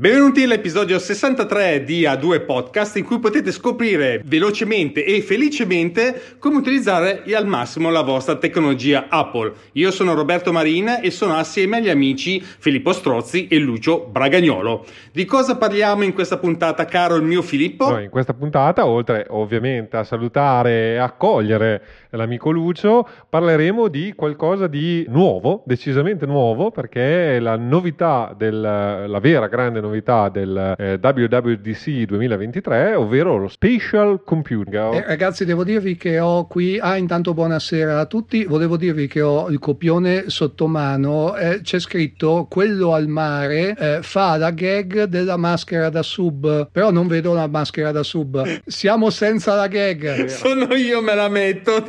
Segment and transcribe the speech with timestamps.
[0.00, 7.22] Benvenuti all'episodio 63 di A2 Podcast in cui potete scoprire velocemente e felicemente come utilizzare
[7.34, 9.52] al massimo la vostra tecnologia Apple.
[9.72, 14.86] Io sono Roberto Marina e sono assieme agli amici Filippo Strozzi e Lucio Bragagnolo.
[15.12, 17.90] Di cosa parliamo in questa puntata, caro il mio Filippo?
[17.90, 21.82] No, in questa puntata, oltre ovviamente a salutare e accogliere
[22.12, 29.46] l'amico Lucio, parleremo di qualcosa di nuovo, decisamente nuovo, perché la novità, del, la vera
[29.46, 34.94] grande novità novità del eh, WWDC 2023, ovvero lo Spatial Computing.
[34.94, 39.20] Eh, ragazzi, devo dirvi che ho qui, ah intanto buonasera a tutti, volevo dirvi che
[39.20, 45.04] ho il copione sotto mano, eh, c'è scritto quello al mare eh, fa la gag
[45.04, 50.26] della maschera da sub, però non vedo la maschera da sub, siamo senza la gag.
[50.30, 51.74] Sono io, me la metto.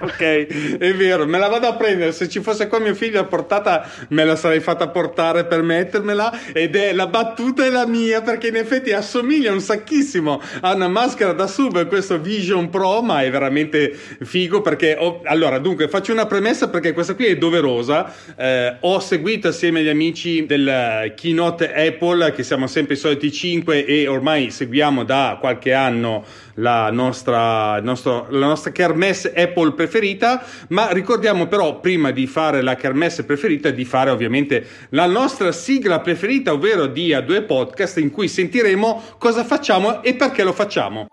[0.00, 3.24] ok, è vero, me la vado a prendere, se ci fosse qua mio figlio a
[3.24, 8.22] portata me la sarei fatta portare per mettermela ed è la battuta è la mia
[8.22, 13.22] perché in effetti assomiglia un sacchissimo a una maschera da sub questo Vision Pro ma
[13.22, 18.12] è veramente figo perché ho, allora dunque faccio una premessa perché questa qui è doverosa.
[18.36, 23.84] Eh, ho seguito assieme agli amici del keynote Apple che siamo sempre i soliti 5
[23.84, 26.24] e ormai seguiamo da qualche anno
[26.58, 32.74] la nostra, nostro, la nostra kermesse Apple preferita, ma ricordiamo però prima di fare la
[32.74, 36.17] kermesse preferita di fare ovviamente la nostra sigla preferita,
[36.52, 41.06] ovvero di A2 Podcast in cui sentiremo cosa facciamo e perché lo facciamo.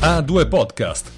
[0.00, 1.10] A2 Podcast.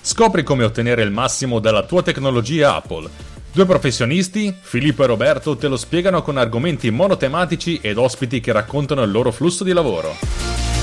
[0.00, 3.08] Scopri come ottenere il massimo dalla tua tecnologia Apple.
[3.52, 9.02] Due professionisti, Filippo e Roberto, te lo spiegano con argomenti monotematici ed ospiti che raccontano
[9.02, 10.73] il loro flusso di lavoro.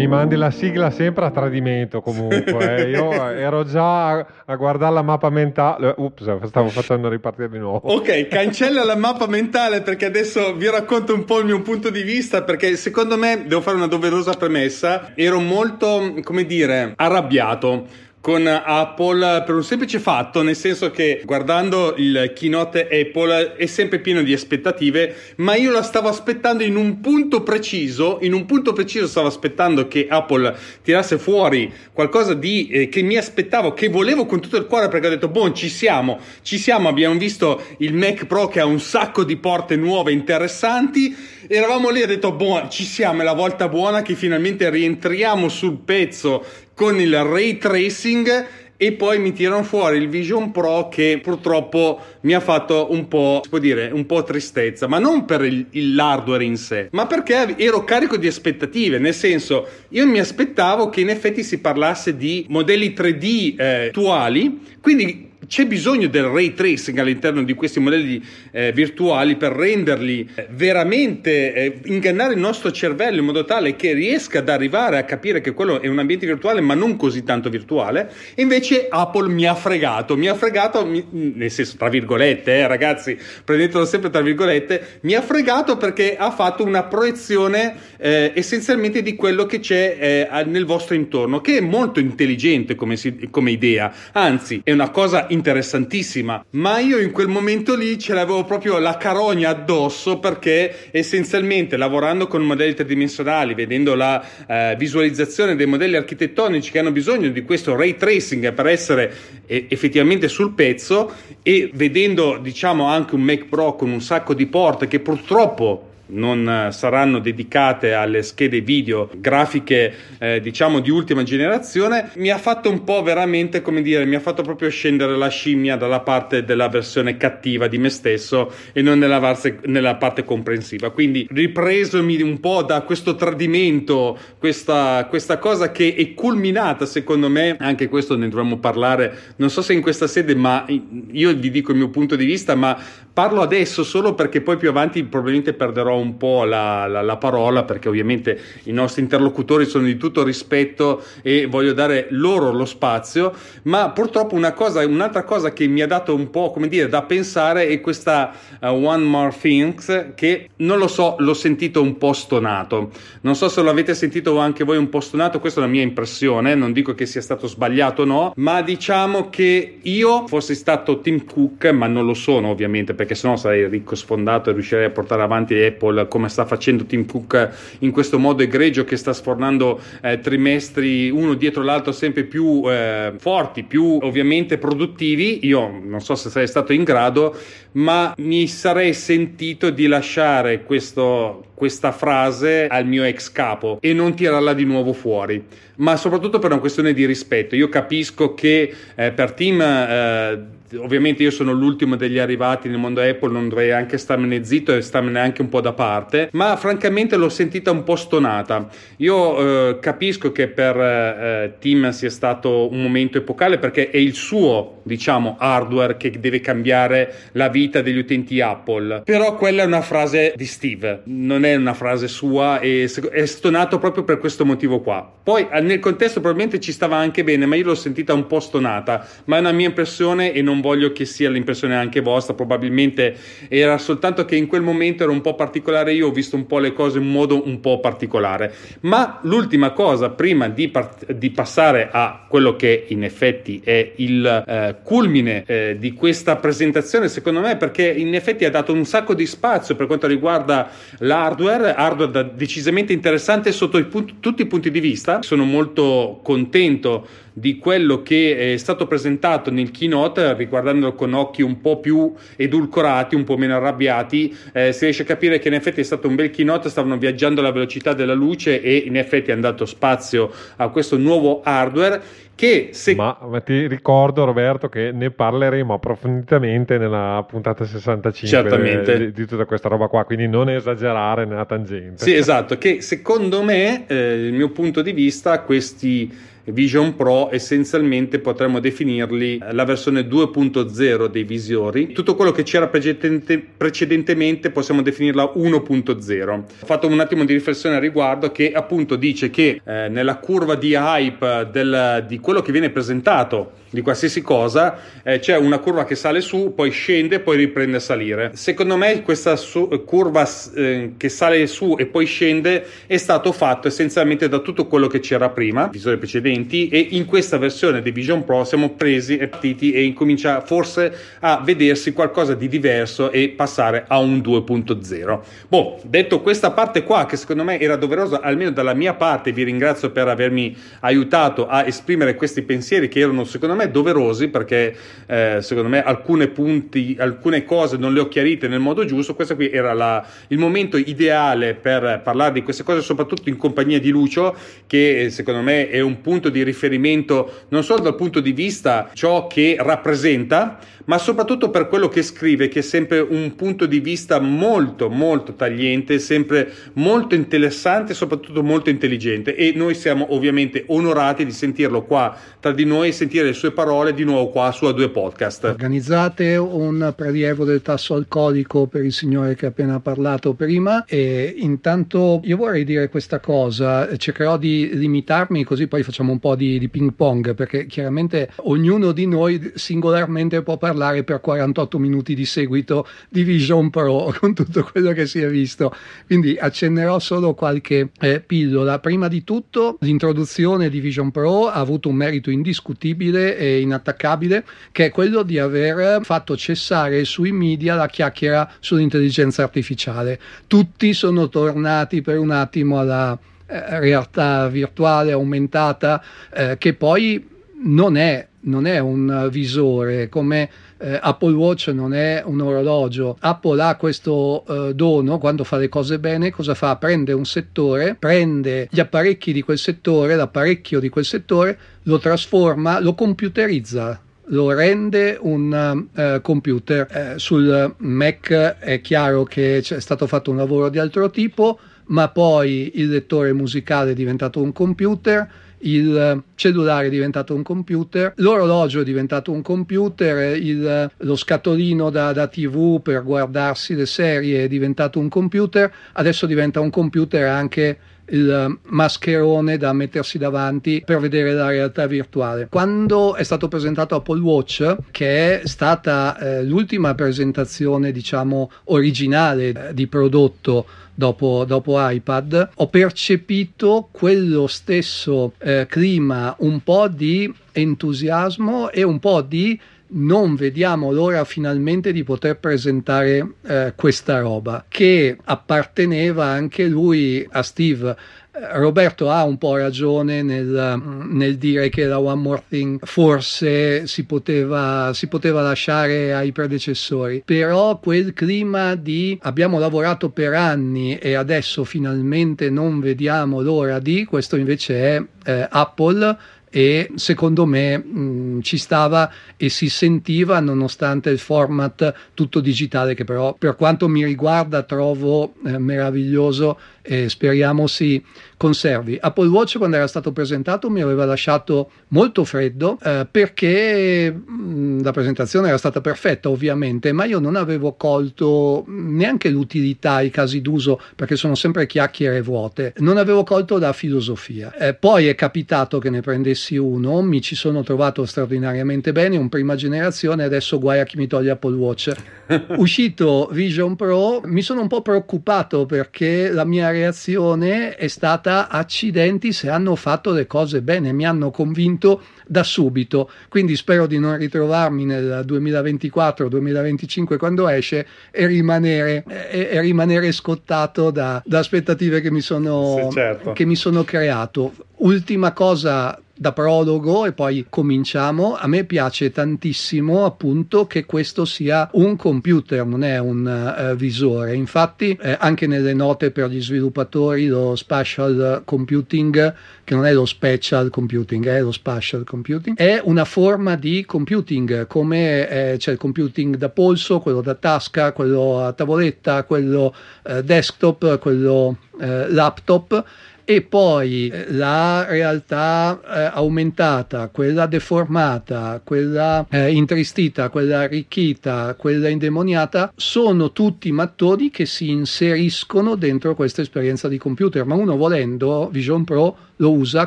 [0.00, 2.76] Mi mandi la sigla sempre a tradimento comunque.
[2.76, 2.90] Eh.
[2.96, 5.94] Io ero già a, a, guardare la mappa mentale.
[5.96, 7.92] Ups, stavo facendo ripartire di nuovo.
[7.92, 12.02] Ok, cancella la mappa mentale perché adesso vi racconto un po' il mio punto di
[12.02, 15.12] vista perché secondo me devo fare una doverosa premessa.
[15.14, 21.94] Ero molto, come dire, arrabbiato con Apple per un semplice fatto, nel senso che guardando
[21.96, 27.00] il keynote Apple è sempre pieno di aspettative, ma io la stavo aspettando in un
[27.00, 32.88] punto preciso, in un punto preciso stavo aspettando che Apple tirasse fuori qualcosa di eh,
[32.90, 36.18] che mi aspettavo, che volevo con tutto il cuore perché ho detto, boh, ci siamo,
[36.42, 41.16] ci siamo, abbiamo visto il Mac Pro che ha un sacco di porte nuove interessanti,
[41.48, 45.48] eravamo lì e ho detto, boh, ci siamo, è la volta buona che finalmente rientriamo
[45.48, 46.44] sul pezzo
[46.80, 48.46] con il ray tracing
[48.78, 53.40] e poi mi tirano fuori il Vision Pro che purtroppo mi ha fatto un po',
[53.42, 57.54] si può dire, un po' tristezza, ma non per il, l'hardware in sé, ma perché
[57.58, 62.46] ero carico di aspettative, nel senso io mi aspettavo che in effetti si parlasse di
[62.48, 68.70] modelli 3D eh, attuali, quindi c'è bisogno del ray tracing all'interno di questi modelli eh,
[68.70, 74.38] virtuali per renderli eh, veramente eh, ingannare il nostro cervello in modo tale che riesca
[74.38, 78.12] ad arrivare a capire che quello è un ambiente virtuale ma non così tanto virtuale.
[78.36, 82.68] E invece Apple mi ha fregato mi ha fregato mi, nel senso tra virgolette eh,
[82.68, 89.02] ragazzi prendetelo sempre tra virgolette mi ha fregato perché ha fatto una proiezione eh, essenzialmente
[89.02, 93.50] di quello che c'è eh, nel vostro intorno che è molto intelligente come, si, come
[93.50, 93.92] idea.
[94.12, 98.78] Anzi è una cosa interessante interessantissima, ma io in quel momento lì ce l'avevo proprio
[98.78, 105.96] la carogna addosso perché essenzialmente lavorando con modelli tridimensionali, vedendo la eh, visualizzazione dei modelli
[105.96, 109.12] architettonici che hanno bisogno di questo ray tracing per essere
[109.46, 111.10] eh, effettivamente sul pezzo
[111.42, 116.48] e vedendo diciamo anche un Mac Pro con un sacco di porte che purtroppo non
[116.48, 122.70] eh, saranno dedicate alle schede video grafiche eh, diciamo di ultima generazione mi ha fatto
[122.70, 126.68] un po' veramente come dire mi ha fatto proprio scendere la scimmia dalla parte della
[126.68, 130.90] versione cattiva di me stesso e non nella, varse, nella parte comprensiva.
[130.90, 137.56] Quindi ripresomi un po' da questo tradimento questa, questa cosa che è culminata secondo me
[137.58, 141.72] anche questo ne dovremmo parlare non so se in questa sede ma io vi dico
[141.72, 142.78] il mio punto di vista ma
[143.12, 147.64] parlo adesso solo perché poi più avanti probabilmente perderò un po' la, la, la, parola
[147.64, 153.32] perché ovviamente i nostri interlocutori sono di tutto rispetto e voglio dare loro lo spazio,
[153.64, 157.02] ma purtroppo una cosa, un'altra cosa che mi ha dato un po' come dire da
[157.02, 162.12] pensare è questa uh, One More Things che non lo so, l'ho sentito un po'
[162.12, 162.90] stonato.
[163.22, 166.54] Non so se l'avete sentito anche voi un po' stonato, questa è la mia impressione,
[166.54, 171.24] non dico che sia stato sbagliato o no, ma diciamo che io fossi stato Tim
[171.24, 175.22] Cook, ma non lo sono ovviamente perché sennò sarei ricco sfondato e riuscirei a portare
[175.22, 179.80] avanti Apple Apple, come sta facendo Tim Cook in questo modo egregio che sta sfornando
[180.00, 185.46] eh, trimestri uno dietro l'altro sempre più eh, forti, più ovviamente produttivi.
[185.46, 187.36] Io non so se sarei stato in grado,
[187.72, 194.14] ma mi sarei sentito di lasciare questo, questa frase al mio ex capo e non
[194.14, 195.44] tirarla di nuovo fuori
[195.80, 197.56] ma soprattutto per una questione di rispetto.
[197.56, 203.00] Io capisco che eh, per team eh, ovviamente io sono l'ultimo degli arrivati nel mondo
[203.00, 207.16] Apple, non dovrei anche starmene zitto e starmene anche un po' da parte, ma francamente
[207.16, 208.68] l'ho sentita un po' stonata.
[208.98, 214.14] Io eh, capisco che per eh, Tim sia stato un momento epocale perché è il
[214.14, 219.02] suo, diciamo, hardware che deve cambiare la vita degli utenti Apple.
[219.04, 223.78] Però quella è una frase di Steve, non è una frase sua e è stonato
[223.78, 225.10] proprio per questo motivo qua.
[225.22, 229.06] Poi nel contesto probabilmente ci stava anche bene, ma io l'ho sentita un po' stonata,
[229.26, 233.14] ma è una mia impressione e non voglio che sia l'impressione anche vostra, probabilmente
[233.48, 236.58] era soltanto che in quel momento era un po' particolare, io ho visto un po'
[236.58, 238.52] le cose in modo un po' particolare.
[238.80, 244.44] Ma l'ultima cosa, prima di, part- di passare a quello che in effetti è il
[244.46, 249.14] eh, culmine eh, di questa presentazione, secondo me, perché in effetti ha dato un sacco
[249.14, 254.70] di spazio per quanto riguarda l'hardware, hardware decisamente interessante sotto i punti, tutti i punti
[254.70, 255.22] di vista.
[255.22, 257.06] Sono molto contento
[257.40, 263.14] di quello che è stato presentato nel keynote, riguardandolo con occhi un po' più edulcorati,
[263.14, 266.16] un po' meno arrabbiati, eh, si riesce a capire che in effetti è stato un
[266.16, 270.68] bel keynote, stavano viaggiando alla velocità della luce e in effetti hanno dato spazio a
[270.68, 272.02] questo nuovo hardware
[272.40, 272.94] che se...
[272.94, 279.44] ma, ma, ti ricordo Roberto che ne parleremo approfonditamente nella puntata 65 di, di, tutta
[279.44, 282.02] questa roba qua, quindi non esagerare nella tangente.
[282.02, 286.10] Sì, esatto, che secondo me, eh, il mio punto di vista, questi
[286.44, 291.92] Vision Pro essenzialmente potremmo definirli la versione 2.0 dei visori.
[291.92, 296.30] Tutto quello che c'era precedente, precedentemente possiamo definirla 1.0.
[296.30, 300.54] Ho fatto un attimo di riflessione al riguardo che appunto dice che eh, nella curva
[300.54, 305.84] di hype del, di quello che viene presentato di qualsiasi cosa eh, c'è una curva
[305.84, 308.32] che sale su, poi scende, poi riprende a salire.
[308.34, 313.68] Secondo me questa su, curva eh, che sale su e poi scende è stato fatto
[313.68, 318.24] essenzialmente da tutto quello che c'era prima, visori precedenti, e in questa versione di Vision
[318.24, 323.84] Pro siamo presi e partiti e incomincia forse a vedersi qualcosa di diverso e passare
[323.86, 325.20] a un 2.0.
[325.48, 329.44] Boh, detto questa parte qua che secondo me era doverosa almeno dalla mia parte, vi
[329.44, 334.74] ringrazio per avermi aiutato a esprimere questi pensieri che erano secondo me me doverosi perché
[335.06, 339.14] eh, secondo me alcune punti, alcune cose non le ho chiarite nel modo giusto.
[339.14, 343.78] Questo qui era la, il momento ideale per parlare di queste cose, soprattutto in compagnia
[343.78, 344.34] di Lucio,
[344.66, 349.26] che secondo me è un punto di riferimento non solo dal punto di vista ciò
[349.26, 350.58] che rappresenta,
[350.90, 355.34] ma soprattutto per quello che scrive, che è sempre un punto di vista molto, molto
[355.34, 359.36] tagliente, sempre molto interessante soprattutto molto intelligente.
[359.36, 363.52] E noi siamo ovviamente onorati di sentirlo qua tra di noi e sentire le sue
[363.52, 365.44] parole di nuovo qua su A2 Podcast.
[365.44, 371.32] Organizzate un prelievo del tasso alcolico per il signore che ha appena parlato prima e
[371.36, 376.58] intanto io vorrei dire questa cosa, cercherò di limitarmi così poi facciamo un po' di,
[376.58, 382.14] di ping pong perché chiaramente ognuno di noi singolarmente può parlare parlare per 48 minuti
[382.14, 385.74] di seguito di Vision Pro con tutto quello che si è visto.
[386.06, 388.78] Quindi accennerò solo qualche eh, pillola.
[388.78, 394.86] Prima di tutto, l'introduzione di Vision Pro ha avuto un merito indiscutibile e inattaccabile, che
[394.86, 400.18] è quello di aver fatto cessare sui media la chiacchiera sull'intelligenza artificiale.
[400.46, 406.02] Tutti sono tornati per un attimo alla eh, realtà virtuale aumentata,
[406.32, 407.28] eh, che poi
[407.62, 410.48] non è, non è un visore come
[410.80, 413.16] eh, Apple Watch non è un orologio.
[413.20, 416.76] Apple ha questo eh, dono quando fa le cose bene, cosa fa?
[416.76, 422.80] Prende un settore, prende gli apparecchi di quel settore, l'apparecchio di quel settore, lo trasforma,
[422.80, 426.86] lo computerizza lo rende un uh, computer.
[426.88, 432.08] Eh, sul Mac è chiaro che c'è stato fatto un lavoro di altro tipo, ma
[432.10, 435.28] poi il lettore musicale è diventato un computer
[435.60, 442.12] il cellulare è diventato un computer, l'orologio è diventato un computer, il, lo scatolino da,
[442.12, 447.78] da, TV per guardarsi le serie è diventato un computer, adesso diventa un computer anche
[448.10, 452.48] il mascherone da mettersi davanti per vedere la realtà virtuale.
[452.48, 459.74] Quando è stato presentato Apple Watch, che è stata eh, l'ultima presentazione, diciamo, originale eh,
[459.74, 460.66] di prodotto
[461.00, 468.98] dopo, dopo, iPad, ho percepito quello stesso eh, clima un po' di entusiasmo e un
[468.98, 469.58] po' di
[469.92, 477.42] non vediamo l'ora finalmente di poter presentare eh, questa roba che apparteneva anche lui a
[477.42, 477.96] Steve
[478.32, 484.04] Roberto ha un po' ragione nel, nel, dire che la One More Thing forse si
[484.04, 491.14] poteva, si poteva lasciare ai predecessori, però quel clima di abbiamo lavorato per anni e
[491.14, 496.16] adesso finalmente non vediamo l'ora di, questo invece è eh, Apple
[496.50, 503.04] e secondo me mh, ci stava e si sentiva nonostante il format tutto digitale che
[503.04, 508.02] però per quanto mi riguarda trovo eh, meraviglioso e speriamo si
[508.40, 508.96] conservi.
[508.98, 514.92] Apple Watch quando era stato presentato mi aveva lasciato molto freddo eh, perché mh, la
[514.92, 520.80] presentazione era stata perfetta ovviamente, ma io non avevo colto neanche l'utilità, i casi d'uso,
[520.96, 524.54] perché sono sempre chiacchiere vuote, non avevo colto la filosofia.
[524.54, 529.28] Eh, poi è capitato che ne prendessi uno, mi ci sono trovato straordinariamente bene, un
[529.28, 531.92] prima generazione, adesso guai a chi mi toglie Apple Watch.
[532.56, 539.32] Uscito Vision Pro mi sono un po' preoccupato perché la mia reazione è stata accidenti
[539.32, 544.16] se hanno fatto le cose bene, mi hanno convinto da subito, quindi spero di non
[544.16, 552.10] ritrovarmi nel 2024-2025 quando esce e rimanere, e, e rimanere scottato da, da, aspettative che
[552.10, 553.32] mi sono, sì, certo.
[553.32, 554.52] che mi sono creato.
[554.76, 558.36] Ultima cosa da prologo e poi cominciamo.
[558.36, 563.24] A me piace tantissimo appunto che questo sia un computer, non è un
[563.72, 564.34] uh, visore.
[564.34, 569.34] Infatti eh, anche nelle note per gli sviluppatori lo spatial computing,
[569.64, 574.66] che non è lo special computing, è lo spatial computing, è una forma di computing,
[574.66, 579.74] come eh, c'è il computing da polso, quello da tasca, quello a tavoletta, quello
[580.04, 582.84] eh, desktop, quello eh, laptop
[583.30, 591.88] e poi eh, la realtà eh, aumentata, quella deformata, quella eh, intristita, quella arricchita, quella
[591.88, 598.48] indemoniata, sono tutti mattoni che si inseriscono dentro questa esperienza di computer, ma uno volendo
[598.50, 599.86] Vision Pro lo usa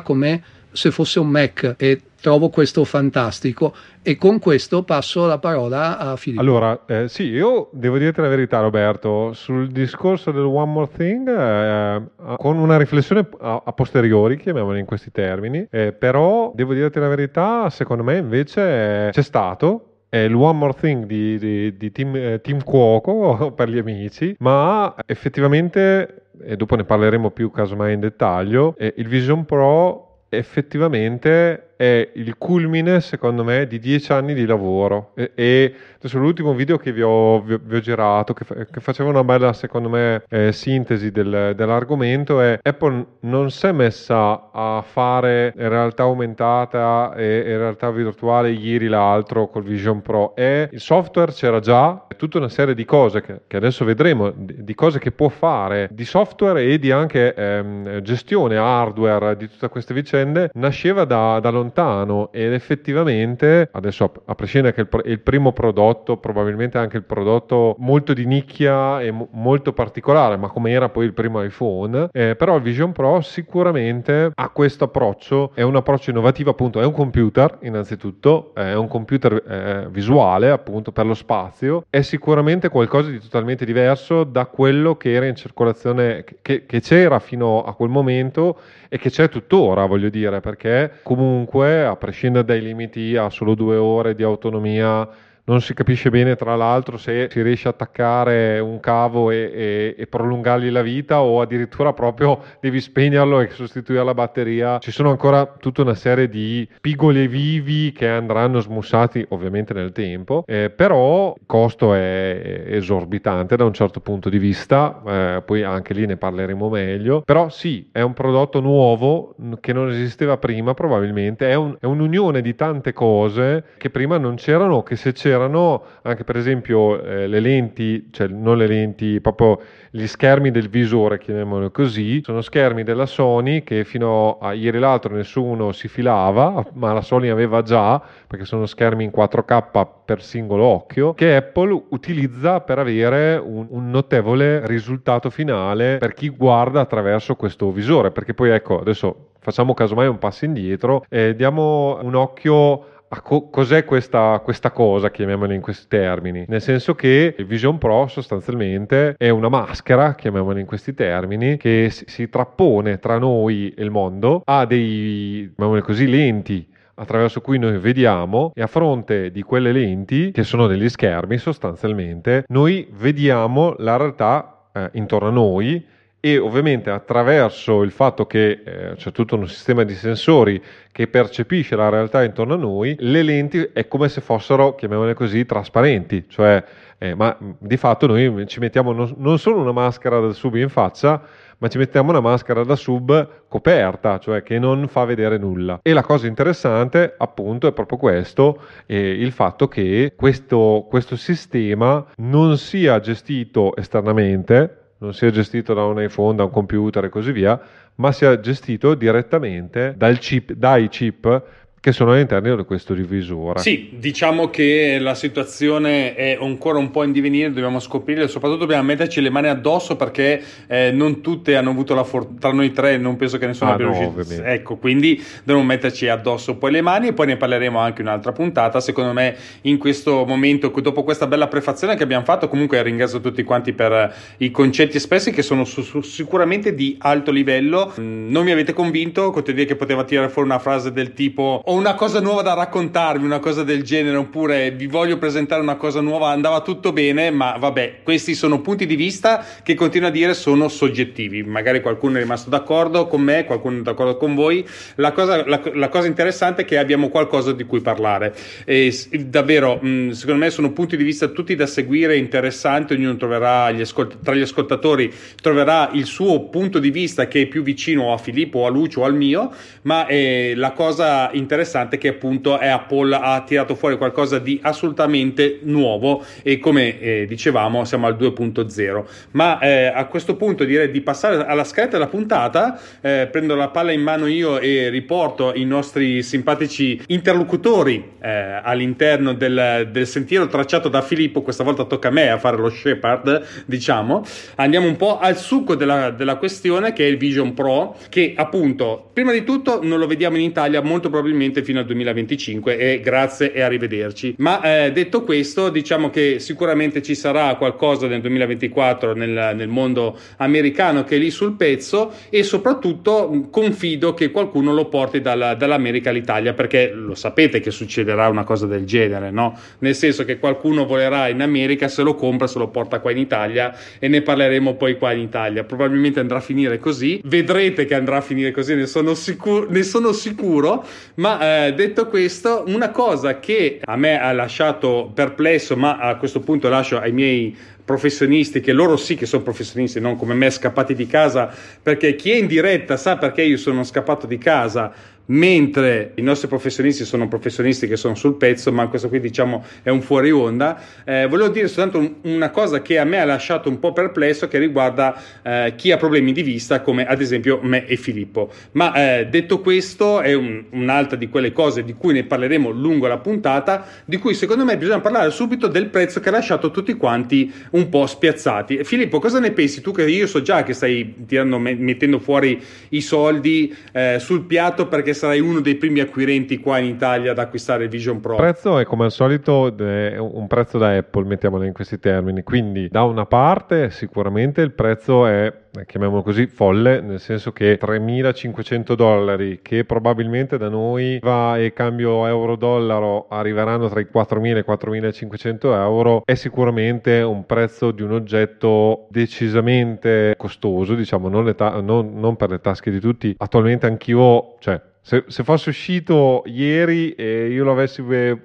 [0.00, 0.42] come
[0.74, 6.16] se fosse un Mac e trovo questo fantastico e con questo passo la parola a
[6.16, 6.40] Filippo.
[6.40, 11.28] Allora, eh, sì, io devo dirti la verità Roberto, sul discorso del One More Thing,
[11.28, 12.02] eh,
[12.38, 17.08] con una riflessione a, a, posteriori, chiamiamola in questi termini, eh, però devo dirti la
[17.08, 22.40] verità, secondo me invece c'è stato il One More Thing di, di, di team, eh,
[22.40, 28.74] team, Cuoco per gli amici, ma effettivamente, e dopo ne parleremo più casomai in dettaglio,
[28.78, 35.12] eh, il Vision Pro effettivamente è il culmine, secondo me, di dieci anni di lavoro.
[35.14, 39.10] E, e adesso l'ultimo video che vi ho, vi, vi ho girato, che, che, faceva
[39.10, 44.82] una bella, secondo me, eh, sintesi del, dell'argomento, è Apple non si è messa a
[44.86, 50.34] fare realtà aumentata e, e realtà virtuale ieri l'altro col Vision Pro.
[50.36, 54.62] E il software c'era già, tutta una serie di cose che, che adesso vedremo, di,
[54.62, 59.68] di, cose che può fare, di software e di anche ehm, gestione hardware di tutte
[59.68, 65.20] queste vicende, nasceva da, da lontano lontano ed effettivamente, adesso a prescindere che il, il
[65.20, 70.70] primo prodotto, probabilmente anche il prodotto molto di nicchia e mo- molto particolare, ma come
[70.70, 75.62] era poi il primo iPhone, eh, però il Vision Pro sicuramente ha questo approccio, è
[75.62, 81.06] un approccio innovativo appunto, è un computer innanzitutto, è un computer eh, visuale appunto per
[81.06, 86.66] lo spazio, è sicuramente qualcosa di totalmente diverso da quello che era in circolazione, che,
[86.66, 91.96] che c'era fino a quel momento e che c'è tuttora, voglio dire, perché comunque, a
[91.96, 95.08] prescindere dai limiti a solo due ore di autonomia
[95.46, 99.94] non si capisce bene tra l'altro se si riesce a attaccare un cavo e, e,
[99.98, 104.78] e, prolungargli la vita o addirittura proprio devi spegnerlo e sostituire la batteria.
[104.78, 110.44] Ci sono ancora tutta una serie di piccoli vivi che andranno smussati ovviamente nel tempo,
[110.46, 115.92] eh, però il costo è esorbitante da un certo punto di vista, eh, poi anche
[115.92, 121.50] lì ne parleremo meglio, però sì, è un prodotto nuovo che non esisteva prima probabilmente,
[121.50, 125.82] è, un, è un'unione di tante cose che prima non c'erano, che se c'erano c'erano
[126.02, 129.60] anche per esempio eh, le lenti, cioè non le lenti, proprio
[129.90, 135.14] gli schermi del visore, chiamiamolo così, sono schermi della Sony che fino a ieri l'altro
[135.14, 140.64] nessuno si filava, ma la Sony aveva già, perché sono schermi in 4K per singolo
[140.64, 147.34] occhio, che Apple utilizza per avere un, un notevole risultato finale per chi guarda attraverso
[147.34, 152.92] questo visore, perché poi ecco, adesso facciamo casomai un passo indietro e diamo un occhio
[153.14, 156.44] a co- cos'è questa, questa, cosa, chiamiamola in questi termini?
[156.48, 161.88] Nel senso che il Vision Pro sostanzialmente è una maschera, chiamiamola in questi termini, che
[161.90, 165.52] si, si trappone tra noi e il mondo, ha dei,
[165.82, 166.66] così, lenti
[166.96, 172.44] attraverso cui noi vediamo e a fronte di quelle lenti che sono degli schermi sostanzialmente
[172.50, 175.84] noi vediamo la realtà eh, intorno a noi
[176.24, 181.76] e ovviamente attraverso il fatto che eh, c'è tutto un sistema di sensori che percepisce
[181.76, 186.64] la realtà intorno a noi, le lenti è come se fossero, chiamiamole così, trasparenti, cioè
[186.96, 190.70] eh, ma di fatto noi ci mettiamo non, non solo una maschera da sub in
[190.70, 191.20] faccia,
[191.58, 195.80] ma ci mettiamo una maschera da sub coperta, cioè che non fa vedere nulla.
[195.82, 202.02] E la cosa interessante, appunto, è proprio questo, eh, il fatto che questo, questo sistema
[202.16, 207.32] non sia gestito esternamente, non sia gestito da un iPhone, da un computer e così
[207.32, 207.60] via,
[207.96, 211.42] ma sia gestito direttamente chip, dai chip
[211.84, 213.60] che sono all'interno di questo divisore.
[213.60, 218.84] Sì, diciamo che la situazione è ancora un po' in divenire, dobbiamo scoprire, soprattutto dobbiamo
[218.84, 222.96] metterci le mani addosso perché eh, non tutte hanno avuto la fortuna, tra noi tre
[222.96, 224.42] non penso che nessuno ah, abbia no, riuscito.
[224.44, 228.80] Ecco, quindi dobbiamo metterci addosso poi le mani e poi ne parleremo anche un'altra puntata.
[228.80, 233.42] Secondo me in questo momento, dopo questa bella prefazione che abbiamo fatto, comunque ringrazio tutti
[233.42, 237.92] quanti per i concetti espressi che sono su, su, sicuramente di alto livello.
[238.00, 241.60] Mm, non mi avete convinto, con dire che poteva tirare fuori una frase del tipo
[241.74, 246.00] una cosa nuova da raccontarvi, una cosa del genere, oppure vi voglio presentare una cosa
[246.00, 250.34] nuova, andava tutto bene, ma vabbè, questi sono punti di vista che continuo a dire
[250.34, 251.42] sono soggettivi.
[251.42, 254.66] Magari qualcuno è rimasto d'accordo con me, qualcuno è d'accordo con voi.
[254.96, 258.34] La cosa, la, la cosa interessante è che abbiamo qualcosa di cui parlare.
[258.64, 263.70] E davvero, mh, secondo me sono punti di vista tutti da seguire, interessanti, ognuno troverà
[263.72, 268.12] gli ascolt- tra gli ascoltatori troverà il suo punto di vista che è più vicino
[268.12, 269.52] a Filippo a Lucio o al mio,
[269.82, 275.60] ma eh, la cosa interessante interessante che appunto Apple ha tirato fuori qualcosa di assolutamente
[275.62, 281.00] nuovo e come eh, dicevamo siamo al 2.0 ma eh, a questo punto direi di
[281.00, 282.78] passare alla scaletta della puntata.
[283.00, 289.32] Eh, prendo la palla in mano io e riporto i nostri simpatici interlocutori eh, all'interno
[289.32, 291.42] del, del, sentiero tracciato da Filippo.
[291.42, 294.24] Questa volta tocca a me a fare lo Shepard diciamo.
[294.56, 299.10] Andiamo un po' al succo della, della questione che è il Vision Pro che appunto
[299.12, 303.00] prima di tutto non lo vediamo in Italia molto probabilmente probabilmente fino al 2025 e
[303.00, 304.34] grazie e arrivederci.
[304.38, 310.18] Ma eh, detto questo, diciamo che sicuramente ci sarà qualcosa nel 2024 nel, nel mondo
[310.38, 316.10] americano che è lì sul pezzo e soprattutto confido che qualcuno lo porti dalla, dall'America
[316.10, 319.58] all'Italia perché lo sapete che succederà una cosa del genere, no?
[319.78, 323.18] Nel senso che qualcuno volerà in America, se lo compra, se lo porta qua in
[323.18, 325.64] Italia e ne parleremo poi qua in Italia.
[325.64, 329.82] Probabilmente andrà a finire così, vedrete che andrà a finire così, ne sono, sicuro, ne
[329.82, 330.84] sono sicuro,
[331.16, 336.40] ma eh, detto questo, una cosa che a me ha lasciato perplesso, ma a questo
[336.40, 340.94] punto lascio ai miei professionisti, che loro sì che sono professionisti, non come me scappati
[340.94, 341.50] di casa,
[341.82, 344.92] perché chi è in diretta sa perché io sono scappato di casa
[345.26, 349.90] mentre i nostri professionisti sono professionisti che sono sul pezzo, ma questo qui diciamo è
[349.90, 350.80] un fuori onda.
[351.04, 354.58] Eh, volevo dire soltanto una cosa che a me ha lasciato un po' perplesso che
[354.58, 358.50] riguarda eh, chi ha problemi di vista, come ad esempio me e Filippo.
[358.72, 363.06] Ma eh, detto questo, è un, un'altra di quelle cose di cui ne parleremo lungo
[363.06, 366.94] la puntata, di cui secondo me bisogna parlare subito del prezzo che ha lasciato tutti
[366.94, 368.84] quanti un po' spiazzati.
[368.84, 369.92] Filippo, cosa ne pensi tu?
[369.92, 372.60] Che io so già che stai tirando, mettendo fuori
[372.90, 377.38] i soldi eh, sul piatto perché sarai uno dei primi acquirenti qua in Italia ad
[377.38, 378.32] acquistare Vision Pro.
[378.32, 382.42] Il prezzo è come al solito un prezzo da Apple, mettiamolo in questi termini.
[382.42, 385.52] Quindi da una parte sicuramente il prezzo è
[385.86, 392.26] chiamiamolo così, folle, nel senso che 3.500 dollari che probabilmente da noi va e cambio
[392.26, 399.06] euro-dollaro arriveranno tra i 4.000 e 4.500 euro è sicuramente un prezzo di un oggetto
[399.10, 403.34] decisamente costoso, diciamo, non, ta- non, non per le tasche di tutti.
[403.36, 408.02] Attualmente anch'io, cioè se, se, fosse uscito ieri e io avessi,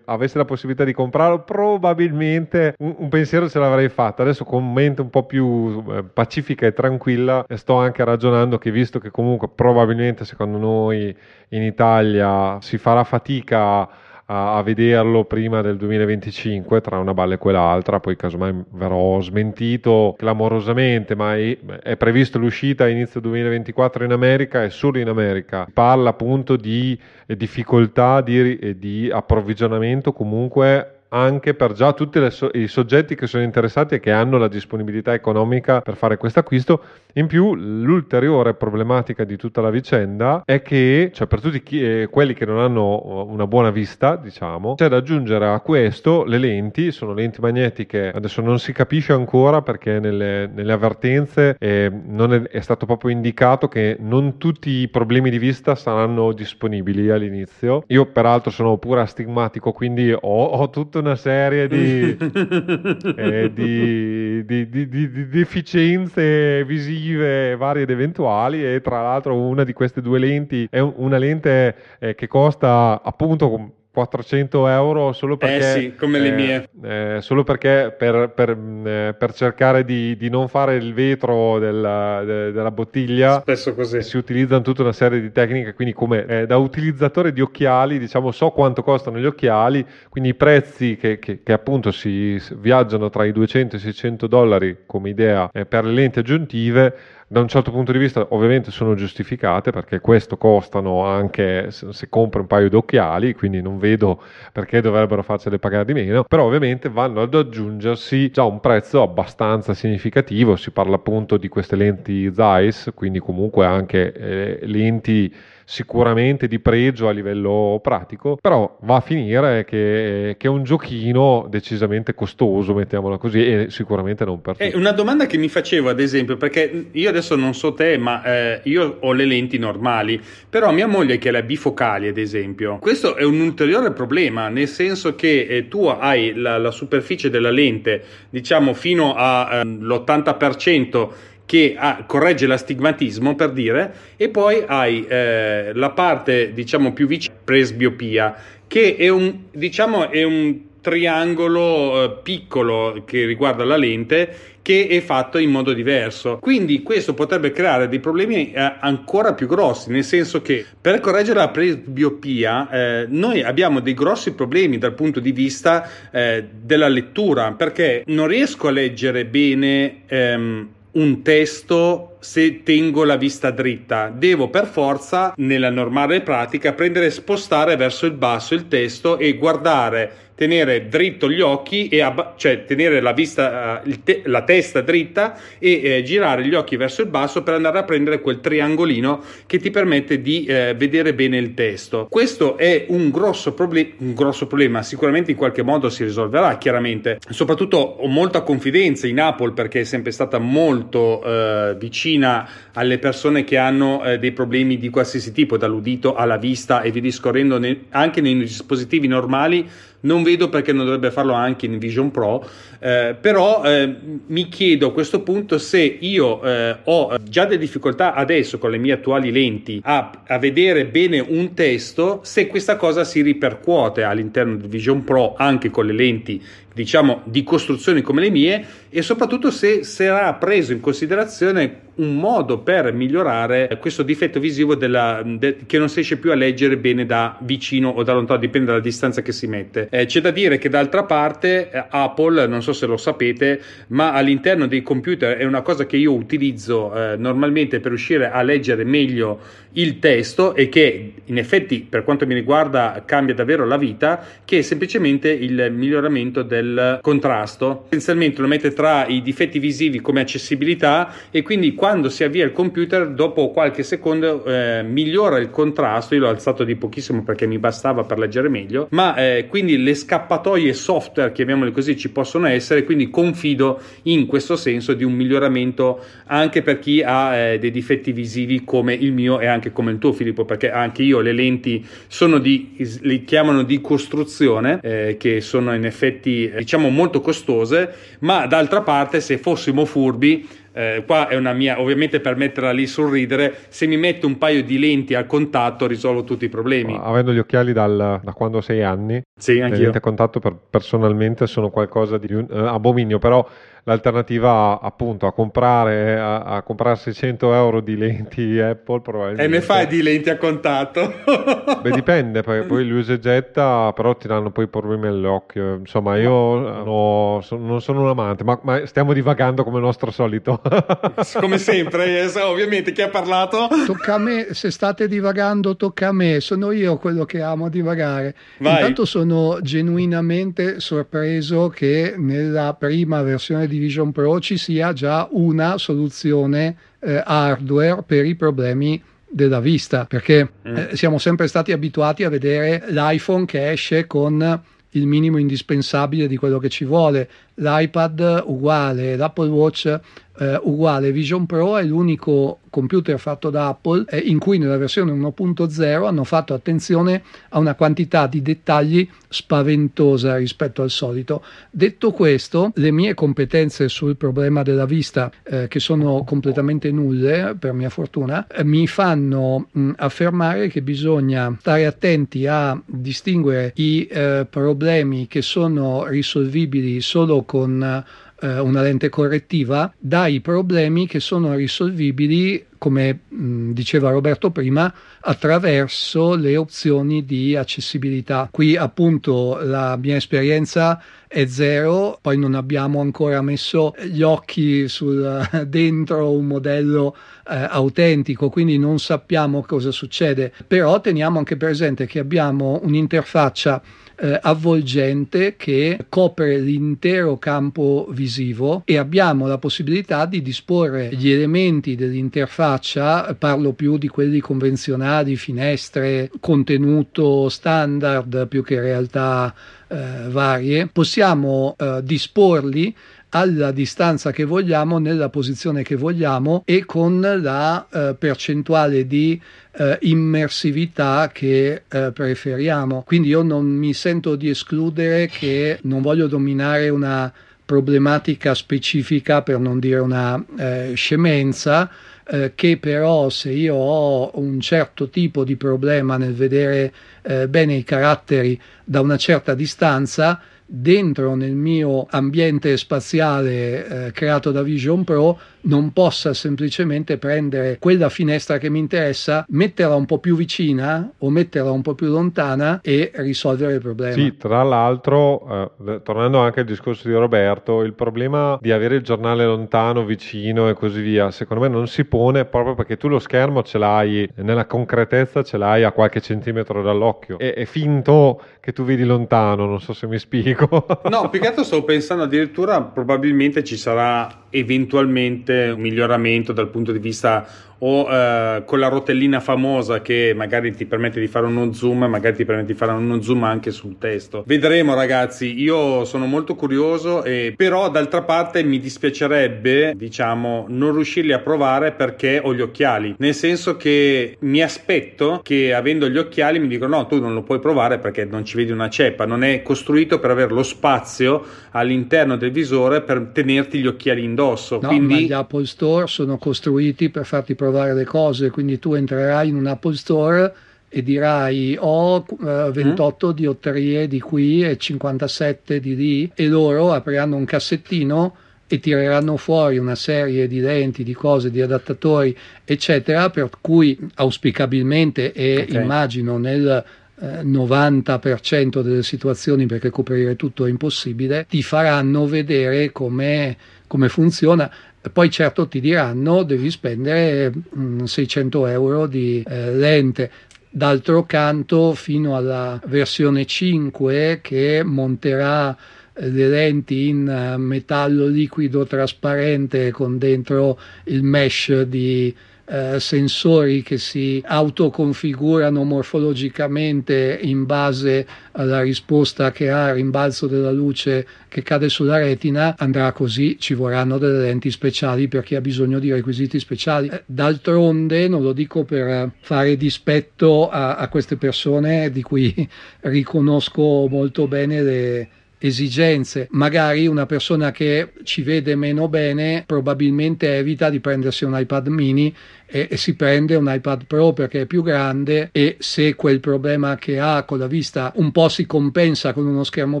[0.06, 4.22] avessi, la possibilità di comprarlo, probabilmente un, un, pensiero ce l'avrei fatto.
[4.22, 8.98] Adesso con mente un po' più eh, pacifica e tranquilla sto anche ragionando che visto
[8.98, 11.14] che comunque probabilmente secondo noi
[11.50, 13.86] in Italia si farà fatica
[14.26, 20.14] a, a, vederlo prima del 2025 tra una balla e quell'altra, poi casomai verrò smentito
[20.16, 25.66] clamorosamente, ma è, è previsto l'uscita a inizio 2024 in America e solo in America.
[25.72, 33.14] Parla appunto di difficoltà di, di approvvigionamento comunque anche per già tutti so- i soggetti
[33.14, 36.82] che sono interessati e che hanno la disponibilità economica per fare questo acquisto.
[37.18, 42.08] In più, l'ulteriore problematica di tutta la vicenda è che, cioè per tutti chi, eh,
[42.10, 46.92] quelli che non hanno una buona vista, diciamo, c'è da aggiungere a questo le lenti,
[46.92, 52.42] sono lenti magnetiche, adesso non si capisce ancora perché nelle, nelle avvertenze eh, non è,
[52.42, 57.84] è stato proprio indicato che non tutti i problemi di vista saranno disponibili all'inizio.
[57.86, 62.14] Io peraltro sono pure astigmatico, quindi ho, ho tutta una serie di,
[63.16, 70.00] eh, di, di, di, deficienze visive varie ed eventuali e tra l'altro una di queste
[70.00, 75.94] due lenti è una lente eh, che costa appunto 400 euro solo perché, eh sì,
[75.94, 76.68] come le mie.
[76.84, 82.22] Eh, solo perché per, per, eh, per cercare di, di, non fare il vetro della,
[82.22, 86.46] de, della, bottiglia spesso così si utilizzano tutta una serie di tecniche quindi come eh,
[86.46, 91.42] da utilizzatore di occhiali diciamo so quanto costano gli occhiali quindi i prezzi che, che,
[91.42, 95.86] che appunto si viaggiano tra i 200 e i 600 dollari come idea eh, per
[95.86, 96.94] le lenti aggiuntive
[97.28, 102.40] da un certo punto di vista ovviamente sono giustificate perché questo costano anche se, compri
[102.40, 106.88] un paio di occhiali, quindi non vedo perché dovrebbero farcele pagare di meno, però ovviamente
[106.88, 112.90] vanno ad aggiungersi già un prezzo abbastanza significativo, si parla appunto di queste lenti Zeiss,
[112.94, 115.34] quindi comunque anche eh, lenti
[115.68, 121.48] sicuramente di pregio a livello pratico, però va a finire che, che, è un giochino
[121.50, 124.70] decisamente costoso, mettiamola così, e sicuramente non per tutti.
[124.70, 128.22] È una domanda che mi facevo, ad esempio, perché io adesso non so te, ma
[128.22, 132.78] eh, io ho le lenti normali, però mia moglie che ha le bifocali, ad esempio,
[132.78, 137.50] questo è un ulteriore problema, nel senso che eh, tu hai la, la, superficie della
[137.50, 141.08] lente, diciamo, fino all'80% ehm,
[141.46, 147.34] che ha, corregge l'astigmatismo per dire e poi hai eh, la parte diciamo più vicina
[147.42, 148.34] presbiopia
[148.66, 155.00] che è un diciamo è un triangolo eh, piccolo che riguarda la lente che è
[155.00, 156.38] fatto in modo diverso.
[156.40, 161.38] Quindi questo potrebbe creare dei problemi eh, ancora più grossi, nel senso che per correggere
[161.38, 167.52] la presbiopia eh, noi abbiamo dei grossi problemi dal punto di vista eh, della lettura,
[167.52, 174.08] perché non riesco a leggere bene ehm, un testo se tengo la vista dritta.
[174.08, 179.36] Devo per forza, nella normale pratica, prendere e spostare verso il basso il testo e
[179.36, 184.82] guardare tenere dritto gli occhi, e abba- cioè tenere la, vista, uh, te- la testa
[184.82, 189.22] dritta e eh, girare gli occhi verso il basso per andare a prendere quel triangolino
[189.46, 192.06] che ti permette di eh, vedere bene il testo.
[192.10, 197.18] Questo è un grosso, proble- un grosso problema, sicuramente in qualche modo si risolverà, chiaramente.
[197.30, 203.44] Soprattutto ho molta confidenza in Apple perché è sempre stata molto eh, vicina alle persone
[203.44, 207.84] che hanno eh, dei problemi di qualsiasi tipo, dall'udito alla vista e vi discorrendo ne-
[207.90, 209.66] anche nei dispositivi normali
[210.00, 212.46] non vedo perché non dovrebbe farlo anche in Vision Pro,
[212.78, 213.94] eh, però eh,
[214.26, 218.78] mi chiedo a questo punto se io eh, ho già delle difficoltà adesso con le
[218.78, 224.56] mie attuali lenti a, a, vedere bene un testo, se questa cosa si ripercuote all'interno
[224.56, 226.42] del Vision Pro anche con le lenti
[226.76, 232.58] diciamo di costruzioni come le mie e soprattutto se sarà preso in considerazione un modo
[232.58, 237.06] per migliorare questo difetto visivo della, de, che non si riesce più a leggere bene
[237.06, 239.88] da vicino o da lontano, dipende dalla distanza che si mette.
[239.90, 244.12] Eh, c'è da dire che d'altra parte eh, Apple, non so se lo sapete, ma
[244.12, 248.84] all'interno dei computer è una cosa che io utilizzo eh, normalmente per riuscire a leggere
[248.84, 249.40] meglio
[249.76, 254.58] il testo e che in effetti per quanto mi riguarda cambia davvero la vita, che
[254.58, 257.86] è semplicemente il miglioramento del contrasto.
[257.88, 262.52] Essenzialmente lo mette tra i difetti visivi come accessibilità e quindi quando si avvia il
[262.52, 267.58] computer dopo qualche secondo eh, migliora il contrasto, io l'ho alzato di pochissimo perché mi
[267.58, 272.84] bastava per leggere meglio, ma eh, quindi le scappatoie software, chiamiamole così, ci possono essere,
[272.84, 278.12] quindi confido in questo senso di un miglioramento anche per chi ha eh, dei difetti
[278.12, 281.84] visivi come il mio e anche come il tuo Filippo, perché anche io le lenti
[282.06, 288.46] sono di, li chiamano di costruzione, eh, che sono in effetti diciamo molto costose, ma
[288.46, 293.10] d'altra parte se fossimo furbi eh, qua è una mia, ovviamente per metterla lì sul
[293.10, 296.94] ridere, se mi metto un paio di lenti al contatto risolvo tutti i problemi.
[297.00, 301.46] Avendo gli occhiali dal, da quando sei anni, sì, le lenti a contatto per, personalmente
[301.46, 303.48] sono qualcosa di un uh, abominio, però
[303.88, 309.44] l'alternativa appunto a comprare, a, a comprare 600 euro di lenti Apple probabilmente.
[309.44, 311.14] E ne fai di lenti a contatto?
[311.82, 315.74] Beh, dipende, poi, poi l'usa e getta, però ti danno poi problemi all'occhio.
[315.76, 320.10] Insomma, io no, so, non sono un amante, ma, ma, stiamo divagando come il nostro
[320.10, 320.60] solito.
[321.38, 323.68] come sempre, eh, ovviamente chi ha parlato?
[323.86, 328.34] Tocca a me, se state divagando tocca a me, sono io quello che amo divagare.
[328.58, 328.74] Vai.
[328.74, 335.78] Intanto sono genuinamente sorpreso che nella prima versione di Vision Pro ci sia già una
[335.78, 340.76] soluzione eh, hardware per i problemi della vista, perché mm.
[340.76, 346.36] eh, siamo sempre stati abituati a vedere l'iPhone che esce con il minimo indispensabile di
[346.36, 350.00] quello che ci vuole, l'iPad uguale, l'Apple Watch
[350.38, 355.12] eh, uguale Vision Pro è l'unico computer fatto da Apple eh, in cui nella versione
[355.12, 361.42] 1.0 hanno fatto attenzione a una quantità di dettagli spaventosa rispetto al solito.
[361.70, 367.72] Detto questo, le mie competenze sul problema della vista, eh, che sono completamente nulle per
[367.72, 374.46] mia fortuna, eh, mi fanno mh, affermare che bisogna stare attenti a distinguere i eh,
[374.48, 378.04] problemi che sono risolvibili solo con
[378.40, 386.34] eh, una lente correttiva dai problemi che sono risolvibili come mh, diceva Roberto prima, attraverso
[386.34, 388.48] le opzioni di accessibilità.
[388.50, 391.02] Qui appunto la mia esperienza
[391.36, 397.14] è zero, poi non abbiamo ancora messo gli occhi sul, dentro un modello
[397.46, 403.82] eh, autentico, quindi non sappiamo cosa succede, però teniamo anche presente che abbiamo un'interfaccia
[404.18, 411.96] eh, avvolgente che copre l'intero campo visivo e abbiamo la possibilità di disporre gli elementi
[411.96, 419.54] dell'interfaccia, parlo più di quelli convenzionali, finestre, contenuto standard più che realtà
[419.88, 422.94] eh, varie, possiamo eh, disporli
[423.30, 429.40] alla distanza che vogliamo, nella posizione che vogliamo e con la eh, percentuale di
[429.72, 433.02] eh, immersività che eh, preferiamo.
[433.06, 437.30] Quindi io non mi sento di escludere che non voglio dominare una
[437.66, 441.90] problematica specifica, per non dire una eh, scemenza,
[442.28, 447.74] eh, che però se io ho un certo tipo di problema nel vedere eh, bene
[447.74, 455.04] i caratteri da una certa distanza, dentro nel mio ambiente spaziale eh, creato da Vision
[455.04, 461.10] Pro non possa semplicemente prendere quella finestra che mi interessa, metterla un po' più vicina
[461.18, 464.14] o metterla un po' più lontana e risolvere il problema.
[464.14, 469.02] Sì, tra l'altro, eh, tornando anche al discorso di Roberto, il problema di avere il
[469.02, 473.18] giornale lontano, vicino e così via, secondo me non si pone proprio perché tu lo
[473.18, 477.38] schermo ce l'hai nella concretezza, ce l'hai a qualche centimetro dall'occhio.
[477.38, 480.66] È, è finto che tu vedi lontano, non so se mi spiego.
[481.08, 486.92] no, più che altro sto pensando addirittura probabilmente ci sarà eventualmente un miglioramento dal punto
[486.92, 487.46] di vista
[487.78, 492.36] o eh, con la rotellina famosa che magari ti permette di fare uno zoom, magari
[492.36, 494.44] ti permette di fare uno zoom anche sul testo.
[494.46, 501.32] Vedremo ragazzi, io sono molto curioso, e, però d'altra parte mi dispiacerebbe, diciamo, non riuscirli
[501.32, 506.58] a provare perché ho gli occhiali, nel senso che mi aspetto che avendo gli occhiali
[506.58, 509.42] mi dicono no, tu non lo puoi provare perché non ci vedi una ceppa, non
[509.42, 514.78] è costruito per avere lo spazio all'interno del visore per tenerti gli occhiali indosso.
[514.80, 515.14] No, Quindi...
[515.14, 519.56] ma gli Apple Store sono costruiti per farti provare le cose, quindi tu entrerai in
[519.56, 520.54] un Apple Store
[520.88, 523.30] e dirai ho uh, 28 mm.
[523.32, 528.36] diotterie di qui e 57 di lì e loro apriranno un cassettino
[528.68, 535.32] e tireranno fuori una serie di lenti, di cose, di adattatori, eccetera, per cui auspicabilmente
[535.32, 535.82] e okay.
[535.82, 536.84] immagino nel
[537.20, 544.70] 90% eh, delle situazioni, perché coprire tutto è impossibile, ti faranno vedere come, come funziona.
[545.12, 550.30] Poi certo ti diranno devi spendere mh, mm, 600 euro di eh, lente.
[550.68, 555.74] D'altro canto, fino alla versione 5 che monterà
[556.12, 562.34] eh, le lenti in eh, metallo liquido trasparente con dentro il mesh di
[562.68, 570.72] eh, sensori che si autoconfigurano morfologicamente in base alla risposta che ha il rimbalzo della
[570.72, 575.60] luce che cade sulla retina, andrà così, ci vorranno delle lenti speciali per chi ha
[575.60, 577.08] bisogno di requisiti speciali.
[577.08, 582.68] Eh, d'altronde, non lo dico per fare dispetto a, a queste persone di cui
[583.02, 586.48] riconosco molto bene le esigenze.
[586.50, 592.34] Magari una persona che ci vede meno bene probabilmente evita di prendersi un iPad mini
[592.66, 596.96] e, e, si prende un iPad Pro perché è più grande e se quel problema
[596.96, 600.00] che ha con la vista un po' si compensa con uno schermo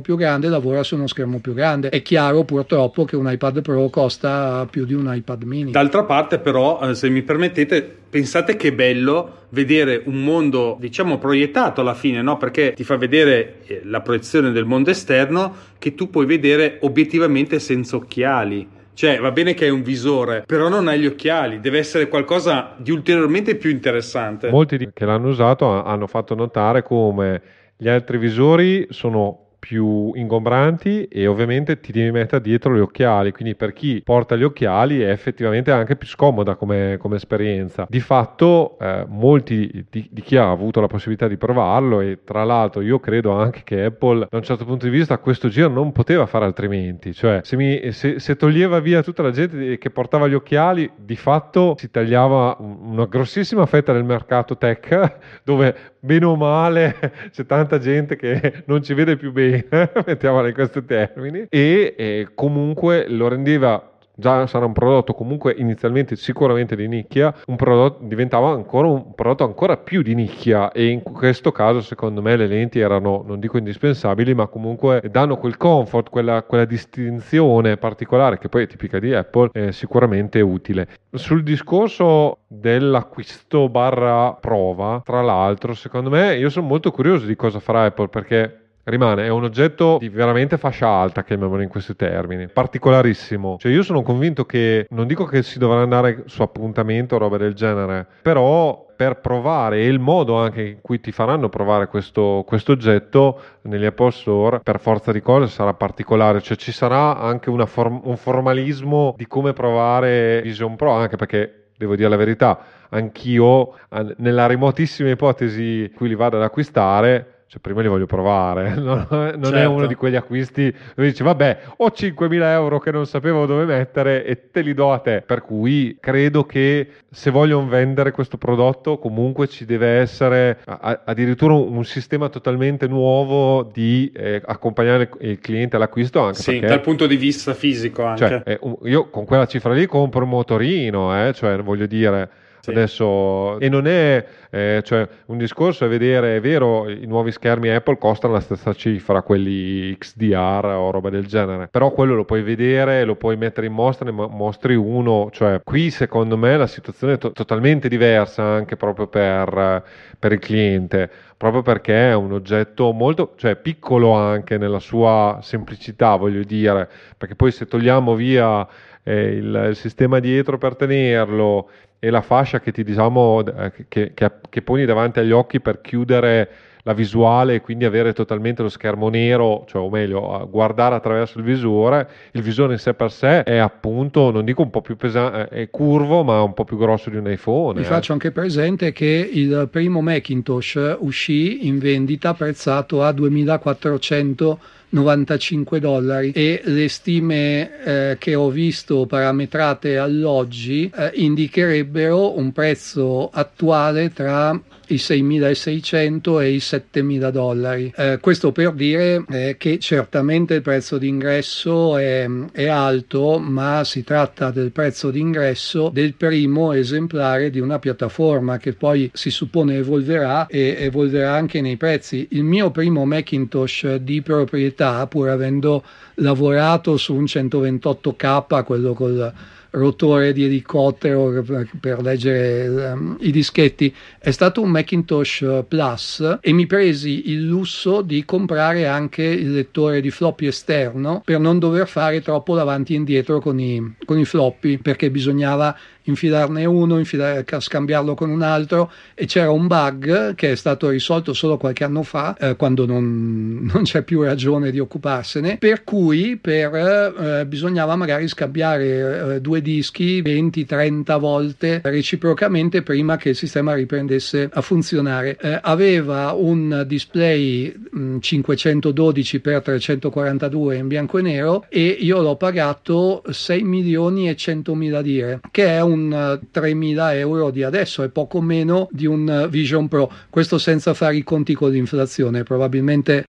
[0.00, 1.88] più grande, lavora su uno schermo più grande.
[1.88, 5.70] È chiaro purtroppo che un iPad Pro costa più di un iPad mini.
[5.70, 11.80] D'altra parte però, eh, se mi permettete, pensate che bello vedere un mondo, diciamo, proiettato
[11.80, 12.36] alla fine, no?
[12.36, 17.58] Perché ti fa vedere eh, la proiezione del mondo esterno che tu puoi vedere obiettivamente
[17.58, 18.75] senza occhiali.
[18.96, 22.72] Cioè, va bene che hai un visore, però non hai gli occhiali, deve essere qualcosa
[22.78, 24.48] di ulteriormente più interessante.
[24.48, 27.42] Molti che l'hanno usato hanno fatto notare come
[27.76, 33.56] gli altri visori sono più ingombranti e ovviamente ti devi mettere dietro gli occhiali, quindi
[33.56, 37.84] per chi porta gli occhiali è effettivamente anche più scomoda come, come esperienza.
[37.88, 42.44] Di fatto eh, molti di, di, chi ha avuto la possibilità di provarlo e tra
[42.44, 45.68] l'altro io credo anche che Apple da un certo punto di vista a questo giro
[45.68, 49.90] non poteva fare altrimenti, cioè se, mi, se, se toglieva via tutta la gente che
[49.90, 56.24] portava gli occhiali di fatto si tagliava una grossissima fetta del mercato tech dove bene
[56.24, 56.96] o male
[57.30, 59.66] c'è tanta gente che non ci vede più bene,
[60.06, 66.16] mettiamola in questi termini, e, e comunque lo rendeva già sarà un prodotto comunque inizialmente
[66.16, 71.02] sicuramente di nicchia, un prodotto diventava ancora un prodotto ancora più di nicchia e in
[71.02, 76.08] questo caso secondo me le lenti erano non dico indispensabili ma comunque danno quel comfort,
[76.10, 80.88] quella, quella distinzione particolare che poi è tipica di Apple, è sicuramente utile.
[81.12, 87.60] Sul discorso dell'acquisto barra prova, tra l'altro secondo me io sono molto curioso di cosa
[87.60, 92.48] farà Apple perché rimane, è un oggetto di veramente fascia alta, chiamiamolo in questi termini,
[92.48, 93.56] particolarissimo.
[93.58, 97.36] Cioè io sono convinto che, non dico che si dovrà andare su appuntamento o roba
[97.36, 102.44] del genere, però per provare e il modo anche in cui ti faranno provare questo,
[102.46, 107.50] questo oggetto negli Apple Store per forza di cose sarà particolare, cioè ci sarà anche
[107.66, 113.74] form- un formalismo di come provare Vision Pro, anche perché devo dire la verità, anch'io
[114.16, 119.06] nella remotissima ipotesi in cui li vado ad acquistare cioè prima li voglio provare, non,
[119.08, 119.56] non certo.
[119.56, 123.64] è uno di quegli acquisti dove dici vabbè ho 5.000 euro che non sapevo dove
[123.64, 128.36] mettere e te li do a te, per cui credo che se vogliono vendere questo
[128.36, 135.08] prodotto comunque ci deve essere a, addirittura un, un, sistema totalmente nuovo di eh, accompagnare
[135.20, 138.26] il cliente all'acquisto anche sì, perché, dal punto di vista fisico anche.
[138.26, 142.28] Cioè, eh, io con quella cifra lì compro un motorino, eh, cioè voglio dire
[142.66, 142.70] sì.
[142.72, 147.68] Adesso, e non è eh, cioè, un discorso è vedere, è vero, i nuovi schermi
[147.68, 152.42] Apple costano la stessa cifra, quelli XDR o roba del genere, però quello lo puoi
[152.42, 157.14] vedere, lo puoi mettere in mostra, ne mostri uno, cioè qui secondo me la situazione
[157.14, 159.84] è to- totalmente diversa anche proprio per,
[160.18, 166.16] per il cliente proprio perché è un oggetto molto cioè piccolo anche nella sua semplicità,
[166.16, 168.66] voglio dire, perché poi se togliamo via
[169.08, 174.12] eh, il, il, sistema dietro per tenerlo e la fascia che ti diciamo eh, che,
[174.14, 176.48] che, che poni davanti agli occhi per chiudere
[176.86, 181.44] la visuale e quindi avere totalmente lo schermo nero, cioè o meglio, guardare attraverso il
[181.44, 182.08] visore.
[182.30, 185.68] Il visore in sé per sé è appunto, non dico un po' più pesante, è
[185.68, 187.80] curvo, ma un po' più grosso di un iPhone.
[187.80, 187.88] Vi eh.
[187.88, 196.30] faccio anche presente che il primo Macintosh uscì in vendita prezzato a 2400 95 dollari
[196.30, 204.58] e le stime eh, che ho visto parametrate all'oggi eh, indicherebbero un prezzo attuale tra
[204.88, 207.92] i 6.600 e i 7.000 dollari.
[207.96, 214.04] Eh, questo per dire eh, che certamente il prezzo d'ingresso è, è, alto, ma si
[214.04, 220.46] tratta del prezzo d'ingresso del primo esemplare di una piattaforma che poi si suppone evolverà
[220.46, 222.28] e evolverà anche nei prezzi.
[222.30, 225.82] Il mio primo Macintosh di proprietà, pur avendo
[226.16, 229.32] lavorato su un 128K, quello col
[229.76, 231.44] rotore di elicottero
[231.80, 233.94] per leggere um, i dischetti.
[234.18, 240.00] È stato un Macintosh Plus e mi presi il lusso di comprare anche il lettore
[240.00, 244.24] di floppy esterno per non dover fare troppo davanti e indietro con i, con i
[244.24, 245.76] floppy perché bisognava
[246.06, 251.32] infilarne uno, infilare, scambiarlo con un altro e c'era un bug che è stato risolto
[251.32, 256.36] solo qualche anno fa, eh, quando non, non, c'è più ragione di occuparsene, per cui
[256.36, 263.74] per, eh, bisognava magari scambiare eh, due dischi 20-30 volte reciprocamente prima che il sistema
[263.74, 265.36] riprendesse a funzionare.
[265.40, 272.36] Eh, aveva un display mh, 512 x 342 in bianco e nero e io l'ho
[272.36, 277.62] pagato 6 milioni e 100 mila lire, che è un un 3.000 eh, euro di
[277.62, 280.10] adesso, è poco meno di un eh, Vision Pro.
[280.30, 283.24] Questo senza fare i conti con l'inflazione, probabilmente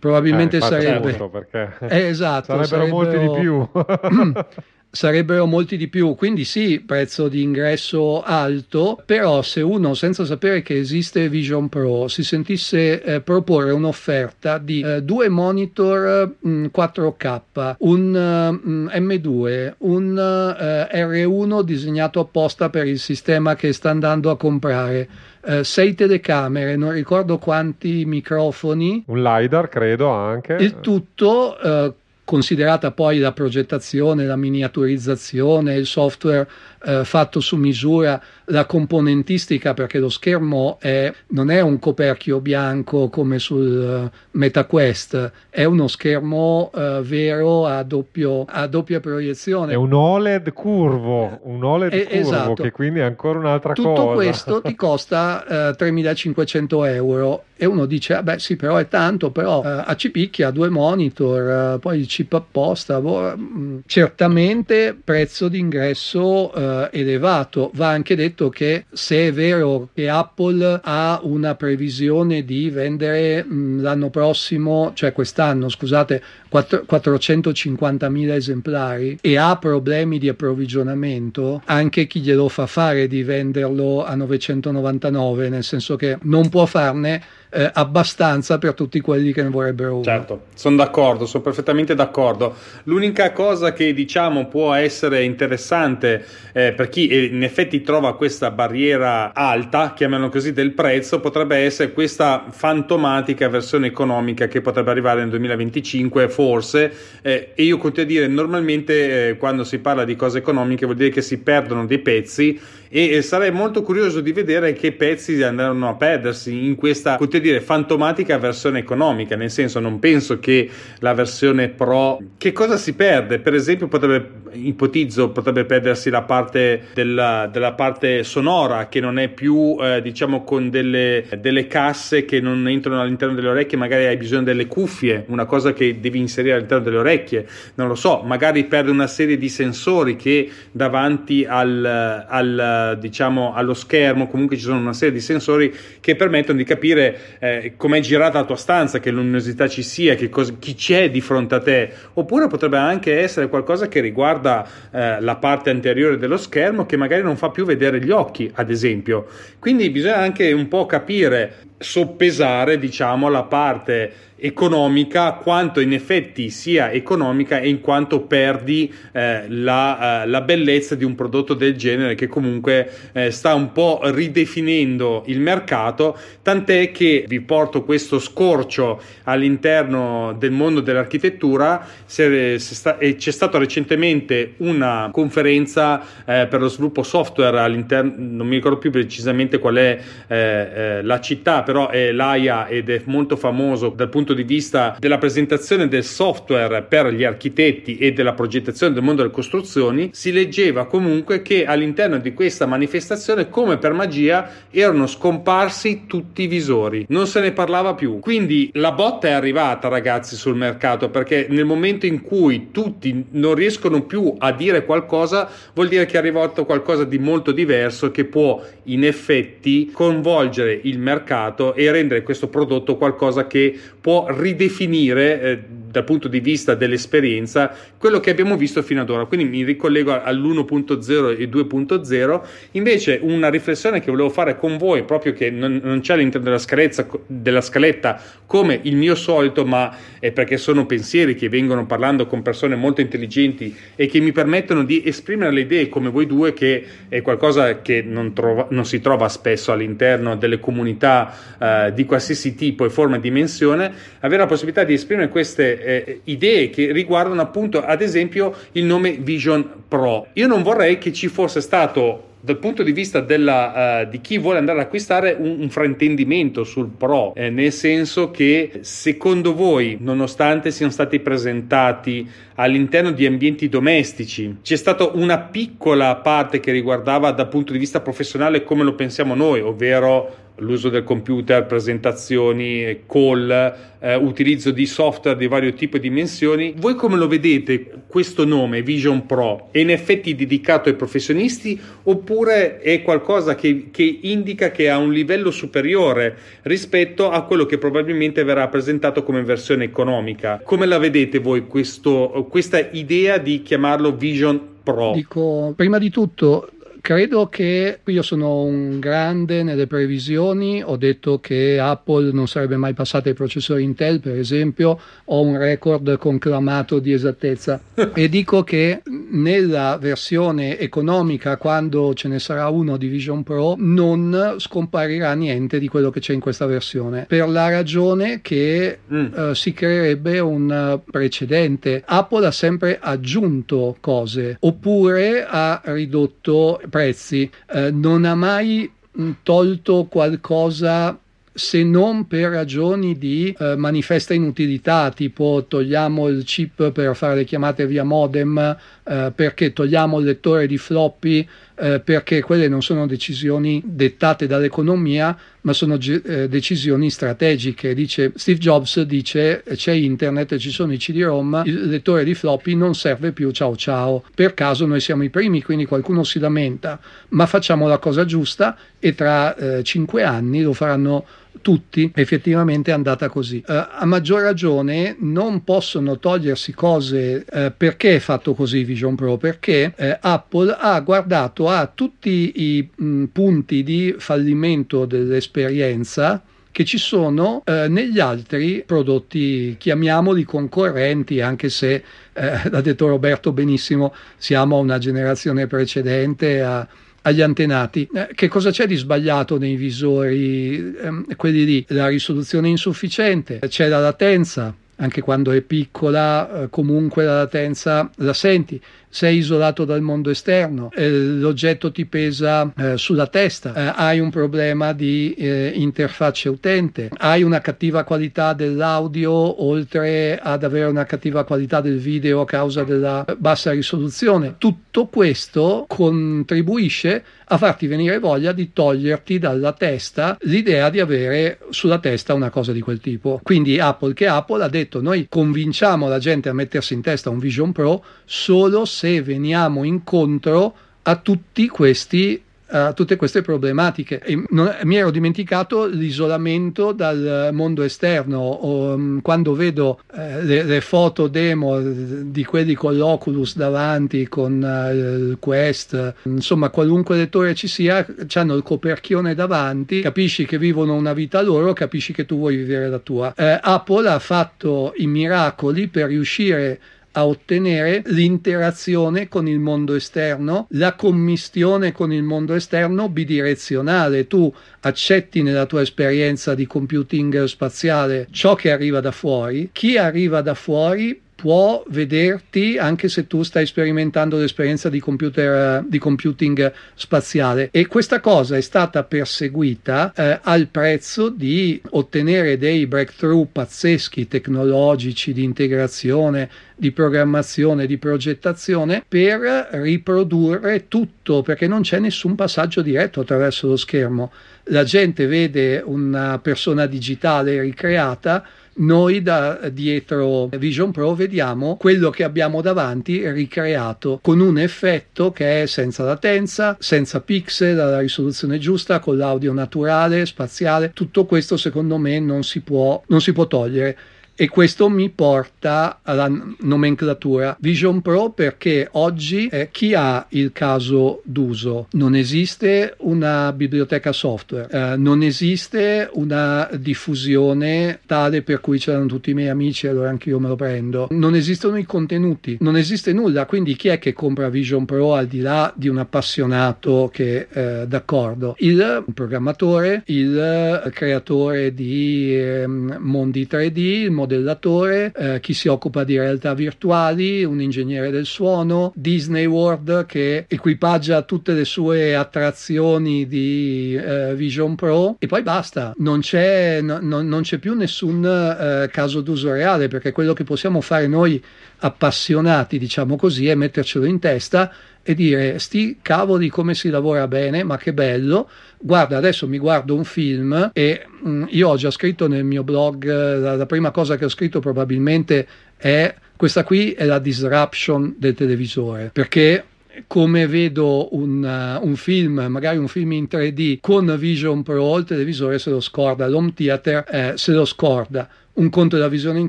[0.00, 3.68] probabilmente eh, sarebbe perché eh, esatto, sarebbero, sarebbero molti di più
[4.94, 10.62] sarebbero molti di più, quindi sì, prezzo di ingresso alto, però se uno senza sapere
[10.62, 16.64] che esiste Vision Pro si sentisse eh, proporre un'offerta di eh, due monitor mh, mm,
[16.72, 23.90] 4K, un mh, mm, M2, un eh, R1 disegnato apposta per il sistema che sta
[23.90, 25.08] andando a comprare,
[25.44, 29.02] eh, sei telecamere, non ricordo quanti microfoni.
[29.06, 30.54] Un LiDAR credo anche.
[30.54, 31.92] Il tutto eh,
[32.24, 36.48] considerata poi la progettazione, la miniaturizzazione, il software
[36.84, 43.08] eh, fatto su misura, la componentistica, perché lo schermo è, non è un coperchio bianco
[43.08, 49.72] come sul uh, MetaQuest, è uno schermo uh, vero a, doppio, a, doppia proiezione.
[49.72, 52.62] È un OLED curvo, un OLED è, curvo esatto.
[52.62, 54.02] che quindi è ancora un'altra Tutto cosa.
[54.02, 58.88] Tutto questo ti costa uh, 3.500 euro e uno dice, ah beh sì, però è
[58.88, 66.52] tanto, però a Cipicchia due monitor, poi il chip apposta, boh, mm, certamente prezzo d'ingresso
[66.82, 67.70] uh, elevato.
[67.74, 73.54] Va anche detto che se è vero che Apple ha una previsione di vendere mh,
[73.54, 82.06] mm, l'anno prossimo, cioè quest'anno, scusate, 4, 450.000 esemplari e ha problemi di approvvigionamento, anche
[82.06, 87.22] chi glielo fa fare di venderlo a 999, nel senso che non può farne
[87.54, 90.02] eh, abbastanza per tutti quelli che ne vorrebbero uno.
[90.02, 92.54] Certo, sono d'accordo, sono perfettamente d'accordo.
[92.84, 99.32] L'unica cosa che diciamo può essere interessante eh, per chi in effetti trova questa barriera
[99.32, 105.30] alta, chiamiamolo così, del prezzo, potrebbe essere questa fantomatica versione economica che potrebbe arrivare nel
[105.30, 106.92] 2025, forse.
[107.22, 110.96] Eh, e io continuo a dire, normalmente eh, quando si parla di cose economiche vuol
[110.96, 112.60] dire che si perdono dei pezzi
[112.96, 117.60] e sarei molto curioso di vedere che pezzi andranno a perdersi in questa, potrei dire,
[117.60, 120.70] fantomatica versione economica, nel senso non penso che
[121.00, 123.40] la versione Pro, che cosa si perde?
[123.40, 129.28] Per esempio potrebbe, ipotizzo, potrebbe perdersi la parte della, della parte sonora che non è
[129.28, 134.16] più, eh, diciamo, con delle, delle casse che non entrano all'interno delle orecchie, magari hai
[134.16, 138.64] bisogno delle cuffie, una cosa che devi inserire all'interno delle orecchie, non lo so, magari
[138.64, 141.84] perde una serie di sensori che davanti al,
[142.28, 147.38] al diciamo allo schermo, comunque ci sono una serie di sensori che permettono di capire
[147.38, 151.20] eh, com'è girata la tua stanza, che luminosità ci sia, che cosa, chi c'è di
[151.20, 156.36] fronte a te, oppure potrebbe anche essere qualcosa che riguarda eh, la parte anteriore dello
[156.36, 159.26] schermo che magari non fa più vedere gli occhi, ad esempio.
[159.58, 166.90] Quindi bisogna anche un po' capire, soppesare, diciamo, la parte economica quanto in effetti sia
[166.90, 172.14] economica e in quanto perdi eh, la, uh, la, bellezza di un prodotto del genere
[172.14, 176.18] che comunque eh, sta un po' ridefinendo il mercato.
[176.42, 181.86] Tant'è che vi porto questo scorcio all'interno del mondo dell'architettura.
[182.04, 188.46] Se, se sta, c'è stata recentemente una conferenza eh, per lo sviluppo software all'interno non
[188.46, 193.02] mi ricordo più precisamente qual è eh, eh, la città però è l'AIA ed è
[193.06, 198.32] molto famoso dal punto di vista della presentazione del software per gli architetti e della
[198.32, 203.92] progettazione del mondo delle costruzioni, si leggeva comunque che all'interno di questa manifestazione, come per
[203.92, 208.20] magia, erano scomparsi tutti i visori, non se ne parlava più.
[208.20, 213.56] Quindi la botta è arrivata, ragazzi, sul mercato perché nel momento in cui tutti non
[213.56, 218.26] riescono più a dire qualcosa, vuol dire che è arrivato qualcosa di molto diverso che
[218.26, 225.62] può in effetti coinvolgere il mercato e rendere questo prodotto qualcosa che può ridefinire eh,
[225.94, 229.26] dal punto di vista dell'esperienza quello che abbiamo visto fino ad ora.
[229.26, 232.40] Quindi mi ricollego all'1.0 e 2.0.
[232.72, 236.58] Invece una riflessione che volevo fare con voi, proprio che non, non c'è all'interno della,
[236.58, 242.26] scaletta, della scaletta come il mio solito, ma è perché sono pensieri che vengono parlando
[242.26, 246.52] con persone molto intelligenti e che mi permettono di esprimere le idee come voi due,
[246.54, 252.04] che è qualcosa che non, trova, non si trova spesso all'interno delle comunità eh, di
[252.04, 256.92] qualsiasi tipo e forma e dimensione, avere la possibilità di esprimere queste eh, idee che
[256.92, 260.28] riguardano appunto ad esempio il nome Vision Pro.
[260.34, 264.36] Io non vorrei che ci fosse stato dal punto di vista della, uh, di chi
[264.36, 269.96] vuole andare ad acquistare un, un fraintendimento sul Pro, eh, nel senso che secondo voi,
[269.98, 277.30] nonostante siano stati presentati all'interno di ambienti domestici, c'è stata una piccola parte che riguardava
[277.30, 283.74] dal punto di vista professionale come lo pensiamo noi, ovvero l'uso del computer, presentazioni, call,
[283.98, 286.74] eh, utilizzo di software di vario tipo e dimensioni.
[286.76, 289.68] Voi come lo vedete questo nome Vision Pro?
[289.70, 295.12] È in effetti dedicato ai professionisti oppure è qualcosa che, che indica che ha un
[295.12, 300.60] livello superiore rispetto a quello che probabilmente verrà presentato come versione economica?
[300.64, 305.12] Come la vedete voi questo, questa idea di chiamarlo Vision Pro?
[305.14, 306.70] Dico, prima di tutto,
[307.06, 312.94] Credo che io sono un grande nelle previsioni, ho detto che Apple non sarebbe mai
[312.94, 317.78] passata ai processori Intel, per esempio, ho un record conclamato di esattezza
[318.14, 319.02] e dico che
[319.32, 325.88] nella versione economica, quando ce ne sarà uno di Vision Pro, non scomparirà niente di
[325.88, 329.26] quello che c'è in questa versione, per la ragione che mm.
[329.34, 332.02] uh, si creerebbe un precedente.
[332.06, 338.88] Apple ha sempre aggiunto cose oppure ha ridotto prezzi, eh, non ha mai
[339.18, 341.18] mm, tolto qualcosa
[341.52, 347.44] se non per ragioni di eh, manifesta inutilità, tipo togliamo il chip per fare le
[347.44, 353.06] chiamate via modem, eh, perché togliamo il lettore di floppy, eh, perché quelle non sono
[353.06, 357.94] decisioni dettate dall'economia, ma sono eh, decisioni strategiche.
[357.94, 362.94] Dice, Steve Jobs dice c'è internet, ci sono i CD-ROM, il lettore di floppy non
[362.94, 364.24] serve più, ciao ciao.
[364.34, 367.00] Per caso noi siamo i primi, quindi qualcuno si lamenta,
[367.30, 371.24] ma facciamo la cosa giusta e tra eh, cinque anni lo faranno
[371.62, 373.62] tutti, effettivamente è andata così.
[373.66, 379.36] Uh, a maggior ragione non possono togliersi cose uh, perché è fatto così Vision Pro,
[379.36, 386.42] perché uh, Apple ha guardato a tutti i mh, punti di fallimento dell'esperienza
[386.74, 392.02] che ci sono eh, negli altri prodotti, chiamiamoli concorrenti, anche se,
[392.32, 396.84] eh, l'ha detto Roberto benissimo, siamo a una generazione precedente a,
[397.26, 398.08] agli antenati.
[398.14, 400.94] Eh, che cosa c'è di sbagliato nei visori?
[400.94, 407.24] Eh, quelli lì, la risoluzione insufficiente, c'è la latenza, anche quando è piccola, eh, comunque
[407.24, 408.80] la latenza la senti
[409.14, 414.28] sei isolato dal mondo esterno, eh, l'oggetto ti pesa eh, sulla testa, eh, hai un
[414.28, 421.44] problema di eh, interfaccia utente, hai una cattiva qualità dell'audio oltre ad avere una cattiva
[421.44, 424.56] qualità del video a causa della bassa risoluzione.
[424.58, 431.98] Tutto questo contribuisce a farti venire voglia di toglierti dalla testa l'idea di avere sulla
[431.98, 433.38] testa una cosa di quel tipo.
[433.44, 437.38] Quindi Apple che Apple ha detto noi convinciamo la gente a mettersi in testa un
[437.38, 444.22] Vision Pro solo se se veniamo incontro a tutti questi a tutte queste problematiche.
[444.48, 448.38] Non, mi ero dimenticato l'isolamento dal mondo esterno.
[448.40, 454.60] O, um, quando vedo eh, le, le, foto demo di quelli con l'Oculus davanti, con
[454.60, 460.94] uh, il Quest, insomma, qualunque lettore ci sia, hanno il coperchione davanti, capisci che vivono
[460.94, 463.34] una vita loro, capisci che tu vuoi vivere la tua.
[463.36, 470.66] Eh, Apple ha fatto i miracoli per riuscire a ottenere l'interazione con il mondo esterno,
[470.70, 474.26] la commistione con il mondo esterno bidirezionale.
[474.26, 480.40] Tu accetti nella tua esperienza di computing spaziale ciò che arriva da fuori, chi arriva
[480.40, 487.68] da fuori può vederti anche se tu stai sperimentando l'esperienza di, computer, di computing spaziale
[487.70, 495.34] e questa cosa è stata perseguita eh, al prezzo di ottenere dei breakthrough pazzeschi tecnologici
[495.34, 503.20] di integrazione di programmazione, di progettazione per riprodurre tutto perché non c'è nessun passaggio diretto
[503.20, 504.32] attraverso lo schermo.
[504.68, 508.44] La gente vede una persona digitale ricreata
[508.76, 515.62] noi da dietro Vision Pro vediamo quello che abbiamo davanti ricreato con un effetto che
[515.62, 520.92] è senza latenza, senza pixel, alla risoluzione giusta, con l'audio naturale, spaziale.
[520.92, 523.96] Tutto questo secondo me non si può, non si può togliere.
[524.36, 526.28] E questo mi porta alla
[526.62, 531.86] nomenclatura Vision Pro perché oggi eh, chi ha il caso d'uso?
[531.92, 539.30] Non esiste una biblioteca software, eh, non esiste una diffusione tale per cui c'erano tutti
[539.30, 541.06] i miei amici allora anche io me lo prendo.
[541.10, 545.28] Non esistono i contenuti, non esiste nulla, quindi chi è che compra Vision Pro al
[545.28, 548.56] di là di un appassionato che eh, d'accordo?
[548.58, 556.18] Il programmatore, il creatore di ehm, mondi 3D, il modellatore, eh, chi si occupa di
[556.18, 563.94] realtà virtuali, un ingegnere del suono, Disney World che equipaggia tutte le sue attrazioni di
[563.94, 565.16] eh, Vision Pro.
[565.18, 570.12] E poi basta, non c'è, no, non c'è più nessun eh, caso d'uso reale perché
[570.12, 571.42] quello che possiamo fare noi
[571.78, 574.72] appassionati, diciamo così, è mettercelo in testa
[575.04, 578.48] e dire sti cavoli come si lavora bene, ma che bello.
[578.78, 582.64] Guarda, adesso mi guardo un film e mh, mm, io ho già scritto nel mio
[582.64, 585.46] blog, la, la prima cosa che ho scritto probabilmente
[585.76, 589.64] è questa qui è la disruption del televisore, perché
[590.06, 595.04] come vedo un, uh, un, film, magari un film in 3D con Vision Pro, il
[595.04, 598.28] televisore se lo scorda, l'home theater eh, se lo scorda.
[598.54, 599.48] Un conto è la visione in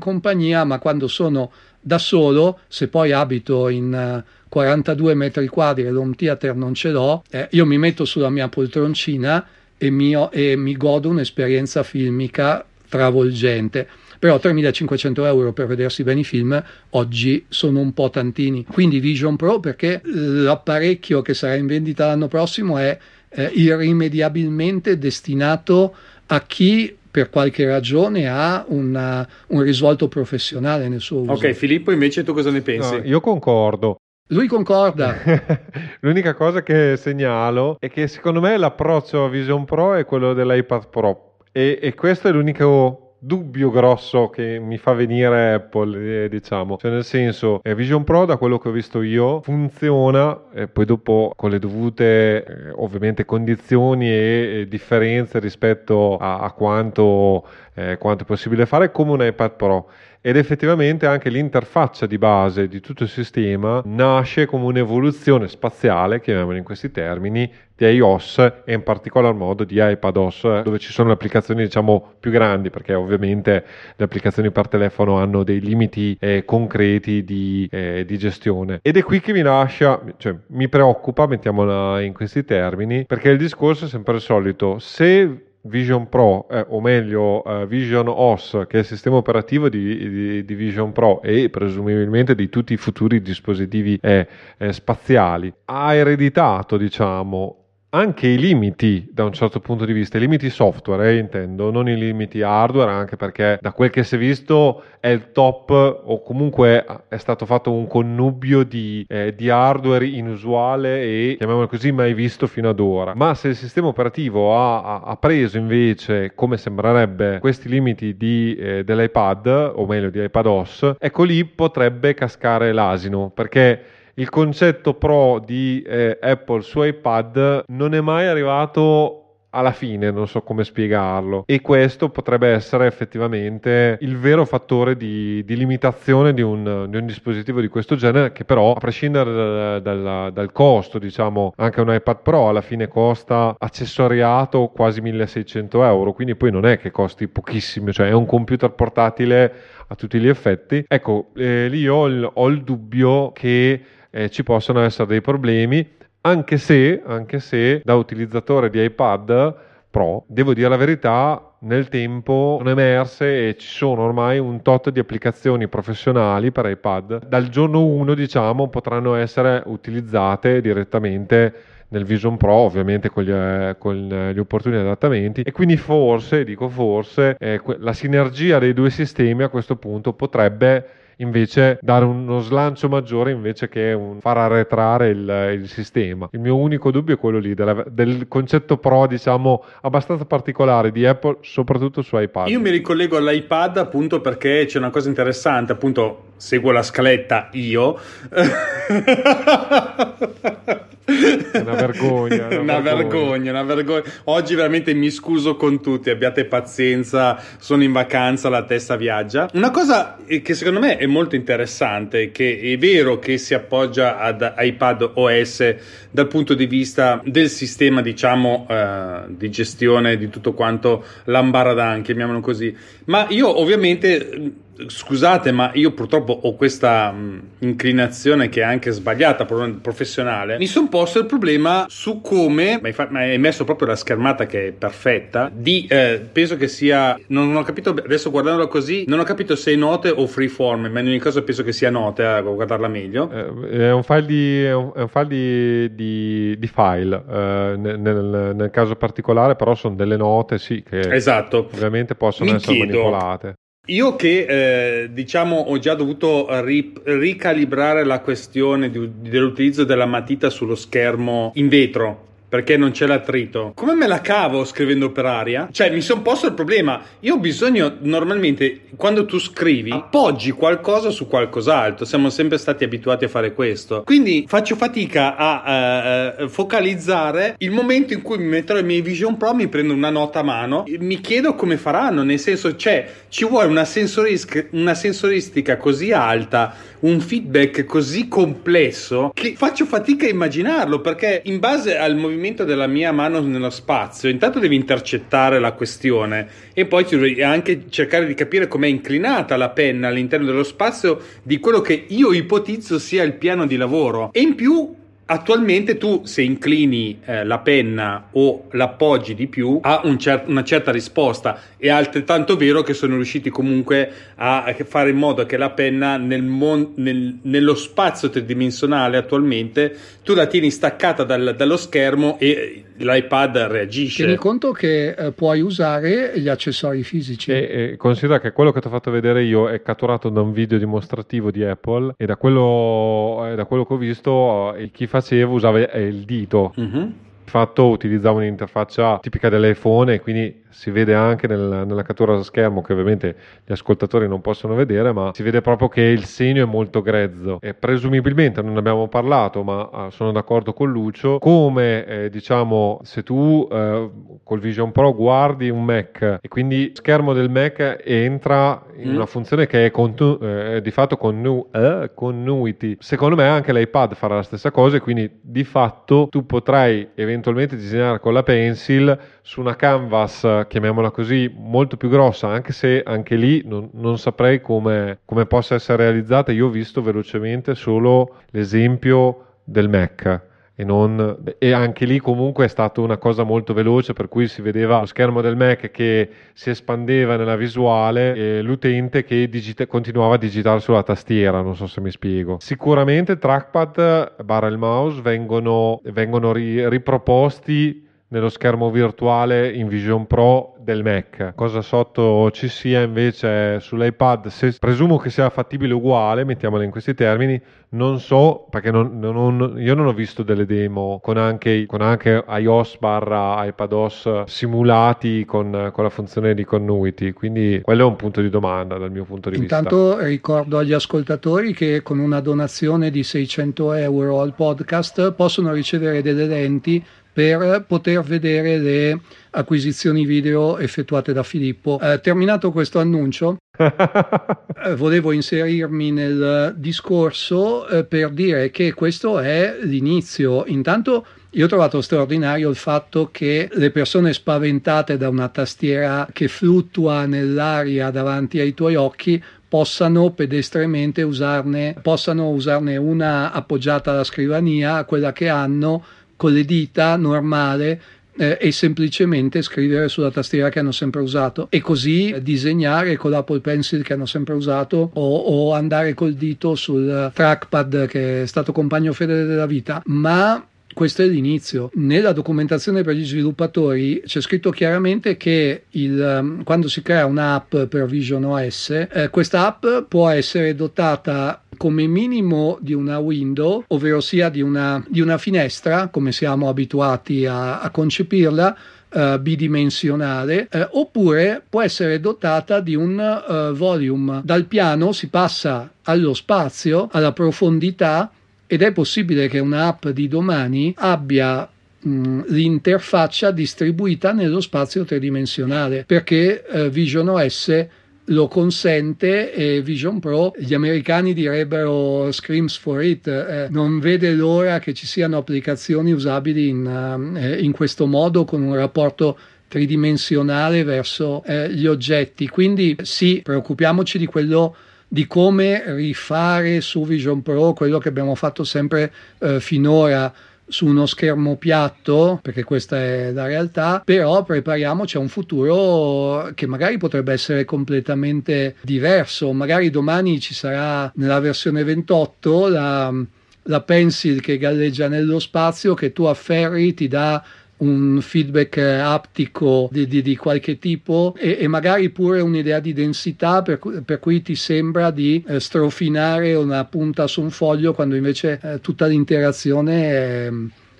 [0.00, 1.50] compagnia, ma quando sono
[1.86, 7.22] da solo, se poi abito in 42 metri quadri e l'home theater non ce l'ho,
[7.30, 9.46] eh, io mi metto sulla mia poltroncina
[9.78, 13.86] e mi, e mi godo un'esperienza filmica travolgente
[14.18, 16.60] però 3.500 euro per vedersi bene i film
[16.90, 18.64] oggi sono un po' tantini.
[18.64, 25.94] Quindi Vision Pro perché l'apparecchio che sarà in vendita l'anno prossimo è eh, irrimediabilmente destinato
[26.28, 31.32] a chi per qualche ragione ha una, un risvolto professionale nel suo uso.
[31.32, 32.94] Ok, Filippo, invece tu cosa ne pensi?
[32.94, 33.96] No, io concordo.
[34.28, 35.16] Lui concorda.
[36.00, 40.90] L'unica cosa che segnalo è che secondo me l'approccio a Vision Pro è quello dell'iPad
[40.90, 46.76] Pro e, e questo è l'unico dubbio grosso che mi fa venire Apple, eh, diciamo.
[46.76, 50.84] Cioè, nel senso, eh, Vision Pro, da quello che ho visto io, funziona, e poi
[50.84, 57.98] dopo con le dovute, eh, ovviamente, condizioni e, e, differenze rispetto a, a quanto, eh,
[57.98, 59.88] quanto è possibile fare, come un iPad Pro
[60.26, 66.58] ed effettivamente anche l'interfaccia di base di tutto il sistema nasce come un'evoluzione spaziale, chiamiamola
[66.58, 71.14] in questi termini, di iOS e in particolar modo di iPadOS, dove ci sono le
[71.14, 73.64] applicazioni diciamo più grandi, perché ovviamente
[73.94, 78.78] le applicazioni per telefono hanno dei limiti eh, concreti di, eh, di, gestione.
[78.82, 83.38] Ed è qui che mi lascia, cioè mi preoccupa, mettiamola in questi termini, perché il
[83.38, 84.78] discorso è sempre il solito.
[84.78, 89.96] Se Vision Pro, eh, o meglio uh, Vision OS, che è il sistema operativo di,
[89.96, 95.94] di, di, Vision Pro e presumibilmente di tutti i futuri dispositivi eh, eh, spaziali, ha
[95.94, 97.65] ereditato, diciamo,
[97.96, 101.88] anche i limiti da un certo punto di vista, i limiti software eh, intendo, non
[101.88, 106.22] i limiti hardware, anche perché da quel che si è visto è il top o
[106.22, 112.12] comunque è stato fatto un connubio di, eh, di hardware inusuale e chiamiamolo così mai
[112.12, 113.14] visto fino ad ora.
[113.14, 118.84] Ma se il sistema operativo ha, ha preso invece, come sembrerebbe, questi limiti di, eh,
[118.84, 125.82] dell'iPad, o meglio di iPadOS, ecco lì potrebbe cascare l'asino, perché il concetto pro di
[125.82, 131.44] eh, Apple su iPad non è mai arrivato alla fine, non so come spiegarlo.
[131.46, 137.06] E questo potrebbe essere effettivamente il vero fattore di, di limitazione di un, di un,
[137.06, 141.92] dispositivo di questo genere, che però, a prescindere dal, dal, dal, costo, diciamo, anche un
[141.92, 147.26] iPad Pro alla fine costa accessoriato quasi 1600 euro, quindi poi non è che costi
[147.28, 149.52] pochissimo, cioè è un computer portatile
[149.88, 150.84] a tutti gli effetti.
[150.86, 153.80] Ecco, eh, lì ho il, ho il dubbio che
[154.16, 155.86] eh, ci possono essere dei problemi,
[156.22, 159.54] anche se, anche se da utilizzatore di iPad
[159.90, 164.90] Pro, devo dire la verità, nel tempo sono emerse e ci sono ormai un tot
[164.90, 167.26] di applicazioni professionali per iPad.
[167.26, 171.54] Dal giorno 1, diciamo, potranno essere utilizzate direttamente
[171.88, 175.42] nel Vision Pro, ovviamente con gli, eh, con gli opportuni adattamenti.
[175.42, 181.04] E quindi forse, dico forse, eh, la sinergia dei due sistemi a questo punto potrebbe
[181.16, 186.28] invece dare uno slancio maggiore invece che un, far arretrare il, il, sistema.
[186.32, 191.06] Il mio unico dubbio è quello lì della, del concetto pro, diciamo, abbastanza particolare di
[191.06, 192.48] Apple, soprattutto su iPad.
[192.48, 197.98] Io mi ricollego all'iPad appunto perché c'è una cosa interessante, appunto seguo la scaletta io.
[201.06, 202.46] una vergogna.
[202.46, 202.94] Una, una vergogna.
[202.96, 204.02] vergogna, una vergogna.
[204.24, 209.48] Oggi veramente mi scuso con tutti, abbiate pazienza, sono in vacanza, la testa viaggia.
[209.54, 214.54] Una cosa che secondo me è molto interessante, che è vero che si appoggia ad
[214.56, 215.74] iPad OS
[216.10, 222.40] dal punto di vista del sistema, diciamo, eh, di gestione di tutto quanto l'ambaradan, chiamiamolo
[222.40, 228.90] così, ma io ovviamente Scusate, ma io purtroppo ho questa mh, inclinazione che è anche
[228.90, 230.58] sbagliata, professionale.
[230.58, 234.72] Mi sono posto il problema su come, ma hai messo proprio la schermata che è
[234.72, 239.56] perfetta, di, eh, penso che sia, non ho capito, adesso guardandolo così, non ho capito
[239.56, 242.88] se è note o freeform, ma in ogni caso penso che sia note, a guardarla
[242.88, 243.30] meglio.
[243.30, 247.74] Eh, è un file di, è un, è un file di, di, di file, eh,
[247.76, 251.68] nel, nel, caso particolare però sono delle note, sì, che esatto.
[251.72, 253.54] ovviamente possono Mi essere chiedo, manipolate.
[253.86, 260.50] Io che eh, diciamo ho già dovuto ri- ricalibrare la questione di, dell'utilizzo della matita
[260.50, 263.72] sullo schermo in vetro perché non c'è l'attrito.
[263.74, 265.68] Come me la cavo scrivendo per aria?
[265.70, 267.02] Cioè, mi sono posto il problema.
[267.20, 272.04] Io ho bisogno, normalmente, quando tu scrivi, appoggi qualcosa su qualcos'altro.
[272.04, 274.02] Siamo sempre stati abituati a fare questo.
[274.04, 279.36] Quindi faccio fatica a uh, focalizzare il momento in cui mi metterò i miei Vision
[279.36, 280.84] Pro, mi prendo una nota a mano.
[280.98, 286.74] Mi chiedo come faranno, nel senso, cioè, ci vuole una, sensoristica, una sensoristica così alta,
[287.00, 292.64] un feedback così complesso, che faccio fatica a immaginarlo, perché in base al movimento movimento
[292.64, 298.34] della mia mano nello spazio, intanto devi intercettare la questione e poi anche cercare di
[298.34, 303.34] capire com'è inclinata la penna all'interno dello spazio di quello che io ipotizzo sia il
[303.34, 304.30] piano di lavoro.
[304.32, 304.94] E in più
[305.28, 310.62] Attualmente tu se inclini eh, la penna o l'appoggi di più ha un cer- una
[310.62, 311.60] certa risposta.
[311.76, 316.44] È altrettanto vero che sono riusciti comunque a fare in modo che la penna nel
[316.44, 323.56] mon- nel, nello spazio tridimensionale attualmente tu la tieni staccata dal, dallo schermo e l'iPad
[323.56, 324.24] reagisce.
[324.24, 327.50] Tieni conto che eh, puoi usare gli accessori fisici.
[327.52, 327.56] E,
[327.92, 330.78] e, considera che quello che ti ho fatto vedere io è catturato da un video
[330.78, 335.52] dimostrativo di Apple e da quello, eh, da quello che ho visto eh, chi faceva
[335.52, 336.74] usava il dito.
[336.78, 337.08] Mm-hmm
[337.46, 342.82] fatto utilizzavo un'interfaccia tipica dell'iPhone e quindi si vede anche nel, nella cattura da schermo
[342.82, 346.66] che ovviamente gli ascoltatori non possono vedere ma si vede proprio che il segno è
[346.66, 352.04] molto grezzo e presumibilmente non ne abbiamo parlato ma uh, sono d'accordo con Lucio come
[352.04, 354.10] eh, diciamo se tu eh,
[354.42, 359.14] col Vision Pro guardi un Mac e quindi lo schermo del Mac entra in mm.
[359.14, 364.14] una funzione che è contu- eh, di fatto connu- eh, continuity secondo me anche l'iPad
[364.14, 369.18] farà la stessa cosa e quindi di fatto tu potrai eventualmente disegnare con la pencil
[369.42, 374.60] su una canvas chiamiamola così, molto più grossa, anche se anche lì non, non saprei
[374.60, 376.52] come, come possa essere realizzata.
[376.52, 380.54] Io ho visto velocemente solo l'esempio del Mac.
[380.78, 384.60] E, non, e, anche lì comunque è stata una cosa molto veloce per cui si
[384.60, 390.34] vedeva lo schermo del Mac che si espandeva nella visuale e l'utente che digita- continuava
[390.34, 392.58] a digitare sulla tastiera non so se mi spiego.
[392.60, 400.74] Sicuramente trackpad barra il mouse vengono, vengono ri- riproposti nello schermo virtuale in Vision Pro
[400.80, 401.52] del Mac.
[401.54, 407.14] Cosa sotto ci sia invece sull'iPad, se presumo che sia fattibile uguale, mettiamola in questi
[407.14, 407.60] termini,
[407.90, 412.44] non so perché non, non, io non ho visto delle demo con anche, con anche
[412.48, 418.40] iOS barra iPadOS simulati con, con, la funzione di continuity, quindi quello è un punto
[418.40, 420.04] di domanda dal mio punto di Intanto vista.
[420.10, 426.22] Intanto ricordo agli ascoltatori che con una donazione di 600 euro al podcast possono ricevere
[426.22, 427.04] delle lenti
[427.36, 429.20] per poter vedere le
[429.50, 432.00] acquisizioni video effettuate da Filippo.
[432.00, 439.76] Eh, terminato questo annuncio, eh, volevo inserirmi nel discorso eh, per dire che questo è
[439.82, 440.64] l'inizio.
[440.64, 446.48] Intanto io ho trovato straordinario il fatto che le persone spaventate da una tastiera che
[446.48, 455.04] fluttua nell'aria davanti ai tuoi occhi possano pedestremente usarne, possano usarne una appoggiata alla scrivania,
[455.04, 456.02] quella che hanno
[456.36, 458.00] con le dita normale
[458.36, 461.68] eh, e semplicemente scrivere sulla tastiera che hanno sempre usato.
[461.70, 466.74] E così disegnare con l'Apple Pencil che hanno sempre usato o, o andare col dito
[466.74, 470.02] sul trackpad che è stato compagno fedele della vita.
[470.06, 470.64] Ma
[470.96, 471.90] questo è l'inizio.
[471.96, 477.76] Nella documentazione per gli sviluppatori c'è scritto chiaramente che il, um, quando si crea un'app
[477.80, 484.22] per Vision OS, eh, questa app può essere dotata come minimo di una window, ovvero
[484.22, 488.76] sia di una, di una finestra, come siamo abituati a, a concepirla,
[489.08, 495.90] Uh, bidimensionale uh, oppure può essere dotata di un uh, volume dal piano si passa
[496.02, 498.32] allo spazio alla profondità
[498.66, 501.68] ed è possibile che un'app di domani abbia
[502.00, 507.86] mh, l'interfaccia distribuita nello spazio tridimensionale perché eh, Vision OS
[508.30, 514.80] lo consente e Vision Pro gli americani direbbero screams for it eh, non vede l'ora
[514.80, 519.38] che ci siano applicazioni usabili in, uh, in questo modo con un rapporto
[519.68, 522.48] tridimensionale verso eh, gli oggetti.
[522.48, 524.76] Quindi sì preoccupiamoci di quello
[525.08, 530.32] di come rifare su Vision Pro quello che abbiamo fatto sempre eh, finora
[530.68, 536.66] su uno schermo piatto, perché questa è la realtà, però prepariamoci a un futuro che
[536.66, 539.52] magari potrebbe essere completamente diverso.
[539.52, 543.14] Magari domani ci sarà nella versione 28 la,
[543.62, 547.42] la pencil che galleggia nello spazio che tu afferri, ti dà
[547.78, 553.62] un feedback aptico di, di, di qualche tipo e, e, magari pure un'idea di densità
[553.62, 558.58] per, per cui ti sembra di eh, strofinare una punta su un foglio quando invece
[558.62, 560.50] eh, tutta l'interazione è,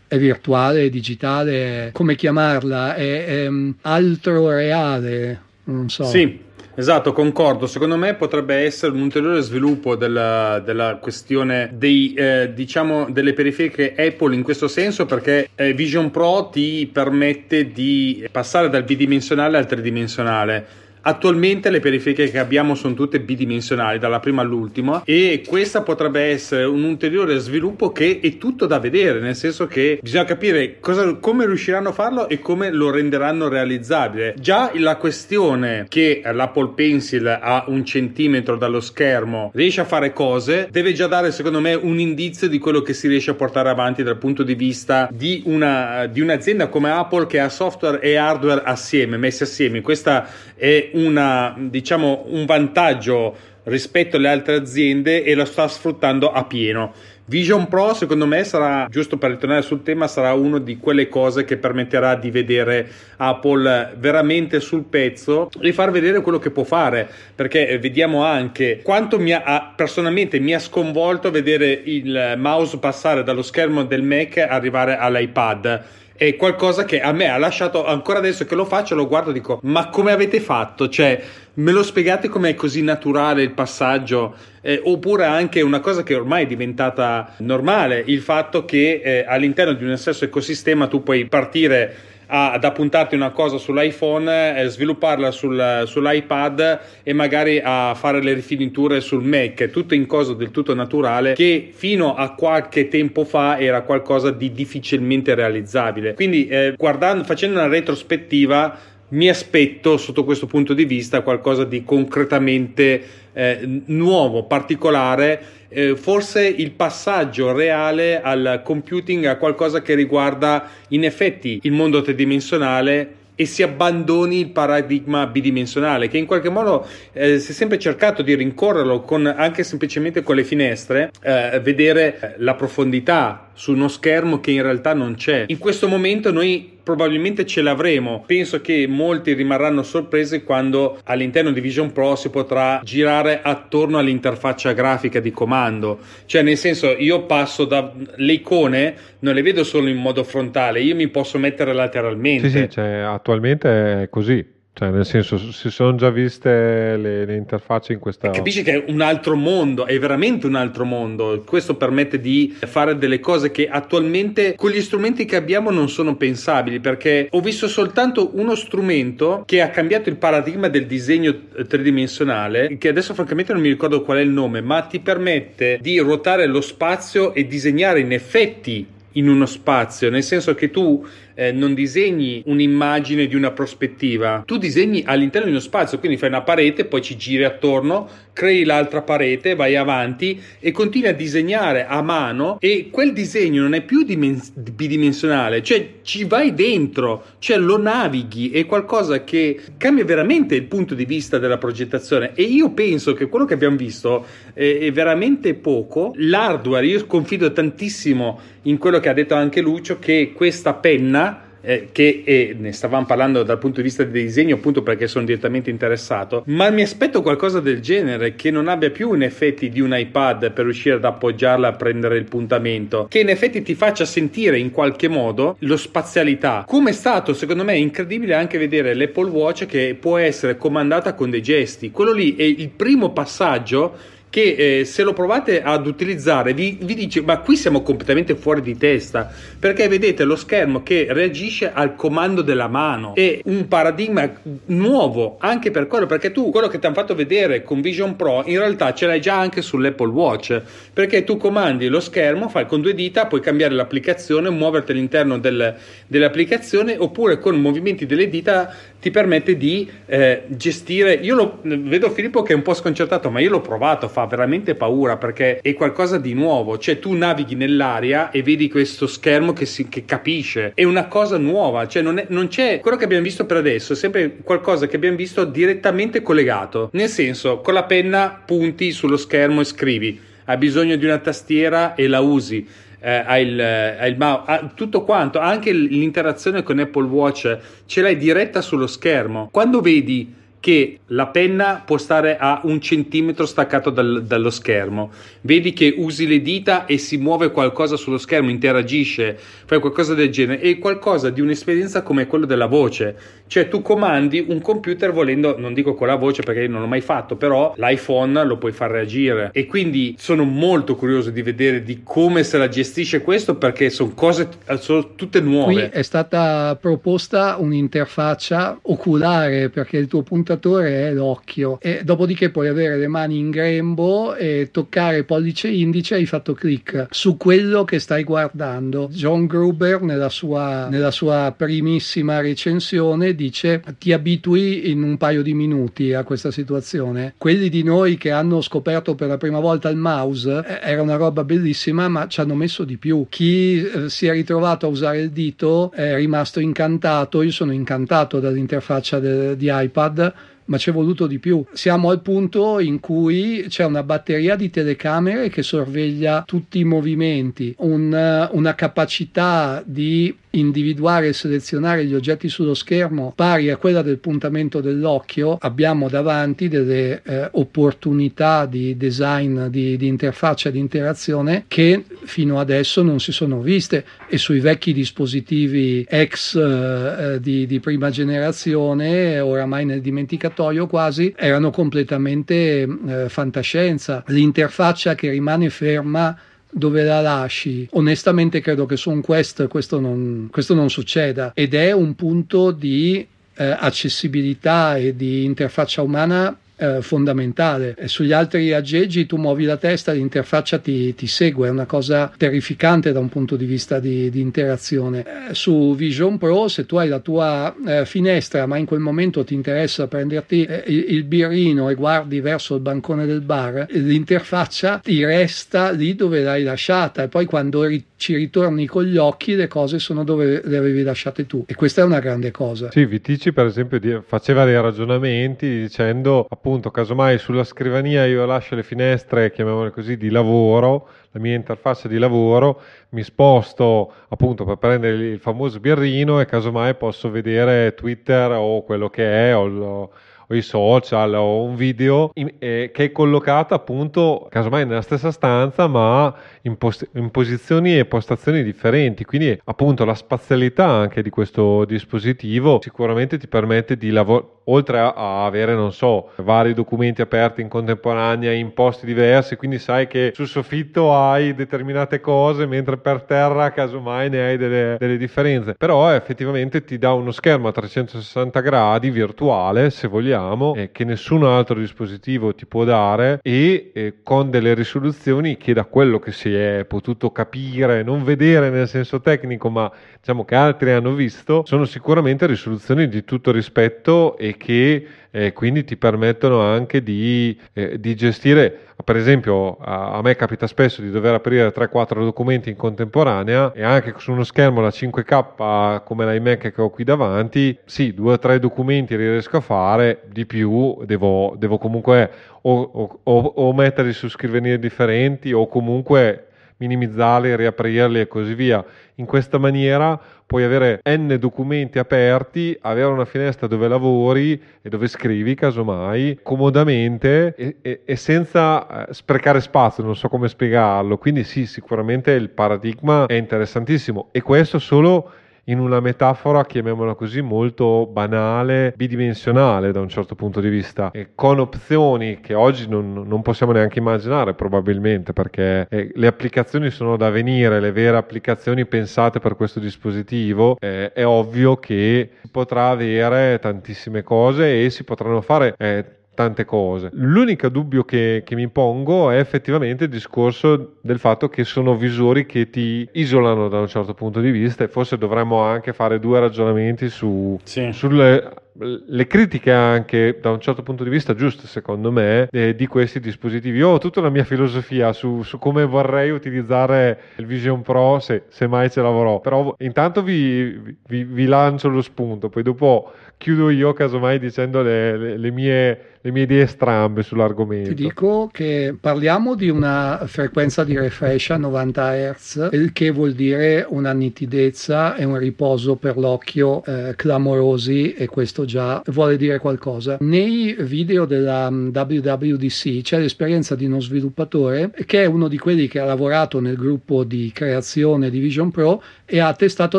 [0.09, 5.43] è virtuale, è digitale, è, come chiamarla, è, è mm, altro reale.
[5.65, 6.05] Non so.
[6.05, 6.39] Sì,
[6.79, 7.67] Esatto, concordo.
[7.67, 13.95] Secondo me potrebbe essere un ulteriore sviluppo della, della questione dei, eh, diciamo, delle periferiche
[13.97, 19.67] Apple in questo senso perché eh, Vision Pro ti permette di passare dal bidimensionale al
[19.67, 20.67] tridimensionale
[21.09, 26.65] Attualmente le periferiche che abbiamo sono tutte bidimensionali, dalla prima all'ultima, e questa potrebbe essere
[26.65, 31.47] un ulteriore sviluppo che è tutto da vedere, nel senso che bisogna capire cosa, come
[31.47, 34.35] riusciranno a farlo e come lo renderanno realizzabile.
[34.37, 40.67] Già la questione che l'Apple Pencil a un centimetro dallo schermo riesce a fare cose
[40.73, 44.03] deve già dare, secondo me, un indizio di quello che si riesce a portare avanti
[44.03, 48.63] dal punto di vista di, una, di un'azienda come Apple che ha software e hardware
[48.65, 49.81] assieme, messi assieme.
[49.83, 56.45] Questa è una, diciamo, un vantaggio rispetto alle altre aziende e lo sta sfruttando a
[56.45, 56.93] pieno.
[57.29, 61.45] Vision Pro secondo me sarà, giusto per ritornare sul tema, sarà una di quelle cose
[61.45, 67.09] che permetterà di vedere Apple veramente sul pezzo e far vedere quello che può fare,
[67.35, 73.43] perché vediamo anche quanto mi ha, personalmente mi ha sconvolto vedere il mouse passare dallo
[73.43, 75.83] schermo del Mac arrivare all'iPad
[76.17, 79.35] è qualcosa che a me ha lasciato ancora adesso che lo faccio lo guardo e
[79.35, 80.89] dico ma come avete fatto?
[80.89, 81.23] Cioè
[81.55, 84.35] me lo spiegate com'è così naturale il passaggio?
[84.61, 89.73] Eh, oppure anche una cosa che ormai è diventata normale il fatto che eh, all'interno
[89.73, 95.85] di un stesso ecosistema tu puoi partire ad appuntarti una cosa sull'iPhone, eh, svilupparla sul,
[95.87, 101.35] sull'iPad e magari a fare le rifiniture sul Mac, tutto in cosa del tutto naturale
[101.35, 106.15] che fino a qualche tempo fa era qualcosa di difficilmente realizzabile.
[106.15, 111.85] Quindi eh, guardando, facendo una retrospettiva mi aspetto sotto questo punto di vista qualcosa di
[111.85, 113.03] concretamente
[113.33, 121.05] eh, nuovo, particolare, eh, forse il passaggio reale al computing a qualcosa che riguarda in
[121.05, 127.39] effetti il mondo tridimensionale e si abbandoni il paradigma bidimensionale che in qualche modo eh,
[127.39, 132.55] si è sempre cercato di rincorrerlo con, anche semplicemente con le finestre eh, vedere la
[132.55, 135.45] profondità su uno schermo che in realtà non c'è.
[135.49, 138.23] In questo momento noi probabilmente ce l'avremo.
[138.25, 144.73] Penso che molti rimarranno sorpresi quando all'interno di Vision Pro si potrà girare attorno all'interfaccia
[144.73, 145.99] grafica di comando.
[146.27, 150.81] Cioè, nel senso, io passo da le icone, non le vedo solo in modo frontale,
[150.81, 152.51] io mi posso mettere lateralmente.
[152.51, 154.55] Sì, sì, cioè, attualmente è così.
[154.79, 158.29] Cioè, nel senso, si sono già viste le, le, interfacce in questa.
[158.29, 161.43] Capisci che è un altro mondo, è veramente un altro mondo.
[161.47, 166.17] Questo permette di fare delle cose che attualmente con gli strumenti che abbiamo non sono
[166.17, 166.81] pensabili.
[166.81, 171.35] Perché ho visto soltanto uno strumento che ha cambiato il paradigma del disegno
[171.67, 175.99] tridimensionale, che adesso francamente non mi ricordo qual è il nome, ma ti permette di
[176.01, 181.05] ruotare lo spazio e disegnare in effetti in uno spazio, nel senso che tu
[181.37, 186.31] eh, non disegni un'immagine di una prospettiva, tu disegni all'interno di uno spazio, quindi fai
[186.31, 191.87] una parete, poi ci giri attorno, crei l'altra parete, vai avanti e continui a disegnare
[191.87, 197.59] a mano e quel disegno non è più dimens- bidimensionale, cioè ci vai dentro, cioè
[197.59, 202.71] lo navighi, è qualcosa che cambia veramente il punto di vista della progettazione e io
[202.71, 204.25] penso che quello che abbiamo visto
[204.55, 209.99] è, è veramente poco, l'hardware, io confido tantissimo in quello che ha detto anche Lucio,
[209.99, 211.26] che questa penna
[211.67, 215.25] eh, che eh, ne stavamo parlando dal punto di vista del disegno appunto perché sono
[215.25, 219.81] direttamente interessato ma mi aspetto qualcosa del genere che non abbia più in effetti di
[219.81, 224.05] un iPad per riuscire ad appoggiarla a prendere il puntamento che in effetti ti faccia
[224.05, 226.65] sentire in qualche modo lo spazialità.
[226.67, 231.31] Come è stato secondo me incredibile anche vedere l'Apple Watch che può essere comandata con
[231.31, 231.91] dei gesti.
[231.91, 236.95] Quello lì è il primo passaggio che eh, se lo provate ad utilizzare vi, vi,
[236.95, 241.95] dice ma qui siamo completamente fuori di testa perché vedete lo schermo che reagisce al
[241.95, 243.15] comando della mano.
[243.15, 244.31] È un paradigma
[244.67, 248.43] nuovo anche per quello perché tu quello che ti hanno fatto vedere con Vision Pro
[248.47, 250.61] in realtà ce l'hai già anche sull'Apple Watch
[250.93, 255.75] perché tu comandi lo schermo fai con due dita puoi cambiare l'applicazione muoverti all'interno del,
[256.07, 261.15] dell'applicazione oppure con movimenti delle dita ti permette di eh, gestire.
[261.15, 264.75] Io lo, vedo Filippo che è un po' sconcertato ma io l'ho provato fa veramente
[264.75, 269.67] paura perché è qualcosa di nuovo, cioè tu navighi nell'aria e vedi questo schermo che,
[269.67, 273.23] si, che capisce, è una cosa nuova, cioè non, è, non c'è quello che abbiamo
[273.23, 277.85] visto per adesso, è sempre qualcosa che abbiamo visto direttamente collegato, nel senso con la
[277.85, 282.85] penna punti sullo schermo e scrivi, hai bisogno di una tastiera e la usi.
[282.99, 288.01] Eh, hai il, hai il mouse, ah, tutto quanto, anche l'interazione con Apple Watch ce
[288.01, 289.49] l'hai diretta sullo schermo.
[289.51, 290.35] Quando vedi
[290.67, 295.13] che la penna può stare a un centimetro staccato dal, dallo schermo.
[295.43, 300.29] Vedi che usi le dita e si muove qualcosa sullo schermo, interagisce, fai qualcosa del
[300.29, 300.59] genere.
[300.59, 303.17] È qualcosa di un'esperienza come quella della voce.
[303.47, 307.01] Cioè tu comandi un computer volendo, non dico con la voce perché non l'ho mai
[307.01, 309.51] fatto, però l'iPhone lo puoi far reagire.
[309.53, 314.15] E quindi sono molto curioso di vedere di come se la gestisce questo perché sono
[314.17, 314.49] cose
[314.81, 315.73] sono tutte nuove.
[315.73, 322.51] Qui è stata proposta un'interfaccia oculare perché il tuo punto sviluppatore è l'occhio e dopodiché
[322.51, 327.85] puoi avere le mani in grembo e toccare pollice indice hai fatto clic su quello
[327.85, 329.09] che stai guardando.
[329.13, 335.55] John Gruber nella sua, nella sua primissima recensione dice ti abitui in un paio di
[335.55, 337.35] minuti a questa situazione.
[337.37, 341.17] Quelli di noi che hanno scoperto per la prima volta il mouse eh, era una
[341.17, 343.27] roba bellissima ma ci hanno messo di più.
[343.29, 348.41] Chi eh, si è ritrovato a usare il dito è rimasto incantato, io sono incantato
[348.41, 350.33] dall'interfaccia de, di iPad
[350.67, 351.65] ma ci è voluto di più.
[351.73, 357.75] Siamo al punto in cui c'è una batteria di telecamere che sorveglia tutti i movimenti,
[357.79, 364.19] un, una capacità di individuare e selezionare gli oggetti sullo schermo pari a quella del
[364.19, 372.05] puntamento dell'occhio, abbiamo davanti delle eh, opportunità di design, di, di interfaccia, di interazione che
[372.25, 377.81] fino adesso non si sono viste e sui vecchi dispositivi ex eh, eh di, di,
[377.81, 380.56] prima generazione, oramai nel dimenticatoio
[380.87, 384.25] quasi, erano completamente eh, fantascienza.
[384.29, 386.37] L'interfaccia che rimane ferma
[386.71, 387.89] dove la lasci.
[387.93, 392.71] Onestamente credo che su un quest questo non, questo non succeda ed è un punto
[392.71, 393.27] di
[393.57, 397.95] eh, accessibilità e di interfaccia umana eh, fondamentale.
[397.97, 402.33] E sugli altri aggeggi tu muovi la testa, l'interfaccia ti, ti, segue, è una cosa
[402.37, 405.21] terrificante da un punto di vista di, di interazione.
[405.21, 409.45] Eh, su Vision Pro, se tu hai la tua eh, finestra, ma in quel momento
[409.45, 414.99] ti interessa prenderti eh, il, il, birrino e guardi verso il bancone del bar, l'interfaccia
[414.99, 419.55] ti resta lì dove l'hai lasciata e poi quando ri- ci ritorni con gli occhi
[419.55, 422.91] le cose sono dove le avevi lasciate tu e questa è una grande cosa.
[422.91, 428.83] Sì, Vitici per esempio faceva dei ragionamenti dicendo appunto casomai sulla scrivania io lascio le
[428.83, 435.15] finestre, chiamiamole così, di lavoro, la mia interfaccia di lavoro, mi sposto appunto per prendere
[435.15, 440.13] il famoso birrino e casomai posso vedere Twitter o quello che è o, lo,
[440.47, 445.31] o i social o un video in, eh, che è collocato appunto casomai nella stessa
[445.31, 451.31] stanza ma in, post- in, posizioni e postazioni differenti quindi appunto la spazialità anche di
[451.31, 457.21] questo dispositivo sicuramente ti permette di lavorare oltre a, a, avere, non so, vari documenti
[457.21, 462.97] aperti in contemporanea in posti diversi, quindi sai che sul soffitto hai determinate cose, mentre
[462.97, 465.75] per terra casomai ne hai delle, delle differenze.
[465.75, 470.36] Però effettivamente ti dà uno schermo a 360 gradi virtuale, se vogliamo,
[470.75, 475.85] eh, che nessun altro dispositivo ti può dare e eh, con delle risoluzioni che da
[475.85, 479.91] quello che si è potuto capire, non vedere nel senso tecnico, ma
[480.27, 485.85] diciamo che altri hanno visto, sono sicuramente risoluzioni di tutto rispetto e che eh, quindi
[485.85, 491.35] ti permettono anche di, eh, di gestire, per esempio a, me capita spesso di dover
[491.35, 496.83] aprire 3-4 documenti in contemporanea e anche su uno schermo da 5K come l'iMac che
[496.83, 502.31] ho qui davanti, sì, 2-3 documenti riesco a fare, di più devo, devo comunque
[502.63, 506.46] o, o, o, o metterli su scrivanie differenti o comunque
[506.79, 508.85] minimizzarli, riaprirli e così via.
[509.17, 515.09] In questa maniera puoi avere n documenti aperti, avere una finestra dove lavori e dove
[515.09, 521.19] scrivi, casomai, comodamente e, e, e senza eh, sprecare spazio, non so come spiegarlo.
[521.19, 525.31] Quindi sì, sicuramente il paradigma è interessantissimo e questo solo
[525.69, 531.31] in una metafora, chiamiamola così, molto banale, bidimensionale da un certo punto di vista, e
[531.35, 537.17] con opzioni che oggi non, non possiamo neanche immaginare probabilmente, perché eh, le applicazioni sono
[537.17, 542.89] da venire, le vere applicazioni pensate per questo dispositivo, eh, è ovvio che si potrà
[542.89, 547.09] avere tantissime cose e si potranno fare eh, tante cose.
[547.15, 552.47] L'unico dubbio che, che, mi pongo è effettivamente il discorso del fatto che sono visori
[552.47, 556.39] che ti isolano da un certo punto di vista e forse dovremmo anche fare due
[556.39, 557.91] ragionamenti su, sì.
[557.93, 562.87] sulle le critiche anche da un certo punto di vista giuste secondo me eh, di
[562.87, 567.83] questi dispositivi io ho tutta la mia filosofia su, su, come vorrei utilizzare il Vision
[567.83, 572.63] Pro se, se mai ce l'avrò però intanto vi, vi, vi, lancio lo spunto poi
[572.63, 577.91] dopo chiudo io casomai dicendo le, le, le mie le mie idee strambe sull'argomento.
[577.91, 583.33] Ti dico che parliamo di una frequenza di refresh a 90 Hz, il che vuol
[583.33, 589.61] dire una nitidezza e un riposo per l'occhio eh, clamorosi e questo già vuole dire
[589.61, 590.17] qualcosa.
[590.19, 595.87] Nei video della mm, WWDC c'è l'esperienza di uno sviluppatore che è uno di quelli
[595.87, 599.99] che ha lavorato nel gruppo di creazione di Vision Pro e ha testato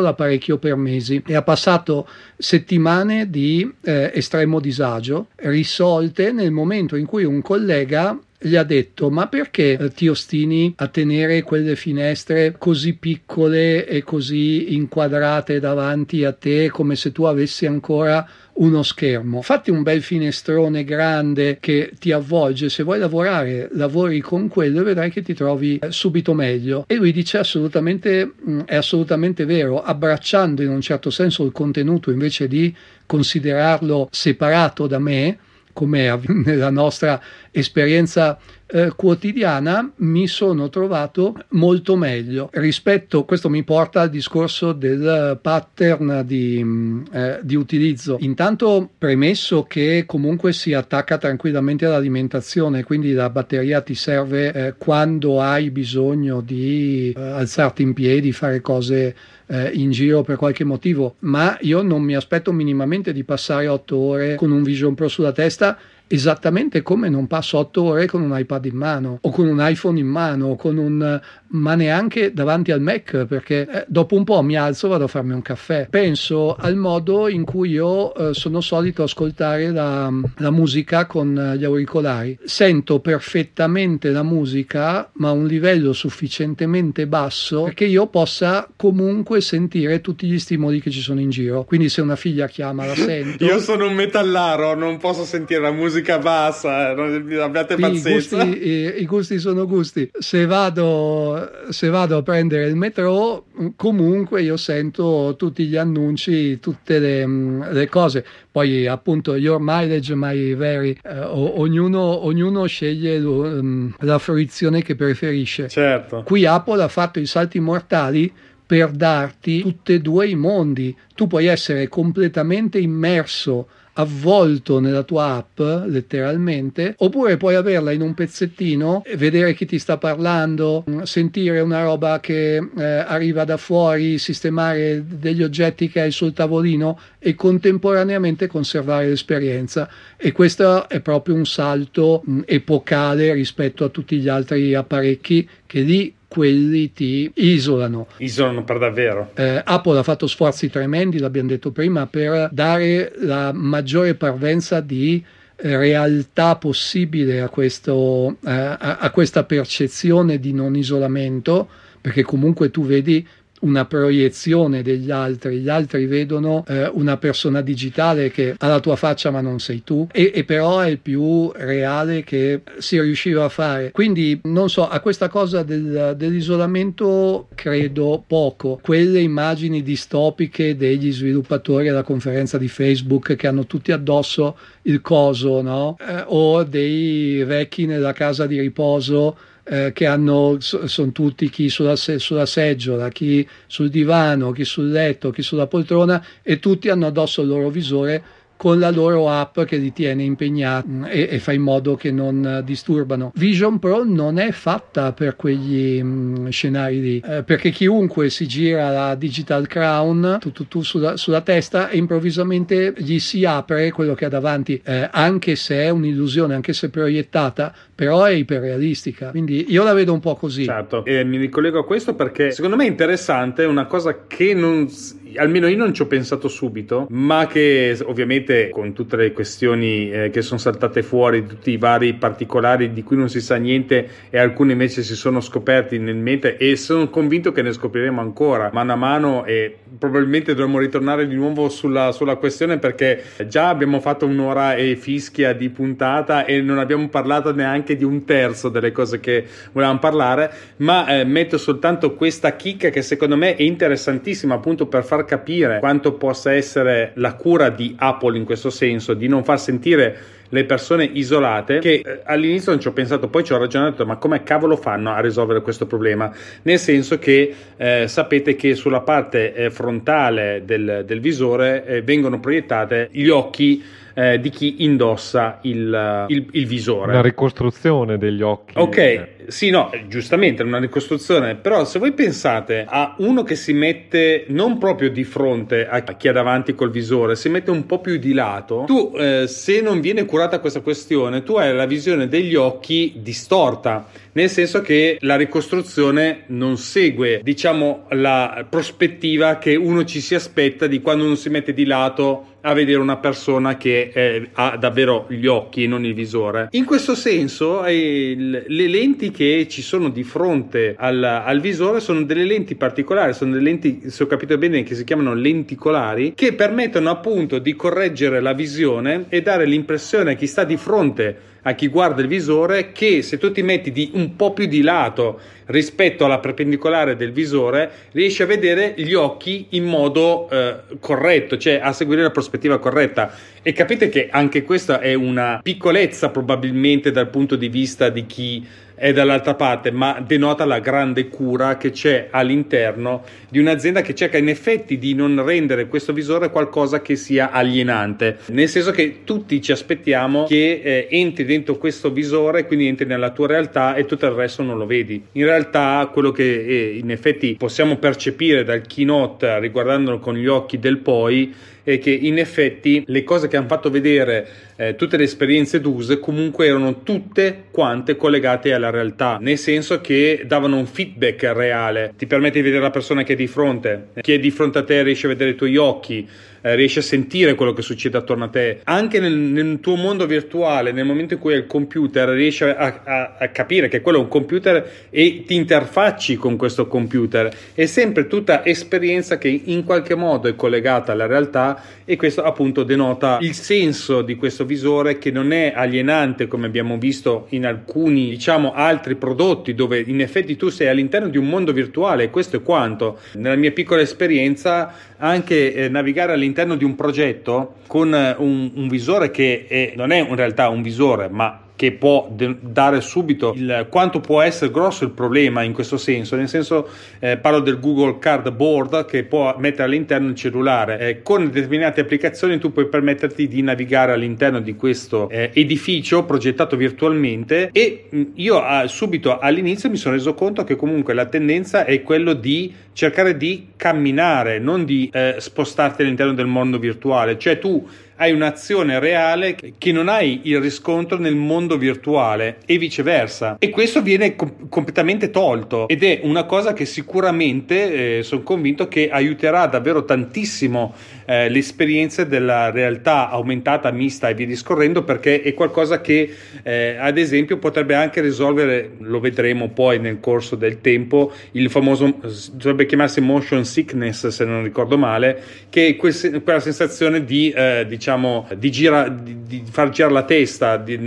[0.00, 2.06] l'apparecchio per mesi e ha passato
[2.38, 9.10] settimane di eh, estremo disagio risolte nel momento in cui un collega gli ha detto
[9.10, 16.24] ma perché eh, ti ostini a tenere quelle finestre così piccole e così inquadrate davanti
[16.24, 18.26] a te come se tu avessi ancora
[18.58, 19.42] uno schermo.
[19.42, 22.68] Fatti un bel finestrone grande che ti avvolge.
[22.68, 26.84] Se vuoi lavorare, lavori con quello e vedrai che ti trovi eh, subito meglio.
[26.86, 32.10] E lui dice assolutamente, mm, è assolutamente vero, abbracciando in un certo senso il contenuto
[32.10, 32.74] invece di
[33.06, 35.38] considerarlo separato da me,
[35.78, 37.20] come nella nostra
[37.52, 42.50] esperienza eh, quotidiana mi sono trovato molto meglio.
[42.52, 48.16] Rispetto questo mi porta al discorso del pattern di, mm, eh, di utilizzo.
[48.20, 55.40] Intanto premesso che comunque si attacca tranquillamente all'alimentazione quindi la batteria ti serve eh, quando
[55.40, 59.14] hai bisogno di eh, alzarti in piedi fare cose
[59.48, 63.96] eh, in giro per qualche motivo ma io non mi aspetto minimamente di passare otto
[63.96, 65.78] ore con un Vision Pro sulla testa
[66.08, 69.98] esattamente come non passo otto ore con un iPad in mano o con un iPhone
[69.98, 74.56] in mano, con un, ma neanche davanti al Mac perché eh, dopo un po' mi
[74.56, 75.86] alzo vado a farmi un caffè.
[75.90, 81.64] Penso al modo in cui io eh, sono solito ascoltare la, la musica con gli
[81.64, 82.38] auricolari.
[82.44, 90.00] Sento perfettamente la musica ma a un livello sufficientemente basso perché io possa comunque sentire
[90.00, 91.64] tutti gli stimoli che ci sono in giro.
[91.64, 93.44] Quindi se una figlia chiama la sento.
[93.44, 98.08] io sono un metallaro, non posso sentire la musica musica bassa, eh, abbiate pazienza.
[98.08, 100.10] I gusti, i, I gusti, sono gusti.
[100.18, 103.46] Se vado, se vado a prendere il metro,
[103.76, 108.24] comunque io sento tutti gli annunci, tutte le, mm, le cose.
[108.50, 114.94] Poi appunto your mileage, my very, eh, ognuno, ognuno, sceglie lo, um, la fruizione che
[114.94, 115.68] preferisce.
[115.68, 116.22] Certo.
[116.24, 118.32] Qui Apple ha fatto i salti mortali
[118.66, 120.94] per darti tutti e due i mondi.
[121.14, 123.68] Tu puoi essere completamente immerso
[123.98, 129.98] avvolto nella tua app letteralmente oppure puoi averla in un pezzettino vedere chi ti sta
[129.98, 136.32] parlando sentire una roba che eh, arriva da fuori sistemare degli oggetti che hai sul
[136.32, 139.88] tavolino e contemporaneamente conservare l'esperienza.
[140.16, 145.80] E questo è proprio un salto mh, epocale rispetto a tutti gli altri apparecchi che
[145.80, 148.06] lì quelli ti isolano.
[148.18, 149.30] Isolano per davvero.
[149.34, 155.24] Eh, Apple ha fatto sforzi tremendi, l'abbiamo detto prima, per dare la maggiore parvenza di
[155.60, 161.68] realtà possibile a, questo, eh, a, a questa percezione di non isolamento,
[162.00, 163.26] perché comunque tu vedi
[163.60, 168.96] una proiezione degli altri, gli altri vedono eh, una persona digitale che ha la tua
[168.96, 173.44] faccia ma non sei tu e, e, però è il più reale che si riusciva
[173.44, 173.90] a fare.
[173.90, 178.78] Quindi non so, a questa cosa del, dell'isolamento credo poco.
[178.82, 185.62] Quelle immagini distopiche degli sviluppatori alla conferenza di Facebook che hanno tutti addosso il coso,
[185.62, 185.96] no?
[186.00, 189.36] Eh, o dei vecchi nella casa di riposo
[189.68, 195.30] eh, che hanno, sono tutti chi sulla, sulla, seggiola, chi sul divano, chi sul letto,
[195.30, 198.22] chi sulla poltrona e tutti hanno addosso il loro visore
[198.58, 202.60] con la loro app che li tiene impegnati e, e fa in modo che non
[202.64, 203.30] disturbano.
[203.36, 208.48] Vision Pro non è fatta per quegli mh, mm, scenari lì, eh, perché chiunque si
[208.48, 213.92] gira la Digital Crown tu, tu, tu sulla, sulla, testa e improvvisamente gli si apre
[213.92, 219.30] quello che ha davanti, eh, anche se è un'illusione, anche se proiettata, però è iperrealistica.
[219.30, 220.62] Quindi io la vedo un po' così.
[220.62, 224.88] Certo, e mi ricollego a questo perché secondo me è interessante, una cosa che non
[225.36, 230.30] almeno io non ci ho pensato subito, ma che ovviamente con tutte le questioni eh,
[230.30, 234.38] che sono saltate fuori, tutti i vari particolari di cui non si sa niente e
[234.38, 238.92] alcuni invece si sono scoperti nel mente e sono convinto che ne scopriremo ancora mano
[238.92, 244.26] a mano e probabilmente dovremo ritornare di nuovo sulla, sulla questione perché già abbiamo fatto
[244.26, 249.20] un'ora e fischia di puntata e non abbiamo parlato neanche di un terzo delle cose
[249.20, 254.86] che volevamo parlare, ma eh, metto soltanto questa chicca che secondo me è interessantissima appunto
[254.86, 259.44] per far capire quanto possa essere la cura di Apple in questo senso, di non
[259.44, 263.58] far sentire le persone isolate che eh, all'inizio non ci ho pensato poi ci ho
[263.58, 266.32] ragionato ma come cavolo fanno a risolvere questo problema?
[266.62, 272.40] Nel senso che eh, sapete che sulla parte eh, frontale del, del visore eh, vengono
[272.40, 273.82] proiettate gli occhi
[274.18, 277.12] eh, di chi indossa il, il, il, visore.
[277.12, 278.72] Una ricostruzione degli occhi.
[278.76, 284.46] Ok, sì, no, giustamente una ricostruzione, però se voi pensate a uno che si mette
[284.48, 288.18] non proprio di fronte a chi ha davanti col visore, si mette un po' più
[288.18, 292.56] di lato, tu eh, se non viene curata questa questione, tu hai la visione degli
[292.56, 300.20] occhi distorta nel senso che la ricostruzione non segue, diciamo, la prospettiva che uno ci
[300.20, 304.48] si aspetta di quando uno si mette di lato a vedere una persona che eh,
[304.52, 306.68] ha davvero gli occhi e non il visore.
[306.72, 312.22] In questo senso, eh, le lenti che ci sono di fronte al, al, visore sono
[312.22, 316.52] delle lenti particolari, sono delle lenti, se ho capito bene, che si chiamano lenticolari, che
[316.52, 321.72] permettono appunto di correggere la visione e dare l'impressione a chi sta di fronte a
[321.74, 325.40] chi guarda il visore che se tu ti metti di un po' più di lato
[325.66, 331.80] rispetto alla perpendicolare del visore riesci a vedere gli occhi in modo eh, corretto, cioè
[331.82, 333.32] a seguire la prospettiva corretta.
[333.62, 338.66] E capite che anche questa è una piccolezza probabilmente dal punto di vista di chi
[338.98, 344.36] è dall'altra parte, ma denota la grande cura che c'è all'interno di un'azienda che cerca
[344.38, 349.62] in effetti di non rendere questo visore qualcosa che sia alienante, nel senso che tutti
[349.62, 354.26] ci aspettiamo che eh, entri dentro questo visore, quindi entri nella tua realtà e tutto
[354.26, 355.22] il resto non lo vedi.
[355.32, 360.78] In realtà quello che eh, in effetti possiamo percepire dal keynote riguardandolo con gli occhi
[360.78, 361.54] del poi
[361.92, 364.46] è che in effetti le cose che hanno fatto vedere
[364.76, 370.44] eh, tutte le esperienze d'USE comunque erano tutte quante collegate alla realtà, nel senso che
[370.46, 374.34] davano un feedback reale, ti permette di vedere la persona che è di fronte, chi
[374.34, 376.28] è di fronte a te riesce a vedere i tuoi occhi,
[376.60, 378.80] eh, riesci a sentire quello che succede attorno a te.
[378.84, 383.00] Anche nel, nel, tuo mondo virtuale, nel momento in cui hai il computer, riesci a,
[383.04, 387.50] a, a, capire che quello è un computer e ti interfacci con questo computer.
[387.74, 392.84] È sempre tutta esperienza che in qualche modo è collegata alla realtà e questo appunto
[392.84, 398.30] denota il senso di questo visore che non è alienante come abbiamo visto in alcuni
[398.30, 402.56] diciamo altri prodotti dove in effetti tu sei all'interno di un mondo virtuale e questo
[402.56, 403.18] è quanto.
[403.34, 408.70] Nella mia piccola esperienza anche eh, navigare all'interno all'interno di un progetto con eh, un,
[408.74, 413.00] un visore che è, non è in realtà un visore, ma che può de- dare
[413.00, 416.88] subito il, quanto può essere grosso il problema in questo senso, nel senso
[417.20, 420.98] eh, parlo del Google Card Board che può mettere all'interno il cellulare.
[420.98, 426.74] Eh, con determinate applicazioni tu puoi permetterti di navigare all'interno di questo eh, edificio progettato
[426.74, 431.84] virtualmente e mh, io ah, subito all'inizio mi sono reso conto che comunque la tendenza
[431.84, 437.60] è quello di cercare di camminare, non di eh, spostarti all'interno del mondo virtuale, cioè
[437.60, 443.54] tu hai un'azione reale che non hai il riscontro nel mondo virtuale e viceversa.
[443.60, 448.88] E questo viene com- completamente tolto ed è una cosa che sicuramente eh, sono convinto
[448.88, 450.92] che aiuterà davvero tantissimo
[451.28, 456.96] eh, le esperienze della realtà aumentata, mista e via discorrendo perché è qualcosa che eh,
[456.98, 462.18] ad esempio potrebbe anche risolvere, lo vedremo poi nel corso del tempo, il famoso,
[462.52, 467.84] dovrebbe chiamarsi motion sickness se non ricordo male, che è que- quella sensazione di eh,
[467.86, 470.98] diciamo diciamo, di, gira, di, di, far girare la testa, di,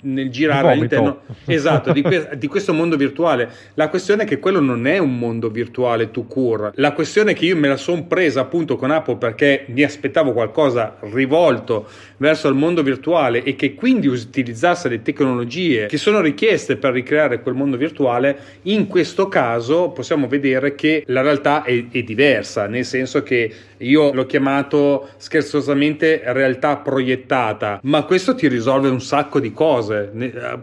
[0.00, 3.48] nel girare all'interno esatto, di, que- di, questo mondo virtuale.
[3.74, 6.72] La questione è che quello non è un mondo virtuale to cure.
[6.74, 10.32] La questione è che io me la sono presa appunto con Apple perché mi aspettavo
[10.32, 11.88] qualcosa rivolto
[12.20, 17.40] verso il mondo virtuale e che quindi utilizzasse le tecnologie che sono richieste per ricreare
[17.40, 18.38] quel mondo virtuale.
[18.62, 24.12] In questo caso possiamo vedere che la realtà è, è diversa, nel senso che io
[24.12, 30.10] l'ho chiamato scherzosamente realtà proiettata, ma questo ti risolve un sacco di cose.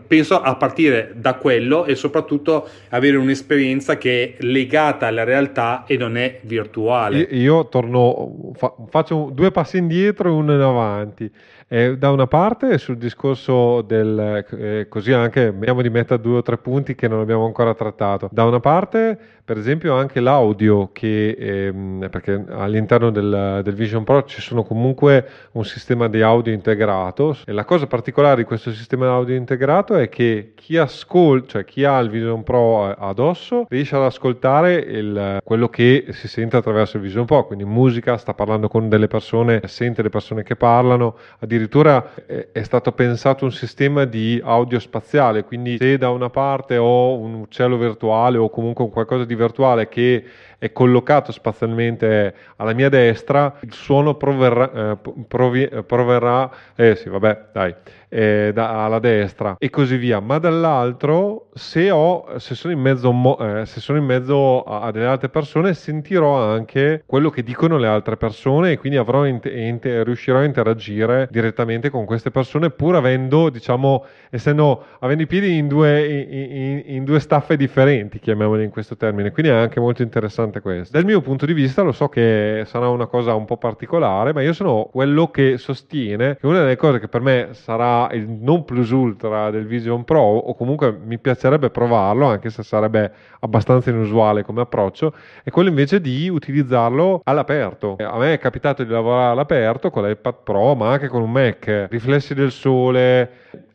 [0.05, 5.97] Penso a partire da quello e soprattutto avere un'esperienza che è legata alla realtà e
[5.97, 7.17] non è virtuale.
[7.17, 11.31] Io, io torno, fa, faccio due passi indietro e uno in avanti.
[11.69, 16.41] Eh, da una parte sul discorso del eh, così anche vediamo di mettere due o
[16.41, 18.29] tre punti che non abbiamo ancora trattato.
[18.31, 24.23] Da una parte, per esempio, anche l'audio, che ehm, perché all'interno del, del, Vision Pro
[24.23, 27.35] ci sono comunque un sistema di audio integrato.
[27.45, 31.65] E la cosa particolare di questo sistema di audio integrato è che chi ascolta, cioè
[31.65, 36.95] chi ha il Vision Pro addosso, riesce ad ascoltare il, quello che si sente attraverso
[36.95, 41.17] il Vision Pro, quindi musica, sta parlando con delle persone, sente le persone che parlano,
[41.39, 42.13] addirittura addirittura
[42.51, 47.33] è stato pensato un sistema di audio spaziale, quindi se da una parte ho un
[47.33, 50.23] uccello virtuale o comunque qualcosa di virtuale che
[50.57, 54.97] è collocato spazialmente alla mia destra, il suono proverrà, eh,
[55.27, 57.75] provi, proverrà eh sì, vabbè, dai,
[58.09, 60.19] eh, da, alla destra e così via.
[60.19, 65.05] Ma dall'altro, se, ho, se, sono, in mezzo, eh, se sono in mezzo a, delle
[65.05, 70.05] altre persone, sentirò anche quello che dicono le altre persone e quindi avrò inter- inter-
[70.05, 75.67] riuscirò a interagire direttamente con queste persone, pur avendo, diciamo, essendo, avendo i piedi in
[75.67, 79.31] due, in, in, in due staffe differenti, chiamiamoli in questo termine.
[79.31, 80.97] Quindi è anche molto interessante interessante questo.
[80.97, 84.41] Dal mio punto di vista lo so che sarà una cosa un po' particolare, ma
[84.41, 88.65] io sono quello che sostiene che una delle cose che per me sarà il non
[88.65, 94.43] plus ultra del Vision Pro, o comunque mi piacerebbe provarlo, anche se sarebbe abbastanza inusuale
[94.43, 95.13] come approccio,
[95.43, 97.95] è quello invece di utilizzarlo all'aperto.
[97.99, 101.87] A me è capitato di lavorare all'aperto con l'iPad Pro, ma anche con un Mac,
[101.89, 103.29] riflessi del sole,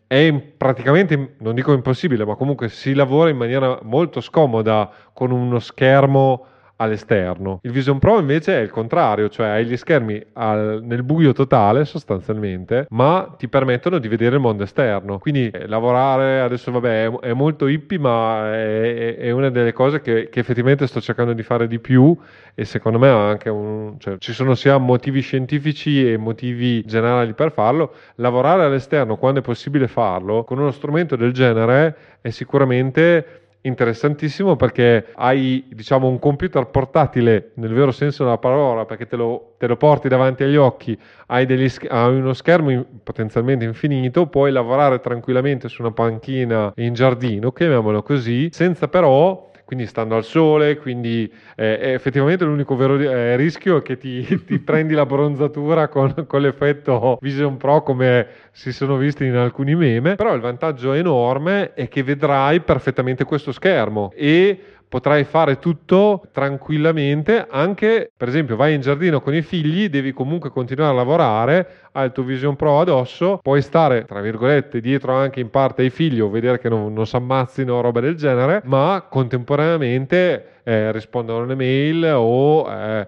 [0.07, 5.59] è praticamente, non dico impossibile, ma comunque si lavora in maniera molto scomoda con uno
[5.59, 6.47] schermo
[6.77, 7.61] all'esterno.
[7.63, 11.85] Il Vision Pro invece è il contrario, cioè hai gli schermi al, nel buio totale
[11.85, 15.19] sostanzialmente, ma ti permettono di vedere il mondo esterno.
[15.19, 20.01] Quindi eh, lavorare adesso vabbè è, è, molto hippie, ma è, è una delle cose
[20.01, 22.17] che, che, effettivamente sto cercando di fare di più
[22.55, 27.53] e secondo me anche un, cioè, ci sono sia motivi scientifici e motivi generali per
[27.53, 27.95] farlo.
[28.17, 35.07] Lavorare all'esterno quando è possibile farlo con uno strumento del genere è sicuramente interessantissimo perché
[35.15, 39.77] hai diciamo un computer portatile nel vero senso della parola perché te lo, te lo
[39.77, 45.69] porti davanti agli occhi hai, degli, hai uno schermo in, potenzialmente infinito puoi lavorare tranquillamente
[45.69, 51.79] su una panchina in giardino chiamiamolo così senza però quindi stando al sole, quindi eh,
[51.95, 57.17] effettivamente l'unico vero eh, rischio è che ti, ti prendi la bronzatura con, con, l'effetto
[57.23, 62.03] Vision Pro come si sono visti in alcuni meme, però il vantaggio enorme è che
[62.03, 69.23] vedrai perfettamente questo schermo e potrai fare tutto tranquillamente, anche per esempio vai in giardino
[69.23, 73.63] con i figli, devi comunque continuare a lavorare, hai il tuo Vision Pro addosso, puoi
[73.63, 77.17] stare tra virgolette dietro anche in parte ai figli o vedere che non, non si
[77.17, 83.07] ammazzino o roba del genere, ma contemporaneamente eh, rispondere alle mail o eh,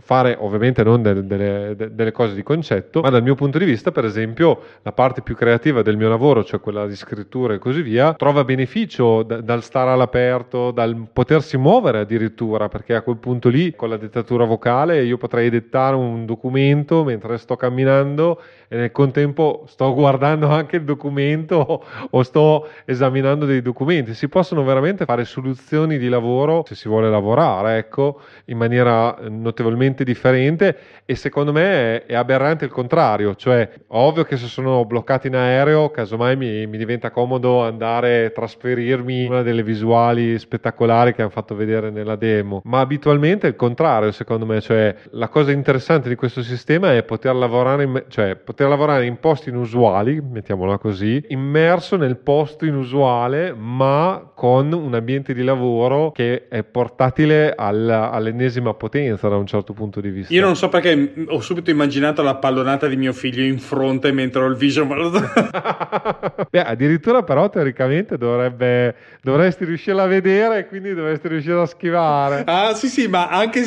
[0.00, 3.90] fare ovviamente non de- de- delle cose di concetto, ma dal mio punto di vista,
[3.92, 7.82] per esempio, la parte più creativa del mio lavoro, cioè quella di scrittura e così
[7.82, 13.48] via, trova beneficio d- dal stare all'aperto, dal potersi muovere addirittura, perché a quel punto
[13.48, 18.92] lì con la dettatura vocale io potrei dettare un documento mentre sto camminando e nel
[18.92, 24.14] contempo sto guardando anche il documento o sto esaminando dei documenti.
[24.14, 30.04] Si possono veramente fare soluzioni di lavoro se si vuole lavorare, ecco, in maniera notevolmente
[30.04, 35.26] differente e secondo me è, è aberrante il contrario, cioè ovvio che se sono bloccato
[35.26, 41.22] in aereo, casomai mi, mi diventa comodo andare a trasferirmi una delle visuali spettacolari che
[41.22, 45.52] hanno fatto vedere nella demo, ma abitualmente è il contrario secondo me, cioè la cosa
[45.52, 50.78] interessante di questo sistema è poter lavorare in, cioè, poter lavorare in posti inusuali, mettiamola
[50.78, 57.88] così, immerso nel posto inusuale ma con un ambiente di lavoro che è portatile al,
[57.88, 60.32] all'ennesima potenza da un certo punto di vista.
[60.32, 64.42] Io non so perché ho subito immaginato la pallonata di mio figlio in fronte mentre
[64.42, 64.88] ho il vision.
[66.50, 72.44] Beh, addirittura però teoricamente dovrebbe, dovresti riuscire a vedere e quindi dovresti riuscire a schivare.
[72.58, 73.62] Ah sì sì, ma anche,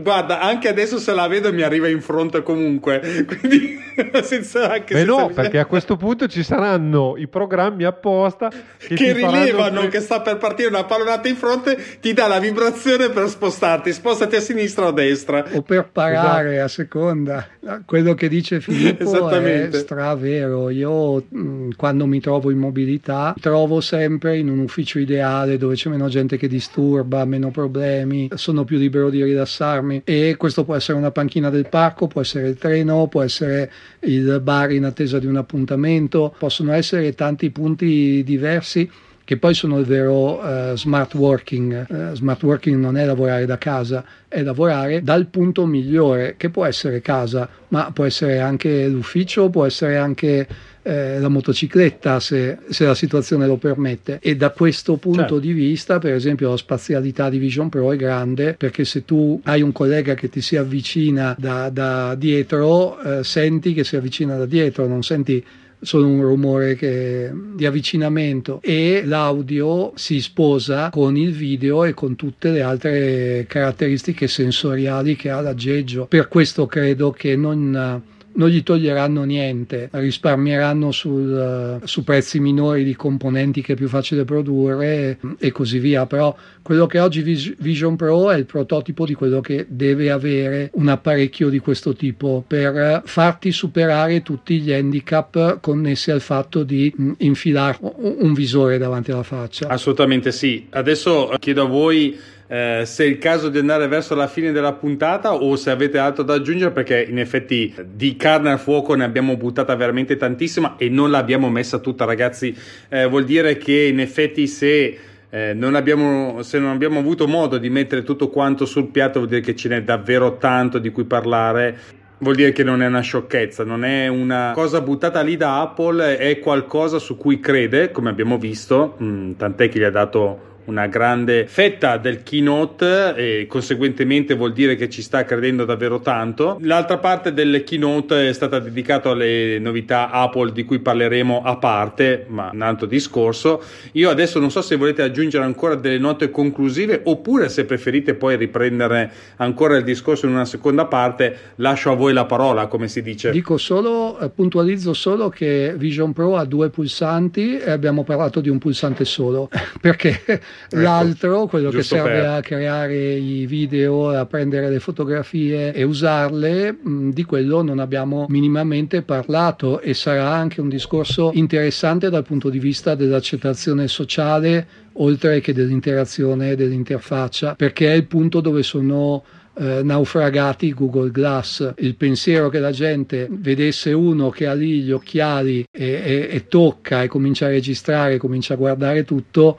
[0.00, 3.78] guarda, anche adesso se la vedo mi arriva in fronte comunque, quindi
[4.22, 4.94] senza anche...
[4.94, 9.88] Beh no, perché a questo punto ci saranno i programmi apposta che, che rilevano pre...
[9.88, 14.36] che sta per partire una pallonata in fronte, ti dà la vibrazione per spostarti, spostati
[14.36, 15.44] a sinistra o a destra.
[15.52, 16.64] O per parare esatto.
[16.64, 17.48] a seconda.
[17.84, 20.70] Quello che dice Filippo è stravero.
[20.70, 25.90] Io mh, quando mi trovo in mobilità trovo sempre in un ufficio ideale dove c'è
[25.90, 30.96] meno gente che disturba, meno problemi, sono più libero di rilassarmi e questo può essere
[30.96, 33.70] una panchina del parco, può essere il treno, può essere
[34.00, 38.90] il bar in attesa di un appuntamento, possono essere tanti punti diversi
[39.26, 41.86] che poi sono il vero uh, smart working.
[41.88, 46.64] Uh, smart working non è lavorare da casa, è lavorare dal punto migliore, che può
[46.64, 50.46] essere casa, ma può essere anche l'ufficio, può essere anche
[50.82, 54.20] eh, la motocicletta se, se, la situazione lo permette.
[54.22, 55.38] E da questo punto certo.
[55.40, 59.60] di vista, per esempio, la spazialità di Vision Pro è grande perché se tu hai
[59.60, 64.46] un collega che ti si avvicina da, da dietro, eh, senti che si avvicina da
[64.46, 65.44] dietro, non senti
[65.80, 72.16] solo un rumore che, di avvicinamento e l'audio si sposa con il video e con
[72.16, 76.06] tutte le altre caratteristiche sensoriali che ha l'aggeggio.
[76.06, 78.02] Per questo credo che non
[78.36, 84.24] non gli toglieranno niente, risparmieranno sul, su prezzi minori di componenti che è più facile
[84.24, 86.06] produrre e così via.
[86.06, 87.22] Però quello che oggi
[87.58, 92.44] Vision Pro è il prototipo di quello che deve avere un apparecchio di questo tipo
[92.46, 99.22] per farti superare tutti gli handicap connessi al fatto di infilare un visore davanti alla
[99.22, 99.68] faccia.
[99.68, 100.66] Assolutamente sì.
[100.70, 104.72] Adesso chiedo a voi eh, se è il caso di andare verso la fine della
[104.72, 109.04] puntata o se avete altro da aggiungere perché in effetti di carne al fuoco ne
[109.04, 112.56] abbiamo buttata veramente tantissima e non l'abbiamo messa tutta ragazzi.
[112.88, 114.98] Eh, vuol dire che in effetti se
[115.28, 119.28] eh, non abbiamo, se non abbiamo avuto modo di mettere tutto quanto sul piatto vuol
[119.28, 121.78] dire che ce n'è davvero tanto di cui parlare.
[122.18, 126.16] Vuol dire che non è una sciocchezza, non è una cosa buttata lì da Apple,
[126.16, 130.86] è qualcosa su cui crede, come abbiamo visto, mm, tant'è che gli ha dato una
[130.86, 136.58] grande fetta del keynote e conseguentemente vuol dire che ci sta credendo davvero tanto.
[136.60, 142.24] L'altra parte del keynote è stata dedicata alle novità Apple di cui parleremo a parte,
[142.28, 143.62] ma un altro discorso.
[143.92, 148.36] Io adesso non so se volete aggiungere ancora delle note conclusive oppure se preferite poi
[148.36, 153.02] riprendere ancora il discorso in una seconda parte, lascio a voi la parola, come si
[153.02, 153.30] dice.
[153.30, 158.48] Dico solo, eh, puntualizzo solo che Vision Pro ha due pulsanti e abbiamo parlato di
[158.48, 159.48] un pulsante solo,
[159.80, 162.26] perché Ecco, L'altro, quello che serve per...
[162.26, 168.26] a creare i video, a prendere le fotografie e usarle, mh, di quello non abbiamo
[168.28, 174.66] minimamente parlato e sarà anche un discorso interessante dal punto di vista dell'accettazione sociale
[174.98, 179.22] oltre che dell'interazione dell'interfaccia, perché è il punto dove sono
[179.58, 181.72] eh, naufragati Google Glass.
[181.78, 186.48] Il pensiero che la gente vedesse uno che ha lì gli occhiali e, e, e
[186.48, 189.58] tocca e comincia a registrare, comincia a guardare tutto,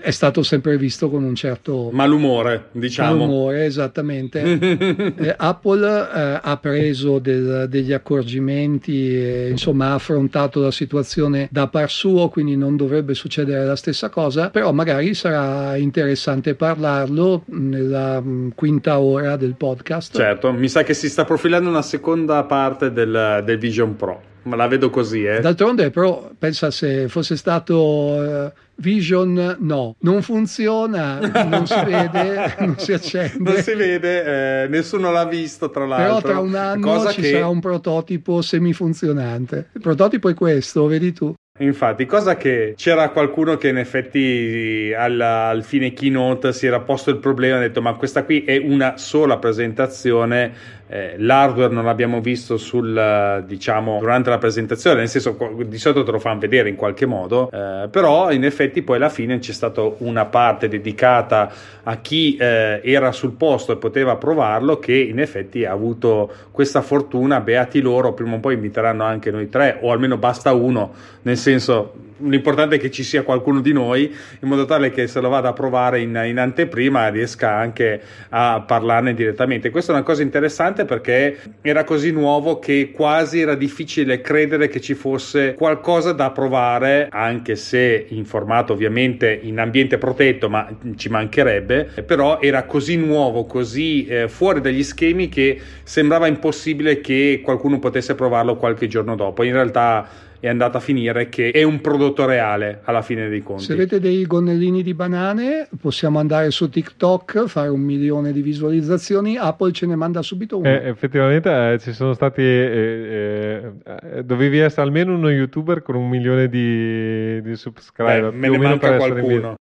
[0.00, 3.18] è stato sempre visto con un certo malumore, diciamo.
[3.18, 4.40] Malumore, esattamente.
[5.16, 11.68] eh, Apple eh, ha preso del, degli accorgimenti e insomma ha affrontato la situazione da
[11.68, 18.20] par suo, quindi non dovrebbe succedere la stessa cosa, però magari sarà interessante parlarlo nella
[18.20, 20.16] mh, mm, quinta ora del podcast.
[20.16, 24.56] Certo, mi sa che si sta profilando una seconda parte del, del Vision Pro ma
[24.56, 25.24] la vedo così.
[25.24, 25.40] Eh.
[25.40, 32.78] D'altronde, però, pensa se fosse stato uh, Vision, no, non funziona, non si vede, non
[32.78, 33.52] si accende.
[33.52, 36.20] Non si vede, eh, nessuno l'ha visto, tra l'altro.
[36.20, 37.30] Però tra un anno ci che...
[37.30, 39.70] sarà un prototipo semifunzionante.
[39.72, 41.34] Il prototipo è questo, vedi tu.
[41.60, 47.10] Infatti, cosa che c'era qualcuno che in effetti al, al, fine keynote si era posto
[47.10, 50.52] il problema e ha detto ma questa qui è una sola presentazione,
[50.88, 56.10] eh, l'hardware non l'abbiamo visto sul, diciamo, durante la presentazione, nel senso di solito te
[56.10, 59.82] lo fanno vedere in qualche modo, eh, però in effetti poi alla fine c'è stata
[59.98, 61.50] una parte dedicata
[61.82, 66.80] a chi eh, era sul posto e poteva provarlo che in effetti ha avuto questa
[66.80, 70.92] fortuna, beati loro, prima o poi inviteranno anche noi tre o almeno basta uno,
[71.22, 75.20] nel senso l'importante è che ci sia qualcuno di noi in modo tale che se
[75.20, 78.00] lo vada a provare in, in, anteprima riesca anche
[78.30, 79.70] a parlarne direttamente.
[79.70, 84.80] Questa è una cosa interessante perché era così nuovo che quasi era difficile credere che
[84.80, 91.08] ci fosse qualcosa da provare, anche se in formato ovviamente in ambiente protetto, ma ci
[91.08, 97.78] mancherebbe, però era così nuovo, così eh, fuori dagli schemi che sembrava impossibile che qualcuno
[97.78, 99.42] potesse provarlo qualche giorno dopo.
[99.42, 103.64] In realtà è andata a finire che è un prodotto reale alla fine dei conti.
[103.64, 109.36] Se avete dei gonnellini di banane, possiamo andare su TikTok, fare un milione di visualizzazioni,
[109.36, 110.68] Apple ce ne manda subito uno.
[110.68, 116.08] Eh, effettivamente eh, ci sono stati, eh, eh, dovevi essere almeno uno youtuber con un
[116.08, 118.30] milione di, di subscriber.
[118.30, 119.54] Beh, me ne manca qualcuno,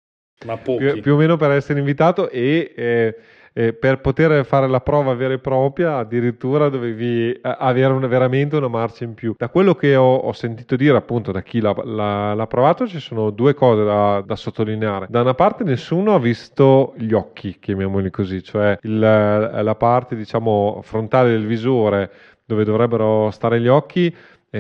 [0.44, 0.84] ma pochi.
[0.84, 3.16] Più, più, o meno per essere invitato e eh,
[3.58, 8.56] eh, per poter fare la prova vera e propria addirittura dovevi eh, avere una, veramente
[8.56, 9.34] una marcia in più.
[9.38, 13.00] Da quello che ho, ho sentito dire appunto da chi l'ha, l'ha, l'ha provato ci
[13.00, 15.06] sono due cose da, da, sottolineare.
[15.08, 20.80] Da una parte nessuno ha visto gli occhi, chiamiamoli così, cioè il, la parte diciamo
[20.82, 22.10] frontale del visore
[22.44, 24.14] dove dovrebbero stare gli occhi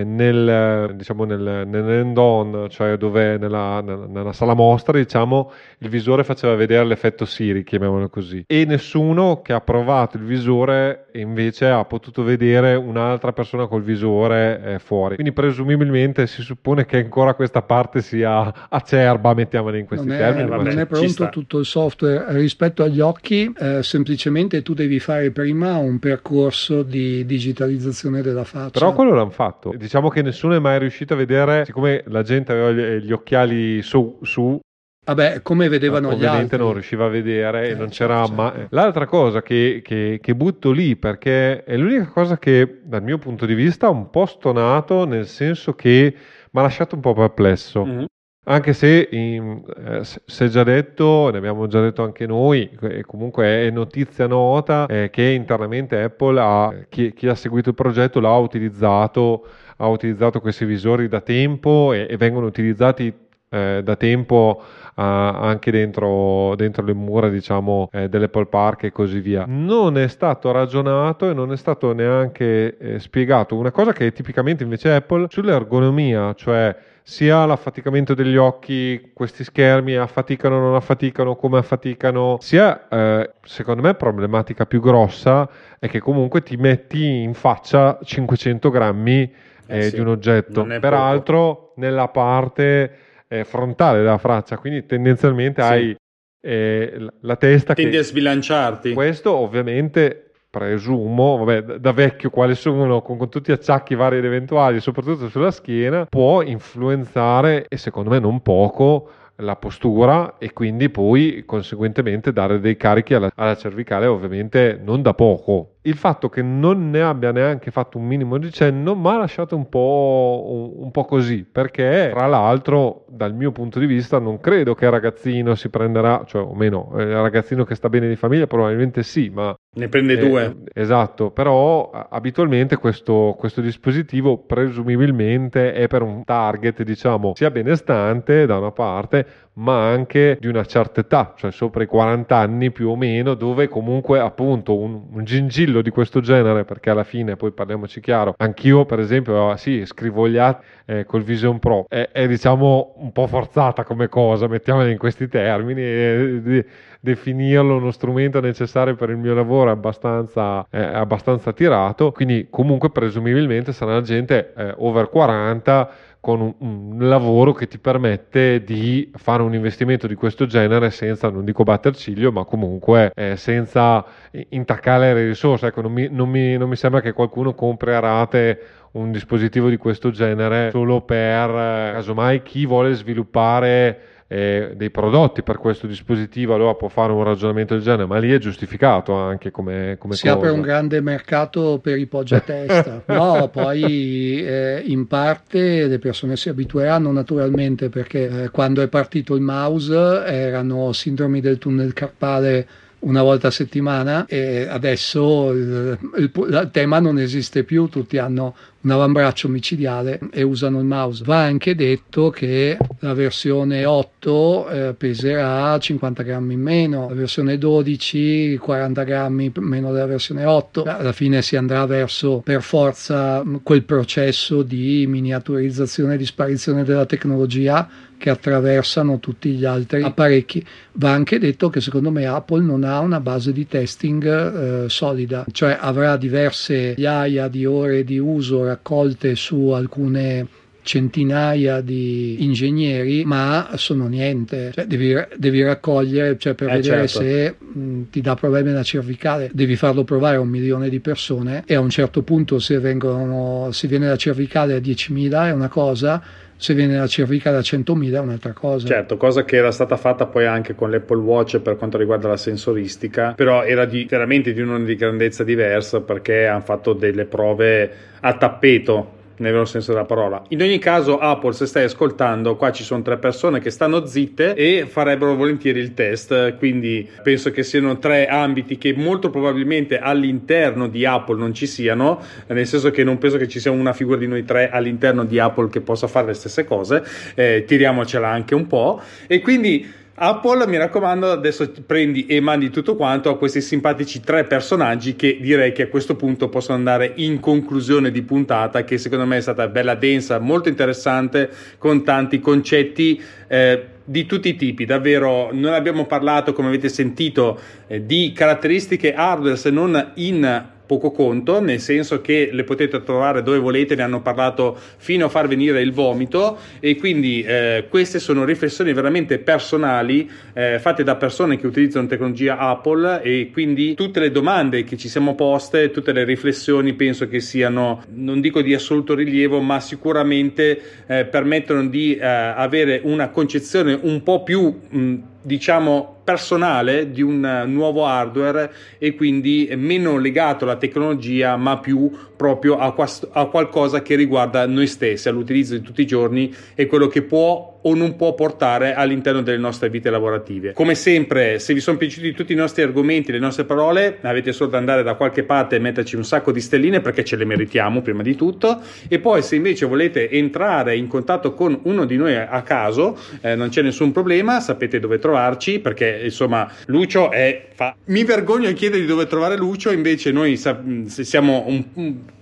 [0.04, 6.84] nel, diciamo nel, nell'end-on, cioè dove nella, nella, sala mostra, diciamo, il visore faceva vedere
[6.84, 8.44] l'effetto Siri, chiamiamolo così.
[8.46, 14.60] E nessuno che ha provato il visore invece ha potuto vedere un'altra persona col visore
[14.62, 15.14] eh, fuori.
[15.14, 20.50] Quindi presumibilmente si suppone che ancora questa parte sia acerba, mettiamola in questi non termini.
[20.50, 25.30] È, non è pronto tutto il software rispetto agli occhi, eh, semplicemente tu devi fare
[25.30, 28.78] prima un percorso di digitalizzazione della faccia.
[28.78, 32.52] Però quello l'hanno fatto diciamo che nessuno è mai riuscito a vedere, siccome la gente
[32.52, 34.58] aveva gli, gli occhiali su, su
[35.06, 36.26] Vabbè, come vedevano gli altri.
[36.26, 38.34] Ovviamente non riusciva a vedere eh, e non c'era certo.
[38.34, 38.66] mai...
[38.70, 43.46] L'altra cosa che, che, che, butto lì, perché è l'unica cosa che dal mio punto
[43.46, 46.12] di vista ha un po' stonato, nel senso che
[46.50, 47.84] mi ha lasciato un po' perplesso.
[47.84, 48.04] Mm-hmm.
[48.48, 53.04] Anche se in, eh, si è già detto, ne abbiamo già detto anche noi, e
[53.04, 58.18] comunque è notizia nota, eh, che internamente Apple ha, chi, chi ha seguito il progetto
[58.18, 59.46] l'ha utilizzato
[59.78, 63.12] ha utilizzato questi visori da tempo e, e vengono utilizzati
[63.48, 64.62] eh, da tempo
[65.02, 69.44] anche dentro, dentro, le mura diciamo eh, dell'Apple Park e così via.
[69.46, 73.56] Non è stato ragionato e non è stato neanche eh, spiegato.
[73.56, 79.94] Una cosa che è tipicamente invece Apple sull'ergonomia cioè sia l'affaticamento degli occhi, questi schermi
[79.94, 85.48] affaticano o non affaticano, come affaticano, sia eh, secondo me problematica più grossa
[85.78, 89.32] è che comunque ti metti in faccia 500 grammi
[89.66, 91.72] eh, eh sì, di un oggetto, peraltro poco.
[91.76, 95.68] nella parte eh, frontale della faccia, quindi tendenzialmente sì.
[95.68, 95.96] hai
[96.40, 97.98] eh, la testa Tendi che...
[97.98, 98.92] a sbilanciarti.
[98.92, 104.24] Questo ovviamente presumo, vabbè, da vecchio quali sono con, con, tutti gli acciacchi vari ed
[104.24, 110.88] eventuali, soprattutto sulla schiena, può influenzare e secondo me non poco la postura e quindi
[110.88, 116.42] poi conseguentemente dare dei carichi alla, alla cervicale ovviamente non da poco il fatto che
[116.42, 120.84] non ne abbia neanche fatto un minimo di cenno mi ha lasciato un po', un,
[120.84, 124.90] un po' così, perché tra l'altro dal mio punto di vista non credo che il
[124.90, 129.30] ragazzino si prenderà, cioè o meno, il ragazzino che sta bene di famiglia probabilmente sì,
[129.32, 129.54] ma...
[129.76, 130.56] Ne prende eh, due.
[130.72, 138.58] Esatto, però abitualmente questo, questo dispositivo presumibilmente è per un target diciamo sia benestante da
[138.58, 139.26] una parte,
[139.58, 143.68] ma anche di una certa età, cioè sopra i 40 anni più o meno, dove
[143.68, 148.84] comunque appunto un, un gingillo di questo genere, perché alla fine, poi parliamoci chiaro, anch'io
[148.84, 153.84] per esempio, ah, sì, scrivogliato eh, col Vision Pro, è, è, diciamo un po' forzata
[153.84, 156.66] come cosa, mettiamola in questi termini, e, de,
[157.00, 162.90] definirlo uno strumento necessario per il mio lavoro è abbastanza, è abbastanza tirato, quindi comunque
[162.90, 165.90] presumibilmente sarà gente eh, over 40
[166.26, 171.30] con un, un, lavoro che ti permette di fare un investimento di questo genere senza,
[171.30, 174.04] non dico batter ciglio, ma comunque eh, senza
[174.48, 175.68] intaccare le risorse.
[175.68, 178.60] Ecco, non mi, non, mi, non mi, sembra che qualcuno compri a rate
[178.94, 185.42] un dispositivo di questo genere solo per, eh, casomai, chi vuole sviluppare eh, dei prodotti
[185.42, 189.50] per questo dispositivo, allora può fare un ragionamento del genere, ma lì è giustificato anche
[189.50, 190.34] come, come si cosa.
[190.34, 193.02] apre un grande mercato per i poggi a testa.
[193.14, 199.34] no, poi eh, in parte le persone si abitueranno naturalmente perché eh, quando è partito
[199.34, 202.66] il mouse erano sindromi del tunnel carpale
[203.06, 208.54] una volta a settimana e adesso il, il, il, tema non esiste più, tutti hanno
[208.80, 211.24] un avambraccio micidiale e usano il mouse.
[211.24, 217.58] Va anche detto che la versione 8 eh, peserà 50 grammi in meno, la versione
[217.58, 220.84] 12 40 grammi meno della versione 8.
[220.84, 227.06] Alla fine si andrà verso per forza quel processo di miniaturizzazione e di sparizione della
[227.06, 227.88] tecnologia
[228.18, 230.64] che attraversano tutti gli altri apparecchi.
[230.92, 235.44] Va anche detto che secondo me Apple non ha una base di testing eh, solida,
[235.52, 240.46] cioè avrà diverse migliaia di ore di uso raccolte su alcune
[240.86, 244.70] centinaia di ingegneri, ma sono niente.
[244.72, 247.28] Cioè, devi, devi, raccogliere cioè, per eh, vedere certo.
[247.28, 251.64] se mh, ti dà problemi alla cervicale, devi farlo provare a un milione di persone
[251.66, 255.68] e a un certo punto se, vengono, se viene la cervicale a 10.000 è una
[255.68, 256.22] cosa
[256.56, 258.86] se viene la cervicale da 100.000 è un'altra cosa.
[258.86, 262.36] Certo, cosa che era stata fatta poi anche con l'Apple Watch per quanto riguarda la
[262.36, 267.92] sensoristica, però era di, veramente di una di grandezza diversa perché hanno fatto delle prove
[268.20, 270.42] a tappeto nel vero senso della parola.
[270.48, 274.54] In ogni caso, Apple, se stai ascoltando, qua ci sono tre persone che stanno zitte
[274.54, 276.56] e farebbero volentieri il test.
[276.56, 282.20] Quindi penso che siano tre ambiti che molto probabilmente all'interno di Apple non ci siano,
[282.46, 285.38] nel senso che non penso che ci sia una figura di noi tre all'interno di
[285.38, 287.04] Apple che possa fare le stesse cose.
[287.34, 289.00] Eh, tiriamocela anche un po'.
[289.26, 294.44] E quindi Apple, mi raccomando, adesso prendi e mandi tutto quanto a questi simpatici tre
[294.44, 299.26] personaggi che direi che a questo punto possono andare in conclusione di puntata, che secondo
[299.26, 303.22] me è stata bella densa, molto interessante, con tanti concetti.
[303.46, 309.12] Eh, di tutti i tipi, davvero non abbiamo parlato, come avete sentito, eh, di caratteristiche
[309.12, 314.02] hardware se non in poco conto, nel senso che le potete trovare dove volete, ne
[314.02, 319.38] hanno parlato fino a far venire il vomito e quindi eh, queste sono riflessioni veramente
[319.38, 324.96] personali eh, fatte da persone che utilizzano tecnologia Apple e quindi tutte le domande che
[324.96, 329.80] ci siamo poste, tutte le riflessioni penso che siano, non dico di assoluto rilievo, ma
[329.80, 335.14] sicuramente eh, permettono di eh, avere una concezione un po' più mh,
[335.46, 342.78] diciamo personale di un nuovo hardware e quindi meno legato alla tecnologia ma più proprio
[342.78, 347.06] a, quast- a qualcosa che riguarda noi stessi, all'utilizzo di tutti i giorni e quello
[347.06, 350.72] che può o non può portare all'interno delle nostre vite lavorative.
[350.72, 354.70] Come sempre, se vi sono piaciuti tutti i nostri argomenti, le nostre parole, avete solo
[354.70, 358.02] da andare da qualche parte e metterci un sacco di stelline perché ce le meritiamo
[358.02, 358.80] prima di tutto.
[359.08, 363.54] E poi se invece volete entrare in contatto con uno di noi a caso, eh,
[363.54, 367.68] non c'è nessun problema, sapete dove trovarci perché insomma Lucio è...
[367.72, 367.94] Fa...
[368.06, 371.84] Mi vergogno a chiedere di dove trovare Lucio, invece noi sa- siamo un,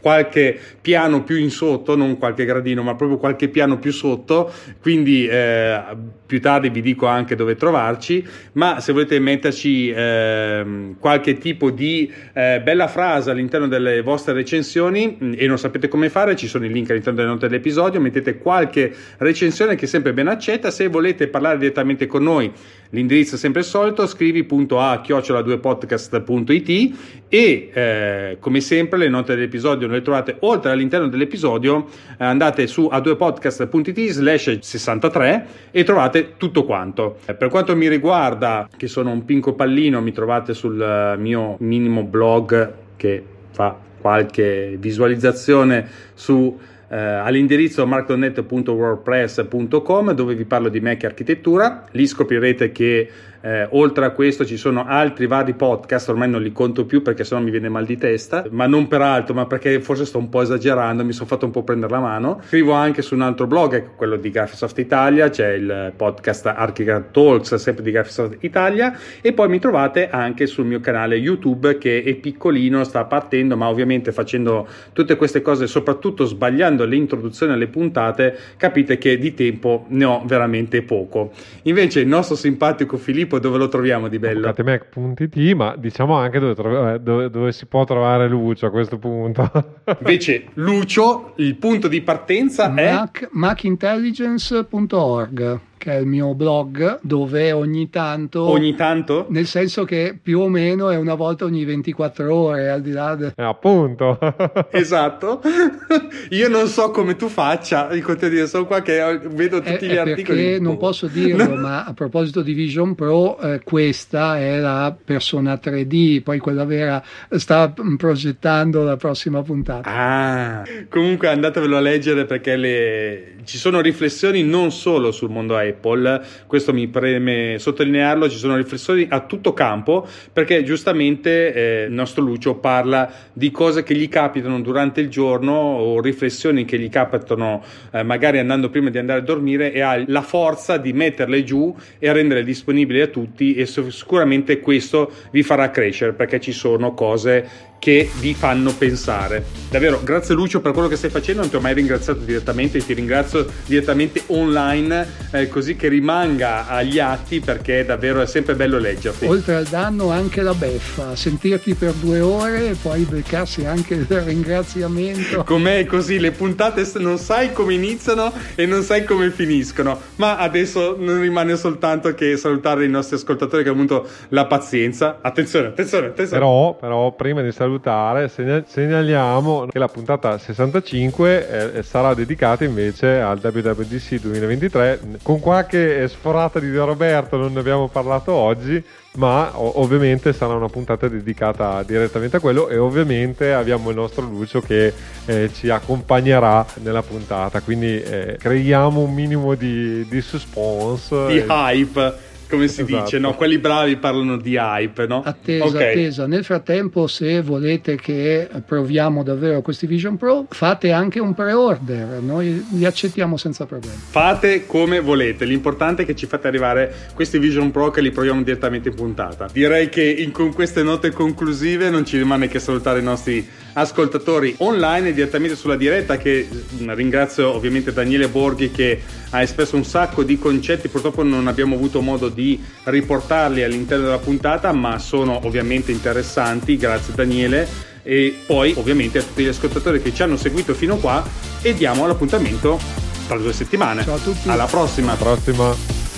[0.04, 4.52] qualche piano più in sotto, non qualche gradino, ma proprio qualche piano più sotto,
[4.82, 5.80] quindi eh,
[6.26, 8.22] più tardi vi dico anche dove trovarci,
[8.52, 15.16] ma se volete metterci eh, qualche tipo di eh, bella frase all'interno delle vostre recensioni
[15.24, 18.36] mm, e non sapete come fare, ci sono i link all'interno delle note dell'episodio, mettete
[18.36, 22.52] qualche recensione che è sempre ben accetta, se volete parlare direttamente con noi
[22.94, 26.94] L'indirizzo è sempre il solito, scrivi.a chiocciola2podcast.it
[27.28, 31.86] e eh, come sempre le note dell'episodio le trovate oltre all'interno dell'episodio,
[32.18, 37.18] eh, andate su a2podcast.it slash 63 e trovate tutto quanto.
[37.24, 41.56] Eh, per quanto mi riguarda, che sono un pinco pallino, mi trovate sul eh, mio
[41.60, 51.06] minimo blog che fa qualche visualizzazione su all'indirizzo markdonet.wordpress.com dove vi parlo di Mac e
[51.06, 51.86] architettura.
[51.90, 53.10] Lì scoprirete che
[53.44, 57.24] eh, oltre a questo ci sono altri vari podcast, ormai non li conto più perché
[57.24, 60.30] sennò mi viene mal di testa, ma non per altro, ma perché forse sto un
[60.30, 62.40] po' esagerando, mi sono fatto un po' prendere la mano.
[62.46, 67.56] Scrivo anche su un altro blog, quello di Graphisoft Italia, c'è il podcast Archicad Talks,
[67.56, 72.14] sempre di Graphisoft Italia, e poi mi trovate anche sul mio canale YouTube che è
[72.14, 78.38] piccolino, sta partendo, ma ovviamente facendo tutte queste cose, soprattutto sbagliando le introduzioni alle puntate,
[78.56, 81.32] capite che di tempo ne ho veramente poco.
[81.64, 84.48] Invece il nostro simpatico Filippo Filippo dove lo troviamo di bello?
[84.48, 88.98] Avvocatemac.it, ma diciamo anche dove, trov- eh, dove, dove, si può trovare Lucio a questo
[88.98, 89.50] punto.
[89.98, 93.28] Invece Lucio, il punto di partenza Mac, è...
[93.32, 98.44] macintelligence.org che è il mio blog, dove ogni tanto...
[98.44, 99.26] Ogni tanto?
[99.28, 103.14] Nel senso che più o meno è una volta ogni 24 ore, al di là...
[103.14, 103.34] De...
[103.36, 104.18] Eh, appunto.
[104.72, 105.42] esatto.
[106.30, 109.86] Io non so come tu faccia, dico te dire, sono qua che vedo tutti è,
[109.86, 110.42] gli è articoli.
[110.42, 115.60] Perché non posso dirlo, ma a proposito di Vision Pro, eh, questa è la persona
[115.62, 119.90] 3D, poi quella vera sta progettando la prossima puntata.
[119.90, 123.34] Ah, comunque andatevelo a leggere perché le...
[123.44, 128.56] ci sono riflessioni non solo sul mondo Apple, Apple, questo mi preme sottolinearlo, ci sono
[128.56, 134.08] riflessioni a tutto campo perché giustamente eh, il nostro Lucio parla di cose che gli
[134.08, 139.20] capitano durante il giorno o riflessioni che gli capitano eh, magari andando prima di andare
[139.20, 143.66] a dormire e ha la forza di metterle giù e rendere disponibili a tutti e
[143.66, 149.44] sicuramente questo vi farà crescere perché ci sono cose che vi fanno pensare.
[149.68, 152.94] Davvero, grazie Lucio per quello che stai facendo, non ti ho mai ringraziato direttamente, ti
[152.94, 159.26] ringrazio direttamente online, eh, così che rimanga agli atti perché davvero è sempre bello leggerti.
[159.26, 164.06] Oltre al danno anche la beffa, sentirti per due ore e poi beccarsi anche il
[164.06, 165.44] ringraziamento.
[165.44, 170.96] Com'è così, le puntate non sai come iniziano e non sai come finiscono, ma adesso
[170.98, 175.18] non rimane soltanto che salutare i nostri ascoltatori che hanno avuto la pazienza.
[175.20, 176.40] Attenzione, attenzione, attenzione.
[176.40, 178.28] Però, però prima di salutare salutare,
[178.66, 186.58] segnaliamo che la puntata 65 eh, sarà dedicata invece al WWDC 2023 con qualche sforata
[186.60, 188.82] di Roberto, non ne abbiamo parlato oggi,
[189.16, 194.60] ma ovviamente sarà una puntata dedicata direttamente a quello e ovviamente abbiamo il nostro Lucio
[194.60, 194.92] che
[195.26, 201.26] eh, ci accompagnerà nella puntata, quindi eh, creiamo un minimo di, di suspense.
[201.26, 203.04] Di hype come si esatto.
[203.04, 203.34] dice, no?
[203.34, 205.22] Quelli bravi parlano di hype, no?
[205.24, 205.90] Attesa, okay.
[205.90, 206.26] attesa.
[206.26, 212.64] Nel frattempo, se volete che proviamo davvero questi Vision Pro, fate anche un pre-order, noi
[212.70, 213.96] li accettiamo senza problemi.
[213.96, 218.42] Fate come volete, l'importante è che ci fate arrivare questi Vision Pro che li proviamo
[218.42, 219.48] direttamente in puntata.
[219.52, 224.54] Direi che in, con queste note conclusive non ci rimane che salutare i nostri ascoltatori
[224.58, 229.84] online e direttamente sulla diretta che mm, ringrazio ovviamente Daniele Borghi che ha espresso un
[229.84, 235.40] sacco di concetti, purtroppo non abbiamo avuto modo di riportarli all'interno della puntata, ma sono
[235.44, 237.92] ovviamente interessanti, grazie Daniele.
[238.06, 241.26] E poi ovviamente a tutti gli ascoltatori che ci hanno seguito fino qua
[241.62, 242.78] e diamo l'appuntamento
[243.26, 244.04] tra due settimane.
[244.04, 244.48] Ciao a tutti.
[244.48, 245.12] Alla prossima.
[245.12, 246.13] Alla prossima.